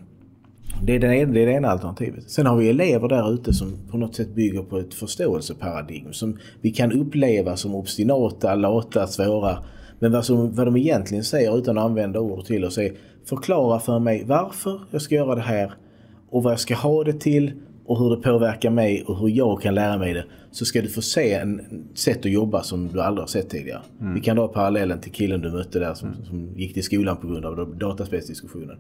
[0.82, 2.30] det, är den ena, det är det ena alternativet.
[2.30, 6.38] Sen har vi elever där ute som på något sätt bygger på ett förståelseparadigm som
[6.62, 9.58] vi kan uppleva som obstinata, lata, svåra.
[10.00, 12.92] Men vad, som, vad de egentligen säger utan att använda ord till oss är
[13.26, 15.74] förklara för mig varför jag ska göra det här
[16.30, 17.52] och vad jag ska ha det till
[17.86, 20.90] och hur det påverkar mig och hur jag kan lära mig det så ska du
[20.90, 21.62] få se en
[21.94, 23.82] sätt att jobba som du aldrig har sett tidigare.
[24.16, 27.28] Vi kan dra parallellen till killen du mötte där som, som gick till skolan på
[27.28, 28.78] grund av dataspelsdiskussionen.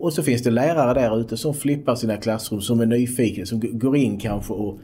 [0.00, 3.60] Och så finns det lärare där ute som flippar sina klassrum, som är nyfikna, som
[3.78, 4.78] går in kanske och,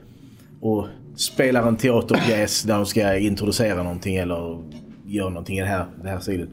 [0.60, 0.86] och
[1.16, 4.62] spelar en teaterpjäs där de ska introducera någonting eller
[5.06, 6.48] gör någonting i den här, den här stilen.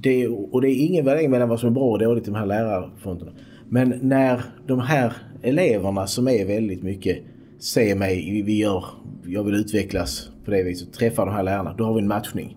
[0.00, 2.36] Det, och det är ingen värdering mellan vad som är bra och dåligt i de
[2.36, 3.32] här lärarfronterna.
[3.68, 5.12] Men när de här
[5.42, 7.18] eleverna som är väldigt mycket
[7.60, 8.84] ser mig, vi- vi gör,
[9.26, 12.56] jag vill utvecklas på det viset, träffar de här lärarna, då har vi en matchning.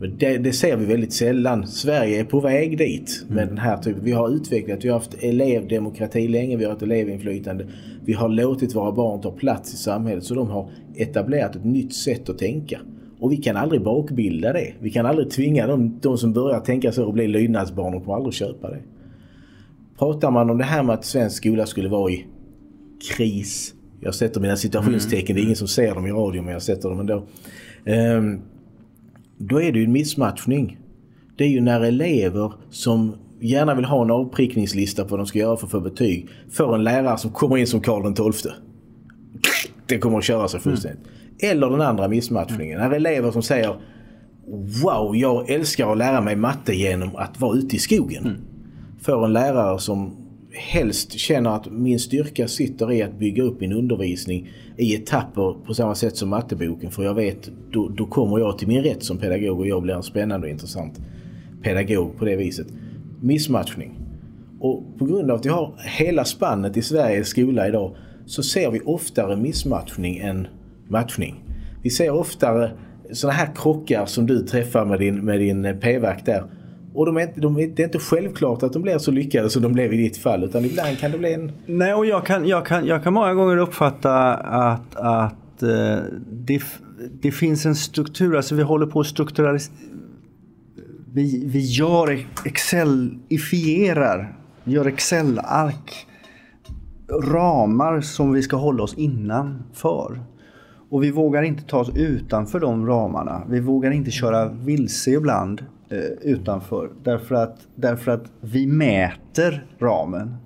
[0.00, 1.66] Men det, det ser vi väldigt sällan.
[1.66, 4.04] Sverige är på väg dit med den här typen.
[4.04, 7.66] Vi har utvecklat, vi har haft elevdemokrati länge, vi har haft elevinflytande.
[8.04, 11.94] Vi har låtit våra barn ta plats i samhället så de har etablerat ett nytt
[11.94, 12.80] sätt att tänka.
[13.20, 14.72] Och vi kan aldrig bakbilda det.
[14.80, 18.16] Vi kan aldrig tvinga de, de som börjar tänka så att bli lydnadsbarn och kommer
[18.16, 18.80] aldrig köpa det.
[19.98, 22.26] Pratar man om det här med att svensk skola skulle vara i
[23.16, 23.74] kris.
[24.00, 26.88] Jag sätter mina citationstecken, det är ingen som ser dem i radio men jag sätter
[26.88, 27.26] dem ändå.
[27.84, 28.40] Ehm,
[29.38, 30.78] då är det ju en missmatchning.
[31.36, 35.38] Det är ju när elever som gärna vill ha en avprickningslista på vad de ska
[35.38, 38.52] göra för att få betyg får en lärare som kommer in som Karl XII.
[39.86, 41.06] Det kommer att köra sig fullständigt.
[41.38, 42.78] Eller den andra missmatchningen.
[42.78, 43.76] När elever som säger
[44.84, 48.36] Wow, jag älskar att lära mig matte genom att vara ute i skogen.
[49.00, 50.16] Får en lärare som
[50.58, 55.74] helst känner att min styrka sitter i att bygga upp min undervisning i etapper på
[55.74, 56.90] samma sätt som matteboken.
[56.90, 59.94] För jag vet, då, då kommer jag till min rätt som pedagog och jag blir
[59.94, 61.00] en spännande och intressant
[61.62, 62.66] pedagog på det viset.
[63.20, 63.98] Missmatchning.
[64.60, 68.70] Och på grund av att vi har hela spannet i Sveriges skola idag så ser
[68.70, 70.46] vi oftare missmatchning än
[70.88, 71.44] matchning.
[71.82, 72.70] Vi ser oftare
[73.12, 76.44] sådana här krockar som du träffar med din, med din p-vakt där.
[76.98, 79.62] Och de är inte, de det är inte självklart att de blir så lyckade som
[79.62, 81.52] de blev i ditt fall utan ibland kan det bli en...
[81.66, 85.98] Nej, och jag kan, jag kan, jag kan många gånger uppfatta att, att eh,
[86.32, 86.62] det,
[87.20, 89.74] det finns en struktur, alltså vi håller på att strukturalisera
[91.12, 96.06] vi, vi gör Excel-ifierar, gör Excel-ark,
[97.22, 100.20] ramar som vi ska hålla oss innanför.
[100.90, 103.42] Och vi vågar inte ta oss utanför de ramarna.
[103.48, 106.90] Vi vågar inte köra vilse ibland Eh, utanför.
[107.02, 110.36] Därför att, därför att vi mäter ramen.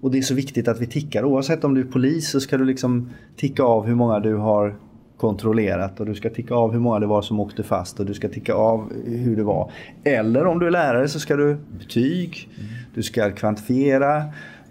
[0.00, 1.24] Och det är så viktigt att vi tickar.
[1.24, 4.76] Oavsett om du är polis så ska du liksom ticka av hur många du har
[5.16, 8.14] kontrollerat och du ska ticka av hur många det var som åkte fast och du
[8.14, 9.70] ska ticka av hur det var.
[10.04, 12.48] Eller om du är lärare så ska du betyg,
[12.94, 14.22] du ska kvantifiera,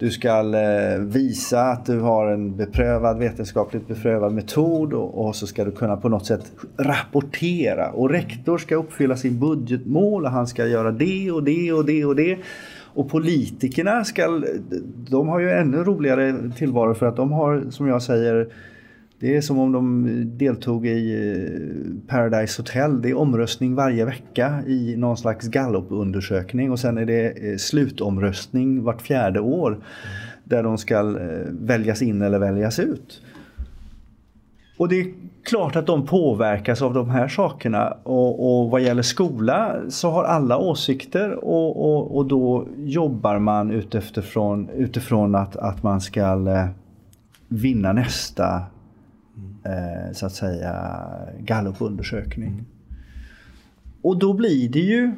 [0.03, 5.47] du ska eh, visa att du har en beprövad, vetenskapligt beprövad metod och, och, så
[5.47, 7.89] ska du kunna på något sätt rapportera.
[7.89, 12.05] Och rektor ska uppfylla sin budgetmål och han ska göra det och det och det
[12.05, 12.37] och det.
[12.93, 14.41] Och politikerna ska,
[15.09, 18.47] de har ju ännu roligare tillvaro för att de har, som jag säger,
[19.23, 23.01] det är som om de eh, deltog i eh, Paradise Hotel.
[23.01, 28.83] Det är omröstning varje vecka i någon slags gallupundersökning och sen är det eh, slutomröstning
[28.83, 29.77] vart fjärde år.
[30.43, 31.15] Där de ska
[31.49, 33.21] väljas in eller väljas ut.
[34.77, 35.13] Och det är
[35.43, 37.97] klart att de påverkas av de här sakerna.
[38.03, 43.71] Och, och vad gäller skola så har alla åsikter och, och, och då jobbar man
[43.71, 46.37] utifrån, utifrån att, att man ska
[47.47, 48.61] vinna nästa
[49.63, 51.01] eh, så att säga
[51.39, 52.53] gallupundersökning.
[52.53, 52.65] Mm.
[54.01, 55.11] Och då blir det ju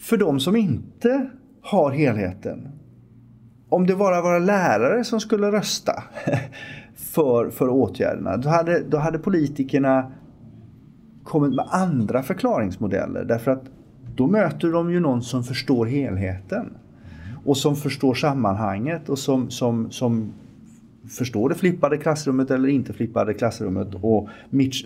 [0.00, 1.30] för de som inte
[1.62, 2.68] har helheten.
[3.68, 6.02] Om det bara var lärare som skulle rösta
[6.96, 10.12] för, för åtgärderna, då hade, då hade politikerna
[11.24, 13.24] kommit med andra förklaringsmodeller.
[13.24, 13.64] Därför att
[14.14, 16.74] då möter de ju någon som förstår helheten.
[17.44, 20.32] Och som förstår sammanhanget och som, som, som
[21.10, 24.28] förstår det flippade klassrummet eller inte flippade klassrummet och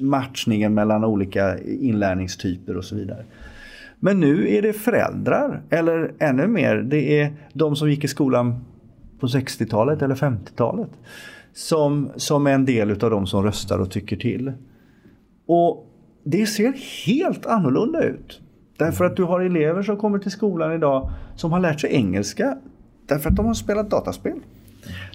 [0.00, 3.24] matchningen mellan olika inlärningstyper och så vidare.
[4.00, 8.64] Men nu är det föräldrar, eller ännu mer, det är de som gick i skolan
[9.20, 10.90] på 60-talet eller 50-talet.
[11.52, 14.52] Som, som är en del av de som röstar och tycker till.
[15.46, 15.86] Och
[16.24, 16.72] det ser
[17.06, 18.40] helt annorlunda ut.
[18.76, 22.58] Därför att du har elever som kommer till skolan idag som har lärt sig engelska
[23.06, 24.40] därför att de har spelat dataspel.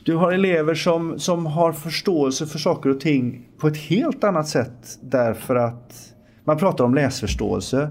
[0.04, 4.48] Du har elever som, som har förståelse för saker och ting på ett helt annat
[4.48, 6.14] sätt därför att
[6.44, 7.82] man pratar om läsförståelse.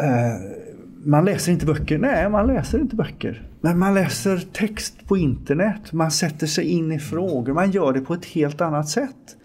[0.00, 0.68] Uh,
[1.04, 1.98] man läser inte böcker.
[1.98, 3.48] Nej, man läser inte böcker.
[3.60, 5.92] Men man läser text på internet.
[5.92, 7.52] Man sätter sig in i frågor.
[7.52, 9.36] Man gör det på ett helt annat sätt.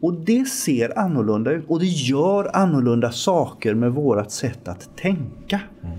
[0.00, 1.64] Och det ser annorlunda ut.
[1.68, 5.60] Och det gör annorlunda saker med vårt sätt att tänka.
[5.82, 5.98] Mm.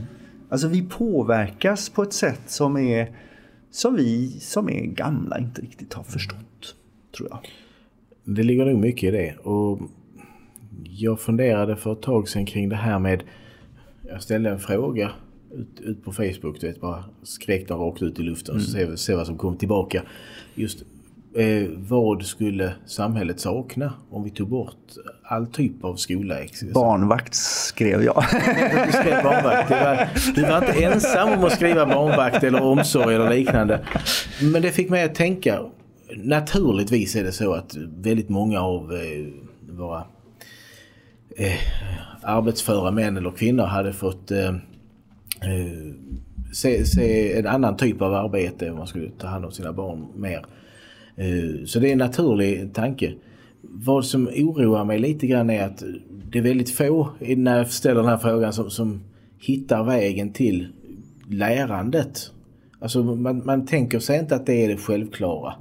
[0.49, 3.11] Alltså vi påverkas på ett sätt som är
[3.71, 6.75] som vi som är gamla inte riktigt har förstått,
[7.17, 7.39] tror jag.
[8.23, 9.35] Det ligger nog mycket i det.
[9.37, 9.79] Och
[10.83, 13.23] jag funderade för ett tag sedan kring det här med...
[14.07, 15.11] Jag ställde en fråga
[15.51, 18.65] ut, ut på Facebook, du vet, bara skrek den rakt ut i luften mm.
[18.65, 20.03] så se, se vad som kom tillbaka.
[20.55, 20.83] Just
[21.35, 24.77] eh, vad skulle samhället sakna om vi tog bort
[25.23, 26.35] all typ av skola?
[26.73, 28.23] Barnvakt skrev jag.
[28.85, 29.69] du skrev barnvakt.
[29.69, 33.85] Du var, du var inte ensam om att skriva barnvakt eller omsorg eller liknande.
[34.53, 35.59] Men det fick mig att tänka.
[36.15, 39.27] Naturligtvis är det så att väldigt många av eh,
[39.69, 40.03] våra
[41.37, 41.59] eh,
[42.21, 44.55] arbetsföra män eller kvinnor hade fått eh, eh
[46.53, 50.07] se, se en annan typ av arbete om man skulle ta hand om sina barn
[50.15, 50.45] mer.
[51.19, 53.13] Eh, så det är en naturlig tanke.
[53.61, 55.83] Vad som oroar mig lite grann är att
[56.31, 59.01] det är väldigt få när jag ställer den här frågan som, som
[59.39, 60.67] hittar vägen till
[61.29, 62.31] lärandet.
[62.79, 65.53] Alltså man, man tänker sig inte att det är det självklara.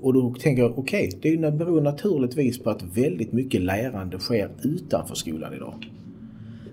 [0.00, 4.50] Och då tänker jag, okej, okay, det beror naturligtvis på att väldigt mycket lärande sker
[4.62, 5.74] utanför skolan idag.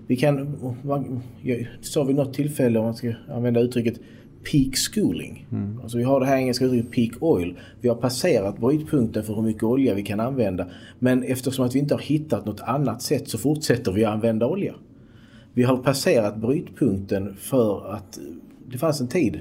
[0.06, 4.00] Vi kan, man, jag sa vid något tillfälle, om man ska använda uttrycket,
[4.42, 5.46] peak schooling.
[5.52, 5.80] Mm.
[5.82, 7.58] Alltså vi har det här engelska uttrycket peak oil.
[7.80, 10.66] Vi har passerat brytpunkten för hur mycket olja vi kan använda.
[10.98, 14.46] Men eftersom att vi inte har hittat något annat sätt så fortsätter vi att använda
[14.46, 14.74] olja.
[15.54, 18.18] Vi har passerat brytpunkten för att
[18.66, 19.40] det fanns en tid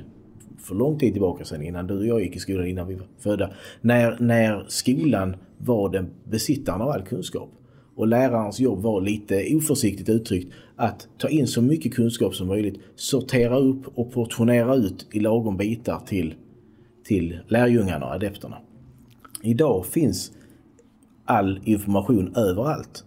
[0.57, 3.07] för lång tid tillbaka sedan innan du och jag gick i skolan innan vi var
[3.19, 3.49] födda.
[3.81, 7.49] När, när skolan var den besittaren av all kunskap.
[7.99, 12.79] Och lärarens jobb var lite oförsiktigt uttryckt att ta in så mycket kunskap som möjligt,
[12.95, 16.33] sortera upp och portionera ut i lagom bitar till,
[17.03, 18.57] till lärjungarna och adepterna.
[19.43, 20.31] Idag finns
[21.25, 23.03] all information överallt.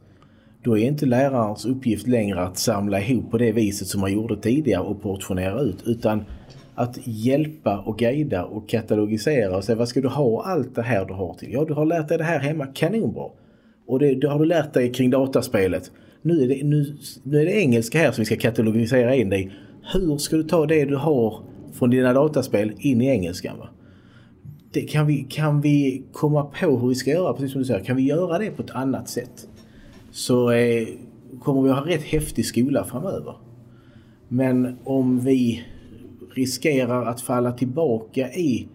[0.62, 4.36] Då är inte lärarens uppgift längre att samla ihop på det viset som man gjorde
[4.36, 6.24] tidigare och portionera ut utan
[6.74, 11.04] att hjälpa och guida och katalogisera och säga vad ska du ha allt det här
[11.04, 11.52] du har till?
[11.52, 13.28] Ja, du har lärt dig det här hemma, kanonbra.
[13.86, 15.90] Och det, det har du lärt dig kring dataspelet.
[16.22, 19.52] nu är, det, nu, nu är det engelska här som vi ska katalogisera in dig.
[19.92, 21.42] Hur ska du ta det du har
[21.72, 23.58] från dina dataspel in i engelskan?
[23.58, 23.68] Va?
[24.72, 27.84] Det kan, vi, kan vi komma på hur vi ska göra, precis som du säger,
[27.84, 29.48] kan vi göra det på ett annat sätt?
[30.10, 30.88] Så eh,
[31.40, 33.34] kommer vi att ha rätt häftig skola framöver.
[34.28, 35.64] Men om vi
[36.34, 38.68] riskerar att falla tillbaka i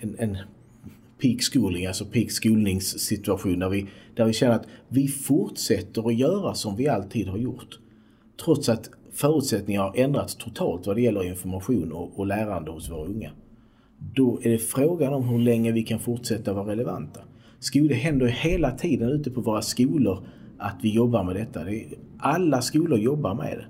[0.00, 0.36] en, en
[1.22, 3.86] peak schooling, alltså peak skolningssituation där vi,
[4.16, 7.78] där vi känner att vi fortsätter att göra som vi alltid har gjort.
[8.44, 13.04] Trots att förutsättningar har ändrats totalt vad det gäller information och, och lärande hos våra
[13.04, 13.30] unga.
[13.98, 17.20] Då är det frågan om hur länge vi kan fortsätta vara relevanta.
[17.72, 20.26] Det händer hela tiden ute på våra skolor
[20.58, 21.64] att vi jobbar med detta.
[21.64, 21.86] Det är,
[22.18, 23.64] alla skolor jobbar med det.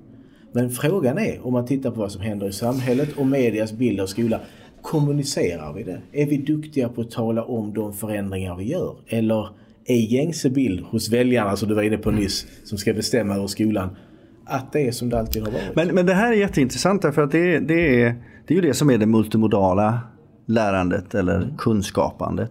[0.52, 4.00] Men frågan är, om man tittar på vad som händer i samhället och medias bild
[4.00, 4.40] av skolan,
[4.82, 6.02] kommunicerar vi det?
[6.12, 8.96] Är vi duktiga på att tala om de förändringar vi gör?
[9.06, 9.48] Eller
[9.86, 13.46] är gängse bild hos väljarna, som du var inne på nyss, som ska bestämma över
[13.46, 13.96] skolan,
[14.44, 15.76] att det är som det alltid har varit?
[15.76, 18.14] Men, men det här är jätteintressant därför att det, det, är,
[18.46, 20.00] det är ju det som är det multimodala
[20.46, 21.56] lärandet eller mm.
[21.56, 22.50] kunskapandet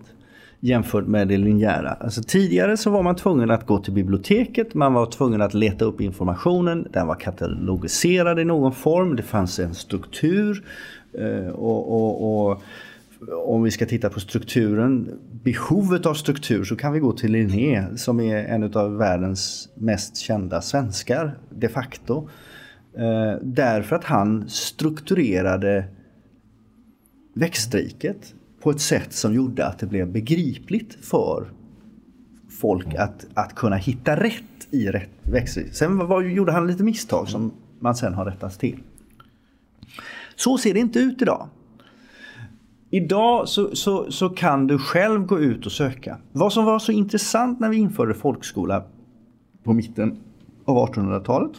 [0.59, 1.89] jämfört med det linjära.
[1.89, 5.85] Alltså tidigare så var man tvungen att gå till biblioteket, man var tvungen att leta
[5.85, 10.63] upp informationen, den var katalogiserad i någon form, det fanns en struktur.
[11.19, 12.61] Eh, och, och, och
[13.45, 17.97] om vi ska titta på strukturen, behovet av struktur, så kan vi gå till Linné
[17.97, 22.29] som är en av världens mest kända svenskar de facto.
[22.97, 25.85] Eh, därför att han strukturerade
[27.33, 31.51] växtriket på ett sätt som gjorde att det blev begripligt för
[32.49, 35.73] folk att, att kunna hitta rätt i rätt växtrik.
[35.73, 38.79] Sen var, gjorde han lite misstag som man sen har rättats till.
[40.35, 41.47] Så ser det inte ut idag.
[42.95, 46.17] Idag så, så, så kan du själv gå ut och söka.
[46.31, 48.83] Vad som var så intressant när vi införde folkskola
[49.63, 50.17] på mitten
[50.65, 51.51] av 1800-talet.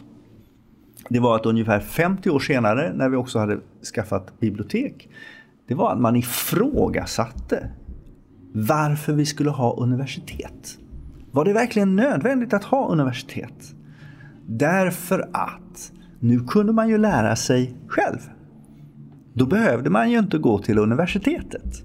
[1.09, 3.59] Det var att ungefär 50 år senare när vi också hade
[3.93, 5.09] skaffat bibliotek
[5.67, 7.69] det var att man ifrågasatte
[8.53, 10.77] varför vi skulle ha universitet.
[11.31, 13.75] Var det verkligen nödvändigt att ha universitet?
[14.45, 18.19] Därför att nu kunde man ju lära sig själv.
[19.37, 21.83] Då behövde man ju inte gå till universitetet.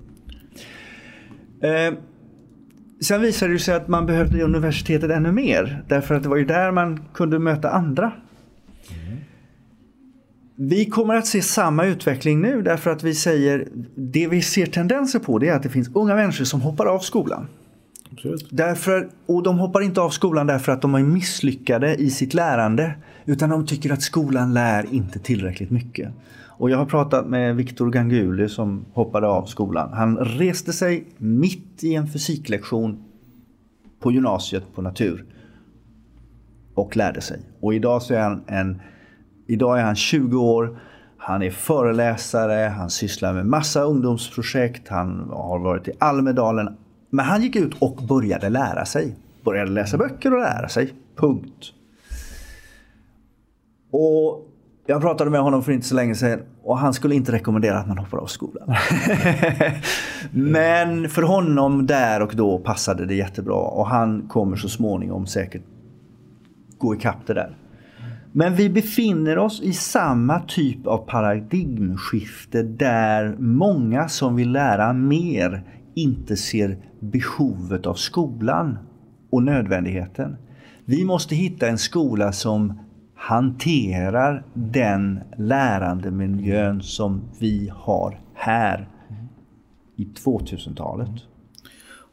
[1.62, 1.94] Eh,
[3.00, 5.84] sen visade det sig att man behövde universitetet ännu mer.
[5.88, 8.12] Därför att det var ju där man kunde möta andra
[10.68, 15.18] vi kommer att se samma utveckling nu därför att vi säger det vi ser tendenser
[15.18, 17.46] på det är att det finns unga människor som hoppar av skolan.
[18.50, 22.94] Därför, och de hoppar inte av skolan därför att de är misslyckade i sitt lärande
[23.24, 26.08] utan de tycker att skolan lär inte tillräckligt mycket.
[26.62, 29.92] Och jag har pratat med Viktor Ganguli som hoppade av skolan.
[29.92, 33.04] Han reste sig mitt i en fysiklektion
[34.00, 35.26] på gymnasiet på natur
[36.74, 37.40] och lärde sig.
[37.60, 38.80] Och idag så är han en
[39.46, 40.80] Idag är han 20 år.
[41.16, 46.76] Han är föreläsare, han sysslar med massa ungdomsprojekt, han har varit i Almedalen.
[47.10, 49.16] Men han gick ut och började lära sig.
[49.44, 50.92] Började läsa böcker och lära sig.
[51.16, 51.72] Punkt.
[53.90, 54.51] Och
[54.86, 57.88] jag pratade med honom för inte så länge sedan och han skulle inte rekommendera att
[57.88, 58.74] man hoppar av skolan.
[60.30, 65.62] Men för honom där och då passade det jättebra och han kommer så småningom säkert
[66.78, 67.56] gå ikapp det där.
[68.32, 75.62] Men vi befinner oss i samma typ av paradigmskifte där många som vill lära mer
[75.94, 78.78] inte ser behovet av skolan
[79.30, 80.36] och nödvändigheten.
[80.84, 82.81] Vi måste hitta en skola som
[83.22, 88.88] hanterar den lärandemiljön som vi har här
[89.96, 91.08] i 2000-talet.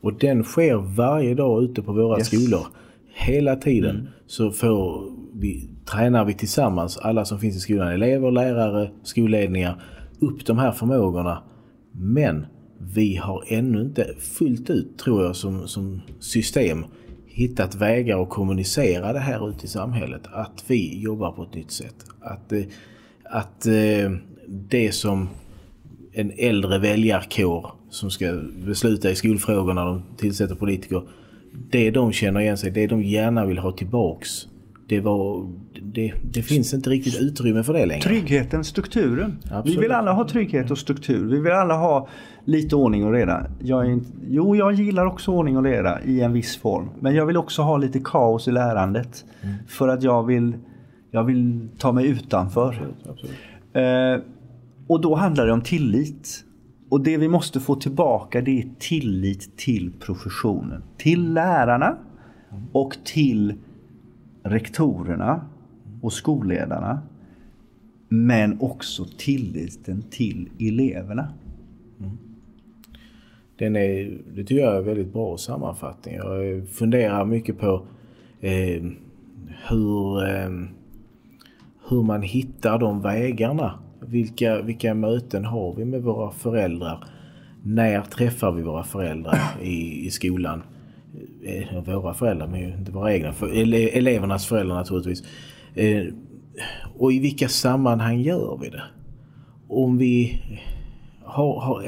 [0.01, 2.27] Och den sker varje dag ute på våra yes.
[2.27, 2.67] skolor.
[3.13, 4.07] Hela tiden mm.
[4.27, 5.03] så får
[5.33, 9.81] vi tränar vi tillsammans, alla som finns i skolan, elever, lärare, skolledningar,
[10.19, 11.43] upp de här förmågorna.
[11.91, 12.45] Men
[12.77, 16.85] vi har ännu inte fullt ut, tror jag, som, som system
[17.39, 20.21] hittat vägar att kommunicera det här ute i samhället.
[20.31, 21.95] Att vi jobbar på ett nytt sätt.
[22.21, 22.63] Att, eh,
[23.23, 24.11] att eh,
[24.47, 25.29] det som
[26.13, 31.01] en äldre väljarkår som ska besluta i skolfrågorna, de tillsätter politiker,
[31.69, 34.47] det de känner igen sig, det de gärna vill ha tillbaks
[34.89, 35.47] det, var,
[35.81, 38.01] det, det, finns inte riktigt utrymme för det längre.
[38.01, 39.37] Tryggheten, strukturen.
[39.51, 39.77] Absolut.
[39.77, 41.27] Vi vill alla ha trygghet och struktur.
[41.27, 42.07] Vi vill alla ha
[42.49, 43.45] lite ordning och reda.
[43.59, 46.89] Jag inte, jo, jag gillar också ordning och reda i en viss form.
[46.99, 49.25] Men jag vill också ha lite kaos i lärandet.
[49.41, 49.55] Mm.
[49.67, 50.57] För att jag vill,
[51.11, 52.67] jag vill ta mig utanför.
[52.67, 53.35] Absolut, absolut.
[53.73, 54.25] Eh,
[54.87, 56.45] och då handlar det om tillit.
[56.89, 60.83] Och det vi måste få tillbaka det är tillit till professionen.
[60.97, 61.97] Till lärarna
[62.71, 63.53] och till
[64.43, 65.41] rektorerna
[66.01, 67.01] och skolledarna.
[68.09, 71.27] Men också tilliten till eleverna.
[73.59, 76.15] Den är, det tycker jag är en väldigt bra sammanfattning.
[76.15, 77.85] Jag funderar mycket på
[78.41, 78.83] eh,
[79.69, 80.49] hur, eh,
[81.89, 83.79] hur man hittar de vägarna.
[84.01, 87.03] Vilka, vilka möten har vi med våra föräldrar?
[87.63, 90.61] När träffar vi våra föräldrar i, i skolan?
[91.43, 93.33] Eh, våra föräldrar, men inte våra egna.
[93.33, 95.23] För, ele, elevernas föräldrar naturligtvis.
[95.75, 96.03] Eh,
[96.97, 98.83] och i vilka sammanhang gör vi det?
[99.67, 100.41] Om vi
[101.29, 101.83] har, har,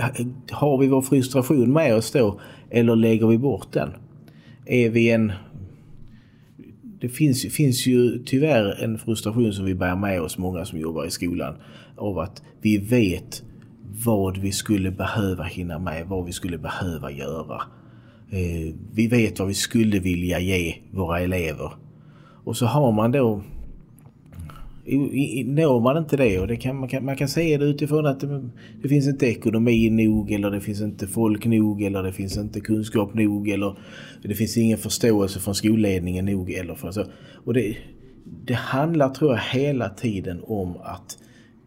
[0.51, 2.39] har vi vår frustration med oss då
[2.69, 3.89] eller lägger vi bort den?
[4.65, 5.31] Är vi en...
[6.99, 11.05] Det finns, finns ju tyvärr en frustration som vi bär med oss, många som jobbar
[11.05, 11.55] i skolan,
[11.95, 13.43] av att vi vet
[14.05, 17.61] vad vi skulle behöva hinna med, vad vi skulle behöva göra.
[18.29, 21.71] Eh, vi vet vad vi skulle vilja ge våra elever.
[22.43, 23.41] Och så har man då
[25.45, 28.19] når man inte det och det kan, man, kan, man kan säga det utifrån att
[28.19, 28.49] det,
[28.81, 32.59] det, finns inte ekonomi nog eller det finns inte folk nog eller det finns inte
[32.59, 33.77] kunskap nog eller
[34.23, 37.03] det finns ingen förståelse från skolledningen nog eller för så.
[37.45, 37.77] Och det,
[38.45, 41.17] det handlar tror jag hela tiden om att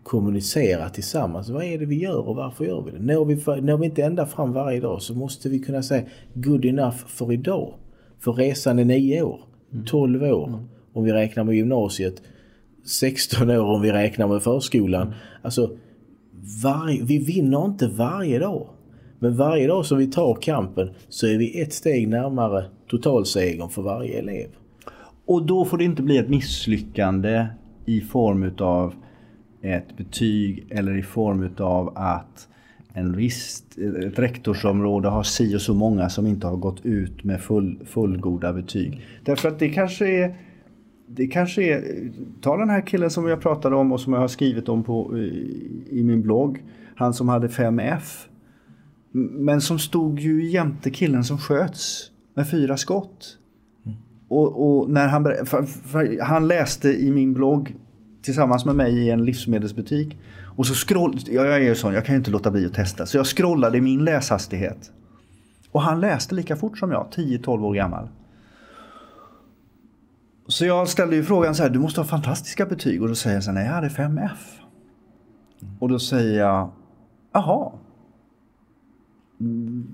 [0.03, 1.49] kommunicera tillsammans.
[1.49, 2.99] Vad är det vi gör och varför gör vi det?
[2.99, 6.05] När vi, när vi inte ända fram varje dag så måste vi kunna säga
[6.35, 7.75] good enough för idag.
[8.21, 9.41] För resan är nio år,
[9.87, 10.61] 12 år mm.
[10.93, 12.23] om vi räknar med gymnasiet
[12.85, 15.15] 16 år om vi räknar med förskolan.
[15.43, 15.71] Alltså,
[16.63, 18.69] varje, vi vinner inte varje dag.
[19.19, 23.83] Men varje dag som vi tar kampen så är vi ett steg närmare totalsegern för
[23.83, 24.49] varje elev.
[25.27, 27.47] Och då får det inte bli ett misslyckande
[27.87, 28.95] i form utav
[29.63, 32.49] ett betyg eller i form utav att
[32.93, 37.41] en rist, ett rektorsområde har si och så många som inte har gått ut med
[37.41, 39.07] full, fullgoda betyg.
[39.25, 40.37] Därför att det kanske är
[41.17, 42.11] det kanske är,
[42.41, 45.19] ta den här killen som jag pratade om och som jag har skrivit om på,
[45.19, 46.63] i, i min blogg.
[46.97, 48.27] Han som hade 5F.
[49.13, 53.39] Men som stod ju jämte killen som sköts med fyra skott.
[53.87, 53.99] Mm.
[54.29, 55.27] Och, och, när han,
[56.21, 57.75] han läste i min blogg
[58.23, 60.19] tillsammans med mig i en livsmedelsbutik.
[60.57, 63.07] Och så scroll, jag är ju sån, jag kan ju inte låta bli att testa.
[63.07, 64.93] Så jag scrollade i min läshastighet.
[65.73, 68.09] Och han läste lika fort som jag, 10-12 år gammal.
[70.47, 73.03] Så jag ställde ju frågan så här, du måste ha fantastiska betyg.
[73.03, 74.61] Och då säger jag så här, nej jag hade 5F.
[75.79, 76.71] Och då säger jag,
[77.33, 77.73] jaha.
[79.41, 79.87] Mm,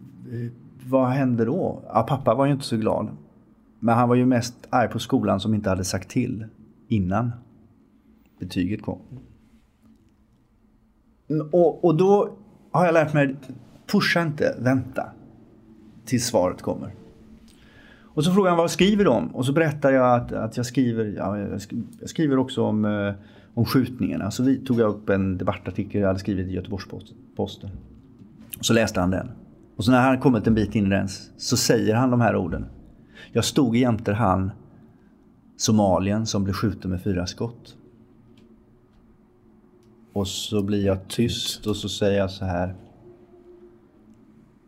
[0.87, 1.83] vad hände då?
[1.87, 3.09] Ja, pappa var ju inte så glad.
[3.79, 6.47] Men han var ju mest arg på skolan som inte hade sagt till
[6.89, 7.33] innan
[8.39, 8.99] betyget kom.
[11.29, 12.37] Mm, och, och då
[12.71, 13.37] har jag lärt mig,
[13.87, 15.07] pusha inte, vänta
[16.05, 16.95] tills svaret kommer.
[18.21, 19.29] Och så frågade han vad skriver du om?
[19.29, 21.39] Och så berättade jag att, att jag, skriver, ja,
[22.01, 23.15] jag skriver också om, eh,
[23.55, 24.31] om skjutningarna.
[24.31, 27.71] Så vi tog jag upp en debattartikel jag hade skrivit i Göteborgs-Posten.
[28.61, 29.31] Så läste han den.
[29.77, 32.37] Och så när han kommit en bit in i den så säger han de här
[32.37, 32.67] orden.
[33.33, 34.51] Jag stod jämte han
[35.57, 37.77] somalien som blev skjuten med fyra skott.
[40.13, 42.75] Och så blir jag tyst och så säger jag så här.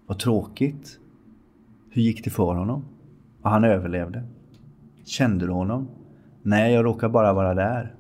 [0.07, 0.99] Vad tråkigt.
[1.91, 2.85] Hur gick det för honom?
[3.43, 4.23] Och han överlevde.
[5.05, 5.89] Kände du honom?
[6.43, 7.95] Nej, jag råkar bara vara där.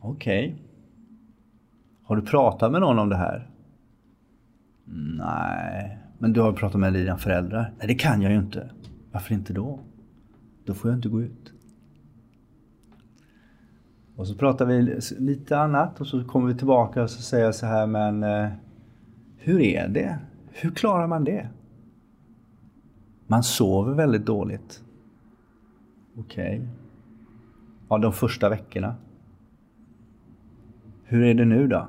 [0.00, 0.48] Okej.
[0.48, 0.64] Okay.
[2.02, 3.50] Har du pratat med någon om det här?
[5.18, 5.98] Nej.
[6.18, 7.72] Men du har pratat med dina föräldrar?
[7.78, 8.70] Nej, det kan jag ju inte.
[9.12, 9.80] Varför inte då?
[10.64, 11.52] Då får jag inte gå ut.
[14.16, 17.54] Och så pratar vi lite annat och så kommer vi tillbaka och så säger jag
[17.54, 18.48] så här, men eh,
[19.36, 20.18] hur är det?
[20.50, 21.48] Hur klarar man det?
[23.30, 24.82] Man sover väldigt dåligt.
[26.16, 26.58] Okej.
[26.58, 26.68] Okay.
[27.88, 28.94] Ja, de första veckorna.
[31.04, 31.88] Hur är det nu då?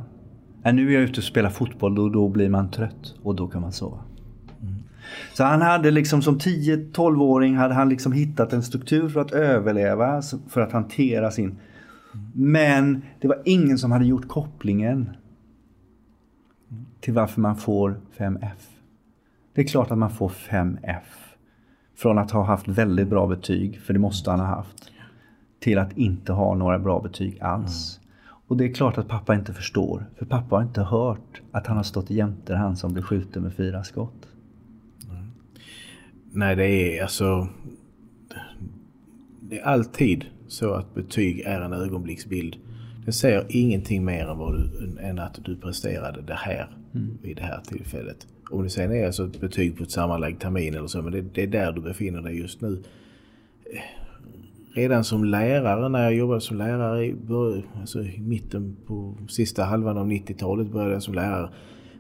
[0.64, 3.48] Äh, nu är jag ute och spelar fotboll och då blir man trött och då
[3.48, 4.00] kan man sova.
[4.62, 4.74] Mm.
[5.34, 10.22] Så han hade liksom som 10-12-åring hade han liksom hittat en struktur för att överleva,
[10.48, 11.58] för att hantera sin...
[12.34, 15.10] Men det var ingen som hade gjort kopplingen
[17.00, 18.52] till varför man får 5F.
[19.54, 21.29] Det är klart att man får 5F
[22.00, 24.92] från att ha haft väldigt bra betyg, för det måste han ha haft,
[25.60, 28.00] till att inte ha några bra betyg alls.
[28.00, 28.36] Mm.
[28.48, 31.78] Och det är klart att pappa inte förstår, för pappa har inte hört att han
[31.78, 34.28] har stått jämte han som blev skjuten med fyra skott.
[35.10, 35.32] Mm.
[36.32, 37.48] Nej, det är alltså...
[39.42, 42.56] Det är alltid så att betyg är en ögonblicksbild.
[43.06, 47.18] Det säger ingenting mer än, du, än att du presterade det här mm.
[47.22, 48.28] vid det här tillfället.
[48.52, 51.22] Om det sen är alltså ett betyg på ett sammanlagd termin eller så, men det,
[51.22, 52.84] det, är där du befinner dig just nu.
[54.74, 57.16] redan som lärare, när jag jobbade som lärare i,
[57.80, 61.50] alltså i mitten på sista halvan av 90-talet började jag som lärare.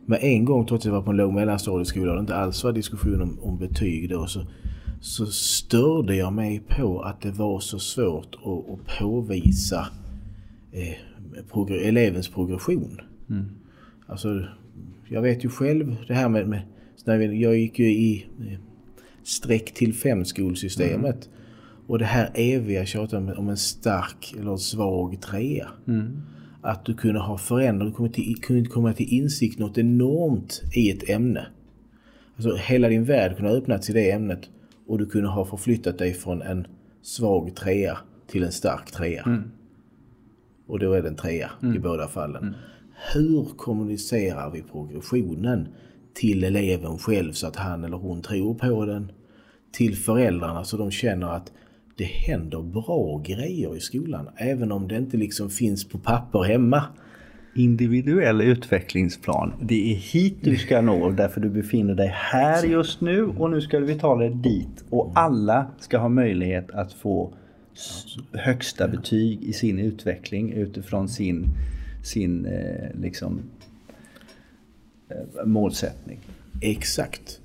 [0.05, 2.63] Med en gång, trots att jag var på en låg mellanstadieskola och det inte alls
[2.63, 4.45] var diskussion om, om betyg då, så,
[5.01, 9.87] så störde jag mig på att det var så svårt att, att påvisa
[10.71, 10.95] eh,
[11.51, 13.01] progr elevens progression.
[13.29, 13.45] Mm.
[14.07, 14.45] Alltså,
[15.09, 18.59] jag vet ju själv det här med, med jag gick ju i eh,
[19.23, 21.25] streck till fem skolsystemet.
[21.25, 21.39] Mm.
[21.87, 25.69] Och det här eviga tjatet om en stark eller svag trea.
[25.87, 26.21] Mm.
[26.61, 31.47] Att du kunde ha förändrat, du kunde, komma till insikt något enormt i ett ämne.
[32.35, 34.49] Alltså hela din värld kunde ha öppnats i det ämnet
[34.87, 36.67] och du kunde ha förflyttat dig från en
[37.01, 39.23] svag trea till en stark trea.
[39.23, 39.51] Mm.
[40.67, 41.75] Och då är det en trea mm.
[41.75, 42.55] i båda fallen.
[42.99, 43.23] Mm.
[43.25, 45.67] Hur kommunicerar vi progressionen
[46.13, 49.11] till eleven själv så att han eller hon tror på den?
[49.71, 51.51] Till föräldrarna så de känner att
[51.99, 54.29] det händer bra grejer i skolan.
[54.37, 56.83] Även om det inte liksom finns på papper hemma.
[57.55, 59.53] Individuell utvecklingsplan.
[59.61, 63.61] Det är hit du ska nå därför du befinner dig här just nu och nu
[63.61, 64.83] ska vi ta dig dit.
[64.89, 67.33] Och alla ska ha möjlighet att få
[68.33, 71.47] högsta betyg i sin utveckling utifrån sin,
[72.03, 73.41] sin eh, liksom,
[75.09, 76.19] eh, målsättning.
[76.61, 77.41] Exakt.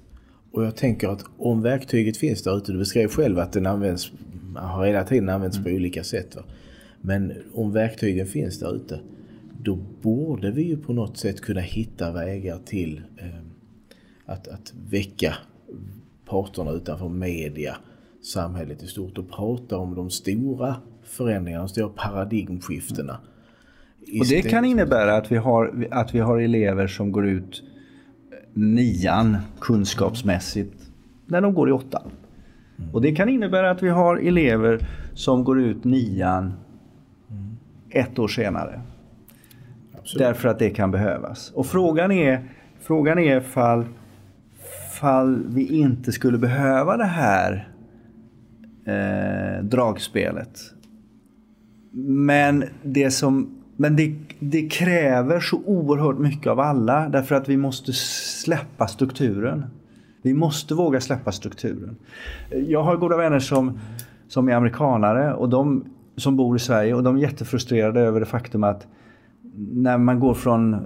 [0.52, 4.12] Och jag tänker att om verktyget finns där ute, du beskrev själv att den används
[4.56, 5.70] har hela tiden använts mm.
[5.70, 6.36] på olika sätt.
[6.36, 6.42] Va?
[7.00, 9.00] Men om verktygen finns där ute
[9.64, 13.28] då borde vi ju på något sätt kunna hitta vägar till eh,
[14.24, 15.34] att, att väcka
[16.24, 17.76] parterna utanför media,
[18.22, 23.20] samhället i stort och prata om de stora förändringarna, de stora paradigmskiftena.
[24.20, 27.62] Och det kan innebära att vi, har, att vi har elever som går ut
[28.52, 30.90] nian kunskapsmässigt
[31.26, 32.10] när de går i åttan.
[32.92, 36.52] Och det kan innebära att vi har elever som går ut nian
[37.90, 38.80] ett år senare.
[39.98, 40.26] Absolut.
[40.26, 41.50] Därför att det kan behövas.
[41.50, 42.48] Och frågan är,
[42.80, 43.84] frågan är fall,
[45.00, 47.68] fall vi inte skulle behöva det här
[48.84, 50.60] eh, dragspelet.
[52.06, 57.56] Men det som men det, det, kräver så oerhört mycket av alla därför att vi
[57.56, 59.64] måste släppa strukturen.
[60.22, 61.96] Vi måste våga släppa strukturen.
[62.50, 63.78] Jag har goda vänner som,
[64.28, 65.84] som är amerikanare och de
[66.16, 68.86] som bor i Sverige och de är jättefrustrerade över det faktum att
[69.72, 70.76] när man går från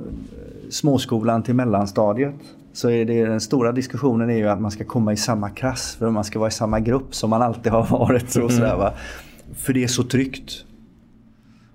[0.71, 2.35] småskolan till mellanstadiet
[2.73, 5.97] så är det den stora diskussionen är ju att man ska komma i samma klass
[5.99, 8.37] för man ska vara i samma grupp som man alltid har varit.
[8.37, 8.93] Och sådär, va?
[9.55, 10.65] För det är så tryggt.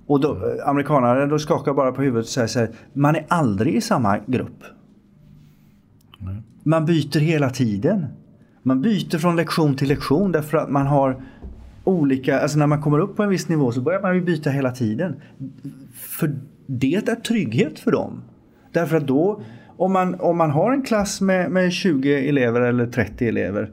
[0.07, 3.75] Och då, amerikanare då skakar bara på huvudet och säger så här, man är aldrig
[3.75, 4.63] i samma grupp.
[6.63, 8.05] Man byter hela tiden.
[8.63, 11.23] Man byter från lektion till lektion därför att man har
[11.83, 14.49] olika, alltså när man kommer upp på en viss nivå så börjar man ju byta
[14.49, 15.15] hela tiden.
[15.93, 16.35] För
[16.67, 18.21] det är trygghet för dem.
[18.71, 19.41] Därför att då,
[19.77, 23.69] om man, om man har en klass med, med 20 elever eller 30 elever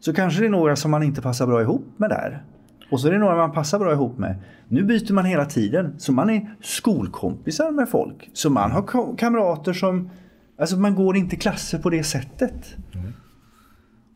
[0.00, 2.42] så kanske det är några som man inte passar bra ihop med där.
[2.90, 4.36] Och så är det några man passar bra ihop med.
[4.68, 5.94] Nu byter man hela tiden.
[5.98, 8.30] Så man är skolkompisar med folk.
[8.32, 10.10] Så man har kamrater som
[10.58, 12.76] Alltså man går inte klasser på det sättet.
[12.94, 13.12] Mm.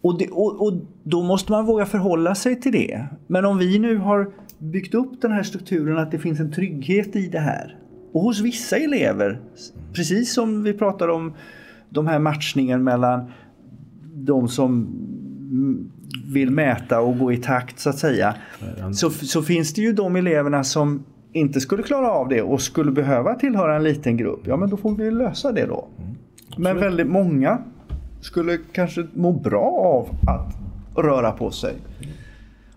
[0.03, 0.73] Och, det, och, och,
[1.03, 3.07] då måste man våga förhålla sig till det.
[3.27, 7.17] Men om vi nu har byggt upp den här strukturen att det finns en trygghet
[7.17, 7.79] i det här.
[8.13, 9.41] Och hos vissa elever,
[9.93, 11.35] precis som vi pratar om
[11.91, 13.33] de här matchningen mellan
[14.15, 14.89] de som
[16.33, 18.35] vill mäta och gå i takt så att säga.
[18.93, 22.91] Så, så finns det ju de eleverna som inte skulle klara av det och skulle
[22.91, 24.41] behöva tillhöra en liten grupp.
[24.45, 25.89] Ja men då får vi lösa det då.
[25.99, 26.15] Mm.
[26.57, 27.59] Men väldigt många
[28.21, 30.55] skulle kanske må bra av att
[31.05, 31.75] röra på sig.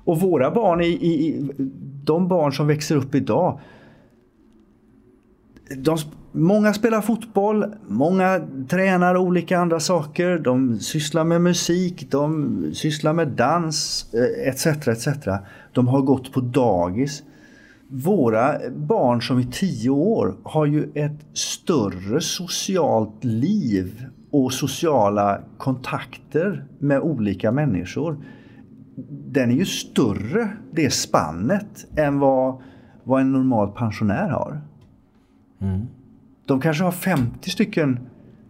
[0.04, 1.50] Och våra barn, i, i,
[2.04, 3.60] de barn som växer upp idag.
[5.78, 5.98] De,
[6.32, 10.40] många spelar fotboll, många tränar olika andra saker.
[10.40, 14.88] De sysslar med musik, de sysslar med dans eh, etc.
[14.88, 15.08] Etc.
[15.74, 17.24] De har gått på dagis
[17.92, 26.66] våra barn som är tio år har ju ett större socialt liv och sociala kontakter
[26.80, 28.18] med olika människor.
[29.10, 32.62] Den är ju större, det spannet, än vad,
[33.04, 34.62] vad en normal pensionär har.
[35.62, 35.88] Mm.
[36.52, 38.00] De kanske har 50 stycken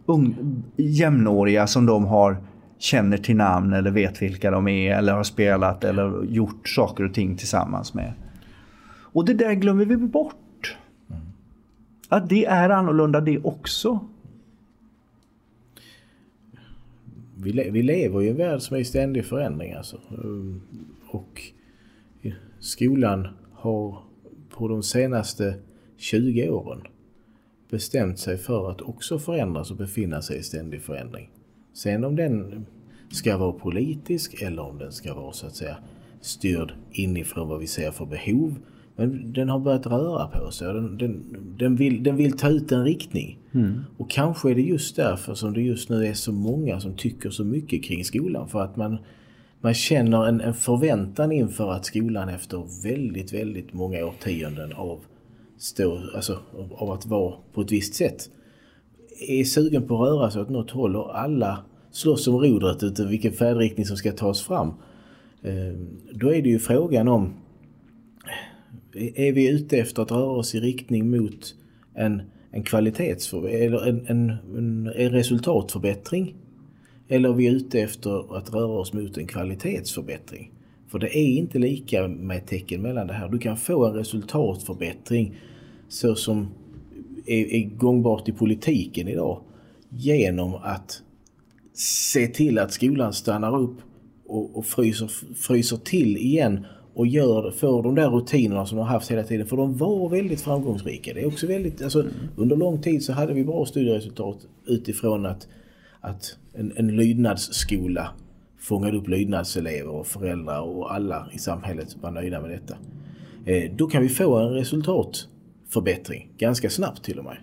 [0.05, 0.35] ung,
[0.77, 2.37] jämnåriga som de har
[2.77, 7.13] känner till namn eller vet vilka de är eller har spelat eller gjort saker och
[7.13, 8.13] ting tillsammans med.
[8.89, 10.77] Och det där glömmer vi bort.
[11.09, 11.21] Mm.
[12.09, 13.99] Att det är annorlunda det också.
[17.35, 19.97] Vi, le vi lever i en värld som är i ständig förändring alltså.
[21.07, 21.41] Och
[22.59, 23.97] skolan har
[24.49, 25.55] på de senaste
[25.97, 26.81] 20 åren
[27.71, 31.29] bestämt sig för att också förändras och befinna sig i ständig förändring.
[31.73, 32.65] Sen om den
[33.11, 35.77] ska vara politisk eller om den ska vara så att säga
[36.21, 38.55] styrd inifrån vad vi ser för behov.
[38.95, 41.23] Men den har börjat röra på sig och den, den,
[41.57, 43.39] den, vill, den vill ta ut en riktning.
[43.51, 43.81] Mm.
[43.97, 47.29] Och kanske är det just därför som det just nu är så många som tycker
[47.29, 48.49] så mycket kring skolan.
[48.49, 48.97] För att man,
[49.61, 54.99] man känner en, en förväntan inför att skolan efter väldigt, väldigt många årtionden av,
[55.61, 56.39] stå, alltså,
[56.71, 58.29] av att vara på ett visst sätt
[59.27, 63.07] är sugen på att röra sig åt något håll och alla slåss om rodret utav
[63.07, 64.73] vilken färdriktning som ska tas fram.
[65.43, 67.33] Ehm, då är det ju frågan om
[69.15, 71.55] är vi ute efter att röra oss i riktning mot
[71.95, 72.21] en,
[72.51, 74.29] en kvalitets eller en, en,
[74.95, 76.35] en resultatförbättring?
[77.07, 80.51] Eller är vi ute efter att röra oss mot en kvalitetsförbättring?
[80.87, 83.29] För det är inte lika med tecken mellan det här.
[83.29, 85.35] Du kan få en resultatförbättring
[85.91, 86.47] så som
[87.25, 89.41] är, är gångbart i politiken idag
[89.89, 91.01] genom att
[91.73, 93.77] se till att skolan stannar upp
[94.27, 98.93] och, och fryser, fryser till igen och gör, får de där rutinerna som de har
[98.93, 99.47] haft hela tiden.
[99.47, 101.13] För de var väldigt framgångsrika.
[101.13, 102.13] Det är också väldigt, alltså, mm.
[102.35, 104.37] Under lång tid så hade vi bra studieresultat
[104.67, 105.47] utifrån att,
[106.01, 108.09] att en, en lydnadsskola
[108.59, 112.77] fångade upp lydnadselever och föräldrar och alla i samhället var nöjda med detta.
[113.45, 114.53] Eh, då kan vi få en
[115.71, 117.37] resultatförbättring ganska snabbt till och med.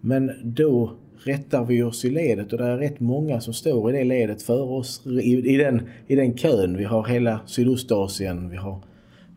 [0.00, 0.92] Men då
[1.24, 4.42] rättar vi oss i ledet och det är rätt många som står i det ledet
[4.42, 6.76] för oss i, i, den, i den kön.
[6.76, 8.80] Vi har hela Sydostasien, vi har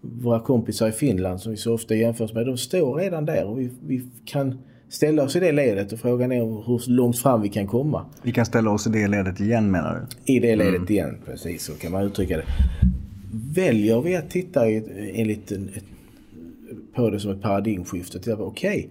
[0.02, 2.46] våra kompisar i Finland som vi så ofta jämförs med.
[2.46, 4.58] De står redan där och vi, vi kan
[4.90, 8.06] ställa oss i det ledet och frågan är hur långt fram vi kan komma.
[8.24, 9.96] Vi kan ställa oss i det ledet igen menar
[10.26, 10.34] du?
[10.34, 10.92] I det ledet mm.
[10.92, 12.46] igen, precis så kan man uttrycka det.
[13.54, 15.84] Väljer vi att titta enligt en, ett,
[16.96, 18.88] på det som ett paradigmskifte, okej, okay,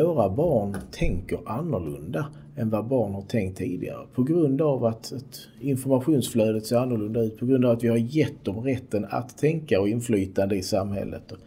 [0.00, 2.26] våra barn tänker annorlunda
[2.56, 4.06] än vad barn har tänkt tidigare.
[4.14, 7.96] På grund av att, att informationsflödet ser annorlunda ut, på grund av att vi har
[7.96, 11.32] gett dem rätten att tänka och inflytande i samhället.
[11.32, 11.38] Och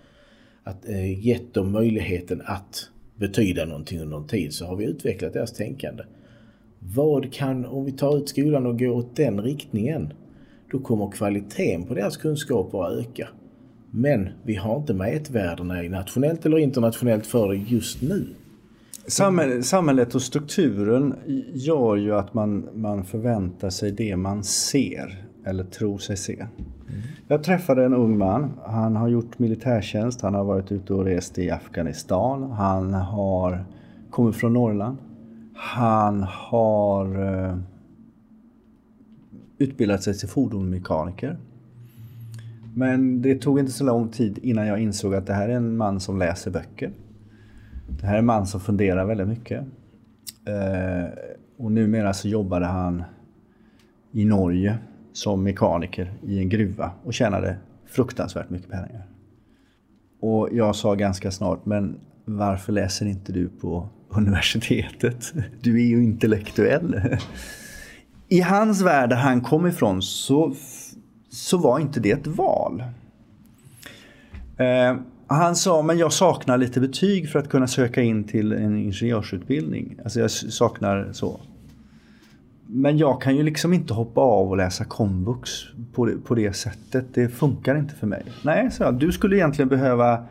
[0.63, 5.33] att eh, gett dem möjligheten att betyda någonting under en tid så har vi utvecklat
[5.33, 6.03] deras tänkande.
[6.79, 10.13] Vad kan, om vi tar ut skolan och går åt den riktningen,
[10.71, 13.27] då kommer kvaliteten på deras kunskaper att öka.
[13.97, 18.27] Men vi har inte mätvärdena i nationellt eller internationellt för det just nu.
[19.61, 21.15] Samhället och strukturen
[21.53, 26.33] gör ju att man, man förväntar sig det man ser eller tror sig se.
[26.33, 27.01] Mm.
[27.27, 28.51] Jag träffade en ung man.
[28.65, 30.21] Han har gjort militärtjänst.
[30.21, 32.51] Han har varit ute och rest i Afghanistan.
[32.51, 33.65] Han har
[34.09, 34.97] kommit från Norrland.
[35.55, 37.57] Han har uh,
[39.57, 41.37] utbildat sig till fordonsmekaniker.
[42.77, 45.77] Men det tog inte så lång tid innan jag insåg att det här är en
[45.77, 46.91] man som läser böcker.
[47.87, 49.63] Det här är en man som funderar väldigt mycket.
[50.45, 51.09] Eh,
[51.57, 53.03] och numera så jobbade han
[54.11, 54.77] i Norge
[55.13, 59.07] som mekaniker i en gruva och tjänade fruktansvärt mycket pengar.
[60.19, 61.95] Och jag sa ganska snart, men
[62.25, 65.33] varför läser inte du på universitetet?
[65.61, 67.17] Du är ju intellektuell.
[68.27, 70.53] I hans värld där han kom ifrån så
[71.35, 72.83] så var inte det ett val.
[74.57, 74.95] Eh,
[75.27, 79.97] han sa, men jag saknar lite betyg för att kunna söka in till en ingenjörsutbildning.
[80.03, 81.39] Alltså jag saknar så.
[82.67, 85.49] Men jag kan ju liksom inte hoppa av och läsa komvux
[85.93, 87.05] på det, på det sättet.
[87.13, 88.23] Det funkar inte för mig.
[88.41, 90.23] Nej, så jag, du skulle egentligen behöva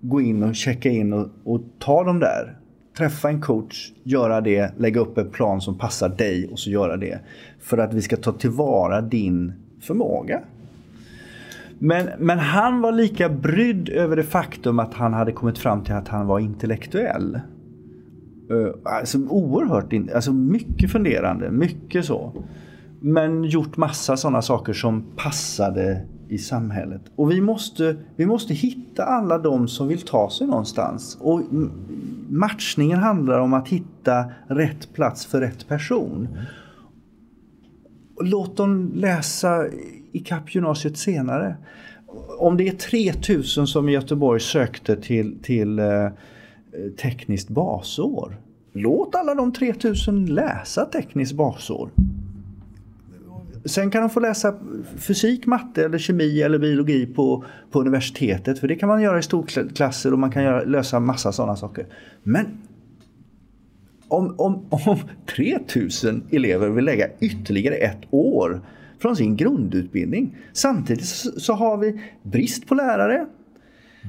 [0.00, 2.58] gå in och checka in och, och ta dem där.
[2.98, 6.96] Träffa en coach, göra det, lägga upp en plan som passar dig och så göra
[6.96, 7.20] det.
[7.60, 9.52] För att vi ska ta tillvara din
[9.82, 10.40] förmåga.
[11.78, 15.94] Men, men han var lika brydd över det faktum att han hade kommit fram till
[15.94, 17.40] att han var intellektuell.
[18.50, 22.32] Uh, alltså oerhört, alltså mycket funderande, mycket så.
[23.00, 27.02] Men gjort massa sådana saker som passade i samhället.
[27.16, 31.18] Och vi måste, vi måste hitta alla de som vill ta sig någonstans.
[31.20, 31.42] Och
[32.28, 36.28] matchningen handlar om att hitta rätt plats för rätt person.
[38.20, 39.66] Låt dem läsa
[40.12, 41.56] i kappgymnasiet senare.
[42.38, 46.08] Om det är 3000 som i Göteborg sökte till, till eh,
[47.02, 48.36] tekniskt basår.
[48.72, 51.90] Låt alla de 3000 läsa tekniskt basår.
[53.64, 54.54] Sen kan de få läsa
[54.96, 58.58] fysik, matte, eller kemi eller biologi på, på universitetet.
[58.58, 61.86] För det kan man göra i storklasser och man kan göra, lösa massa sådana saker.
[62.22, 62.46] Men
[64.12, 64.98] om, om, om
[65.36, 68.60] 3000 elever vill lägga ytterligare ett år
[68.98, 70.36] från sin grundutbildning.
[70.52, 71.04] Samtidigt
[71.36, 73.26] så har vi brist på lärare.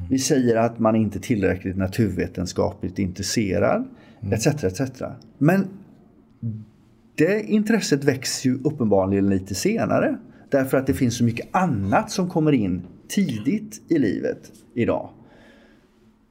[0.10, 3.88] Vi säger att man inte är tillräckligt naturvetenskapligt intresserad.
[4.32, 4.48] Etc.
[4.48, 4.82] etc.
[5.38, 5.68] Men
[7.16, 10.18] det intresset växer ju uppenbarligen lite senare.
[10.50, 15.10] Därför att det finns så mycket annat som kommer in tidigt i livet idag.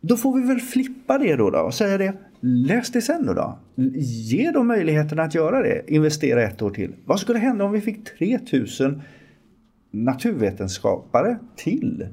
[0.00, 2.14] Då får vi väl flippa det då, då och säga det.
[2.44, 3.58] Läs det sen då, då.
[4.00, 5.82] Ge dem möjligheten att göra det.
[5.88, 6.94] Investera ett år till.
[7.04, 9.02] Vad skulle hända om vi fick 3000
[9.90, 12.06] naturvetenskapare till?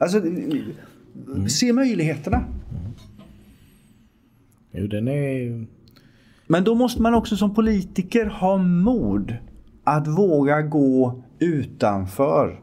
[0.00, 1.48] Alltså, mm.
[1.48, 2.36] se möjligheterna.
[2.36, 2.92] Mm.
[4.72, 5.66] Jo, den är...
[6.46, 9.36] Men då måste man också som politiker ha mod
[9.84, 12.60] att våga gå utanför.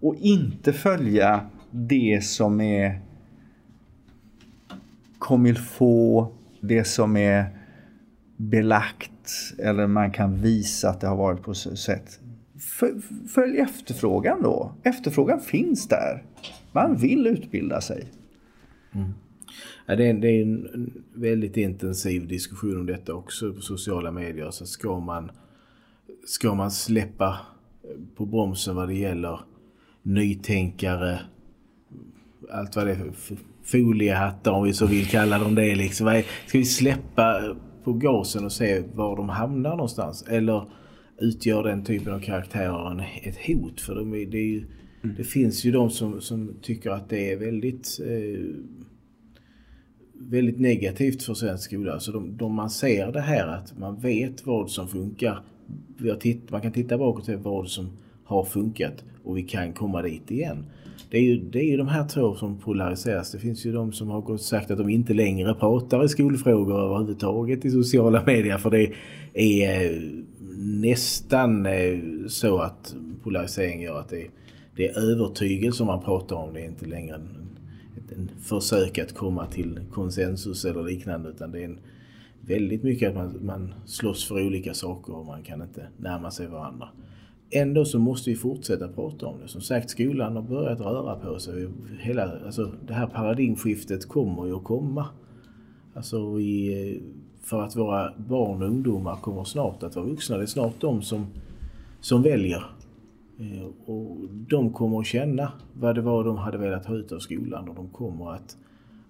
[0.00, 1.40] Och inte följa
[1.70, 3.07] det som är
[5.54, 7.58] få det som är
[8.36, 12.20] belagt eller man kan visa att det har varit på så sätt.
[13.34, 14.72] Följ efterfrågan då.
[14.82, 16.24] Efterfrågan finns där.
[16.72, 18.12] Man vill utbilda sig.
[18.92, 19.10] Mm.
[19.86, 24.10] Ja, det, är en, det är en väldigt intensiv diskussion om detta också på sociala
[24.10, 24.50] medier.
[24.50, 25.30] Så ska man,
[26.26, 27.38] ska man släppa
[28.16, 29.40] på bromsen vad det gäller
[30.02, 31.20] nytänkare,
[32.50, 33.36] allt vad det är för
[33.70, 35.74] foliehattar om vi så vill kalla dem det.
[35.74, 36.22] Liksom.
[36.46, 40.24] Ska vi släppa på gasen och se var de hamnar någonstans?
[40.28, 40.70] Eller
[41.18, 43.80] utgör den typen av karaktärer ett hot?
[43.80, 44.58] För de, det, ju,
[45.04, 45.16] mm.
[45.16, 48.44] det, finns ju de som, som, tycker att det är väldigt eh,
[50.20, 51.92] väldigt negativt för svensk skola.
[51.92, 55.42] Alltså de, de man ser det här att man vet vad som funkar.
[56.50, 57.88] man kan titta bakåt och se vad som
[58.24, 60.64] har funkat och vi kan komma dit igen.
[61.10, 63.32] Det är, ju, det är ju de här två som polariseras.
[63.32, 66.80] Det finns ju de som har gått sagt att de inte längre pratar i skolfrågor
[66.80, 68.92] överhuvudtaget i sociala medier för det
[69.34, 70.02] är eh,
[70.58, 71.98] nästan eh,
[72.28, 74.26] så att polarisering gör att det,
[74.76, 76.54] det är övertygelse man pratar om.
[76.54, 77.28] Det är inte längre en,
[78.16, 81.78] en försök att komma till konsensus eller liknande utan det är en,
[82.40, 86.46] väldigt mycket att man, man slåss för olika saker och man kan inte närma sig
[86.46, 86.88] varandra
[87.50, 89.48] ändå så måste vi fortsätta prata om det.
[89.48, 91.68] Som sagt, skolan har börjat röra på sig.
[92.00, 95.06] Hela, alltså, det här paradigmskiftet kommer ju att komma.
[95.94, 97.02] Alltså vi,
[97.42, 100.36] för att våra barn och ungdomar kommer snart att vara vuxna.
[100.36, 101.26] Det är snart de som,
[102.00, 102.64] som väljer.
[103.38, 107.18] Eh, och de kommer att känna vad det var de hade velat ha ut av
[107.18, 108.56] skolan och de kommer att,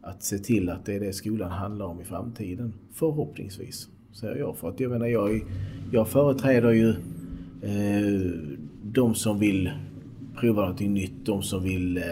[0.00, 2.74] att se till att det är det skolan handlar om i framtiden.
[2.92, 4.56] Förhoppningsvis, säger jag.
[4.56, 5.44] För att jag menar, jag,
[5.92, 6.94] jag företräder ju
[7.62, 8.30] Eh,
[8.82, 9.70] de som vill
[10.36, 12.04] prova någonting nytt, de som vill eh,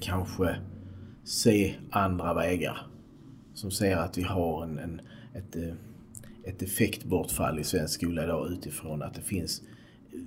[0.00, 0.56] kanske
[1.24, 2.78] se andra vägar.
[3.54, 5.00] Som ser att vi har en, en
[5.34, 5.74] ett, eh,
[6.44, 9.62] ett effektbortfall i svensk skola idag utifrån att det finns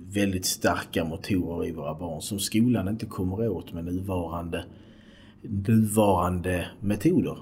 [0.06, 4.64] väldigt starka motorer i våra barn som skolan inte kommer åt med nuvarande,
[5.42, 7.38] nuvarande metoder.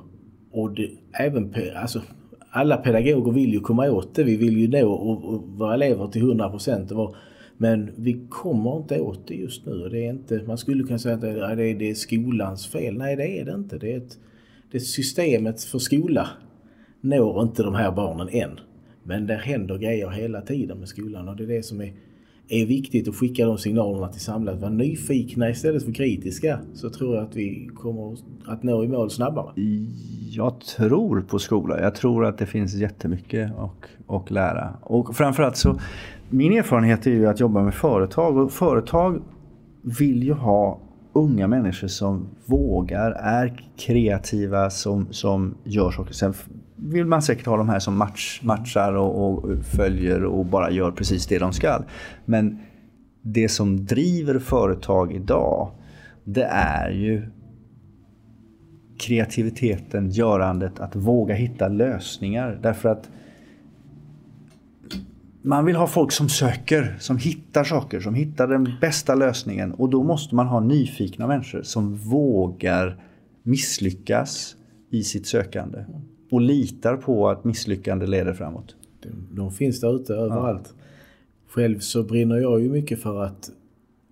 [0.50, 2.02] Och det, även, alltså,
[2.50, 4.24] alla pedagoger vill ju komma åt det.
[4.24, 6.92] Vi vill ju nå och, och våra elever till 100 procent.
[7.56, 9.88] Men vi kommer inte åt det just nu.
[9.88, 12.94] Det är inte, man skulle kunna säga att det är, det är skolans fel.
[12.98, 13.78] Nej, det är det inte.
[13.78, 14.18] Det är, ett,
[14.70, 16.28] det är systemet för skola
[17.00, 18.60] når inte de här barnen än.
[19.02, 21.92] Men det händer grejer hela tiden med skolan och det är det som är
[22.50, 24.62] är viktigt att skicka de signalerna till samhället.
[24.62, 28.16] var nyfikna istället för kritiska så tror jag att vi kommer
[28.46, 29.52] att nå i mål snabbare.
[30.30, 31.80] Jag tror på skola.
[31.80, 34.74] Jag tror att det finns jättemycket att, att lära.
[34.82, 35.80] Och framförallt så,
[36.30, 39.22] min erfarenhet är ju att jobba med företag och företag
[39.82, 40.80] vill ju ha
[41.12, 46.12] unga människor som vågar, är kreativa, som, som gör saker.
[46.12, 46.34] Sen
[46.82, 50.90] vill man säkert ha de här som match, matchar och, och, följer och bara gör
[50.90, 51.82] precis det de ska.
[52.24, 52.58] Men
[53.22, 55.70] det som driver företag idag,
[56.24, 57.30] det är ju
[58.98, 62.58] kreativiteten, görandet, att våga hitta lösningar.
[62.62, 63.10] Därför att
[65.42, 69.72] man vill ha folk som söker, som hittar saker, som hittar den bästa lösningen.
[69.72, 73.04] Och då måste man ha nyfikna människor som vågar
[73.42, 74.56] misslyckas
[74.90, 75.84] i sitt sökande
[76.30, 78.76] och litar på att misslyckande leder framåt.
[79.02, 80.74] De, de finns där ute överallt.
[80.76, 80.84] Ja.
[81.46, 83.50] Själv så brinner jag ju mycket för att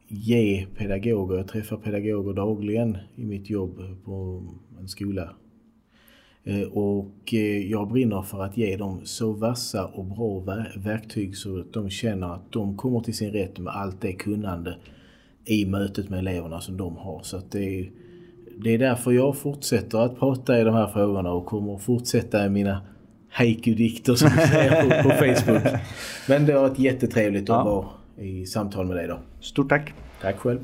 [0.08, 4.42] ge pedagoger, jag träffar pedagoger dagligen i mitt jobb på
[4.80, 5.30] en skola.
[6.44, 10.44] Eh, och eh, jag brinner för att ge dem så vassa och bra
[10.76, 14.76] verktyg så att de känner att de kommer till sin rätt med allt det kunnande
[15.44, 17.22] i mötet med eleverna som de har.
[17.22, 17.90] Så att det är
[18.64, 22.46] det är därför jag fortsätter att prata i de här frågorna och kommer att fortsätta
[22.46, 22.80] i mina
[23.30, 25.80] haiku-dikter som vi säger på, på Facebook.
[26.28, 27.64] Men det har varit jättetrevligt att Ja.
[27.64, 27.86] vara
[28.26, 29.18] i samtal med dig då.
[29.40, 29.92] Stort tack!
[30.22, 30.58] Tack själv.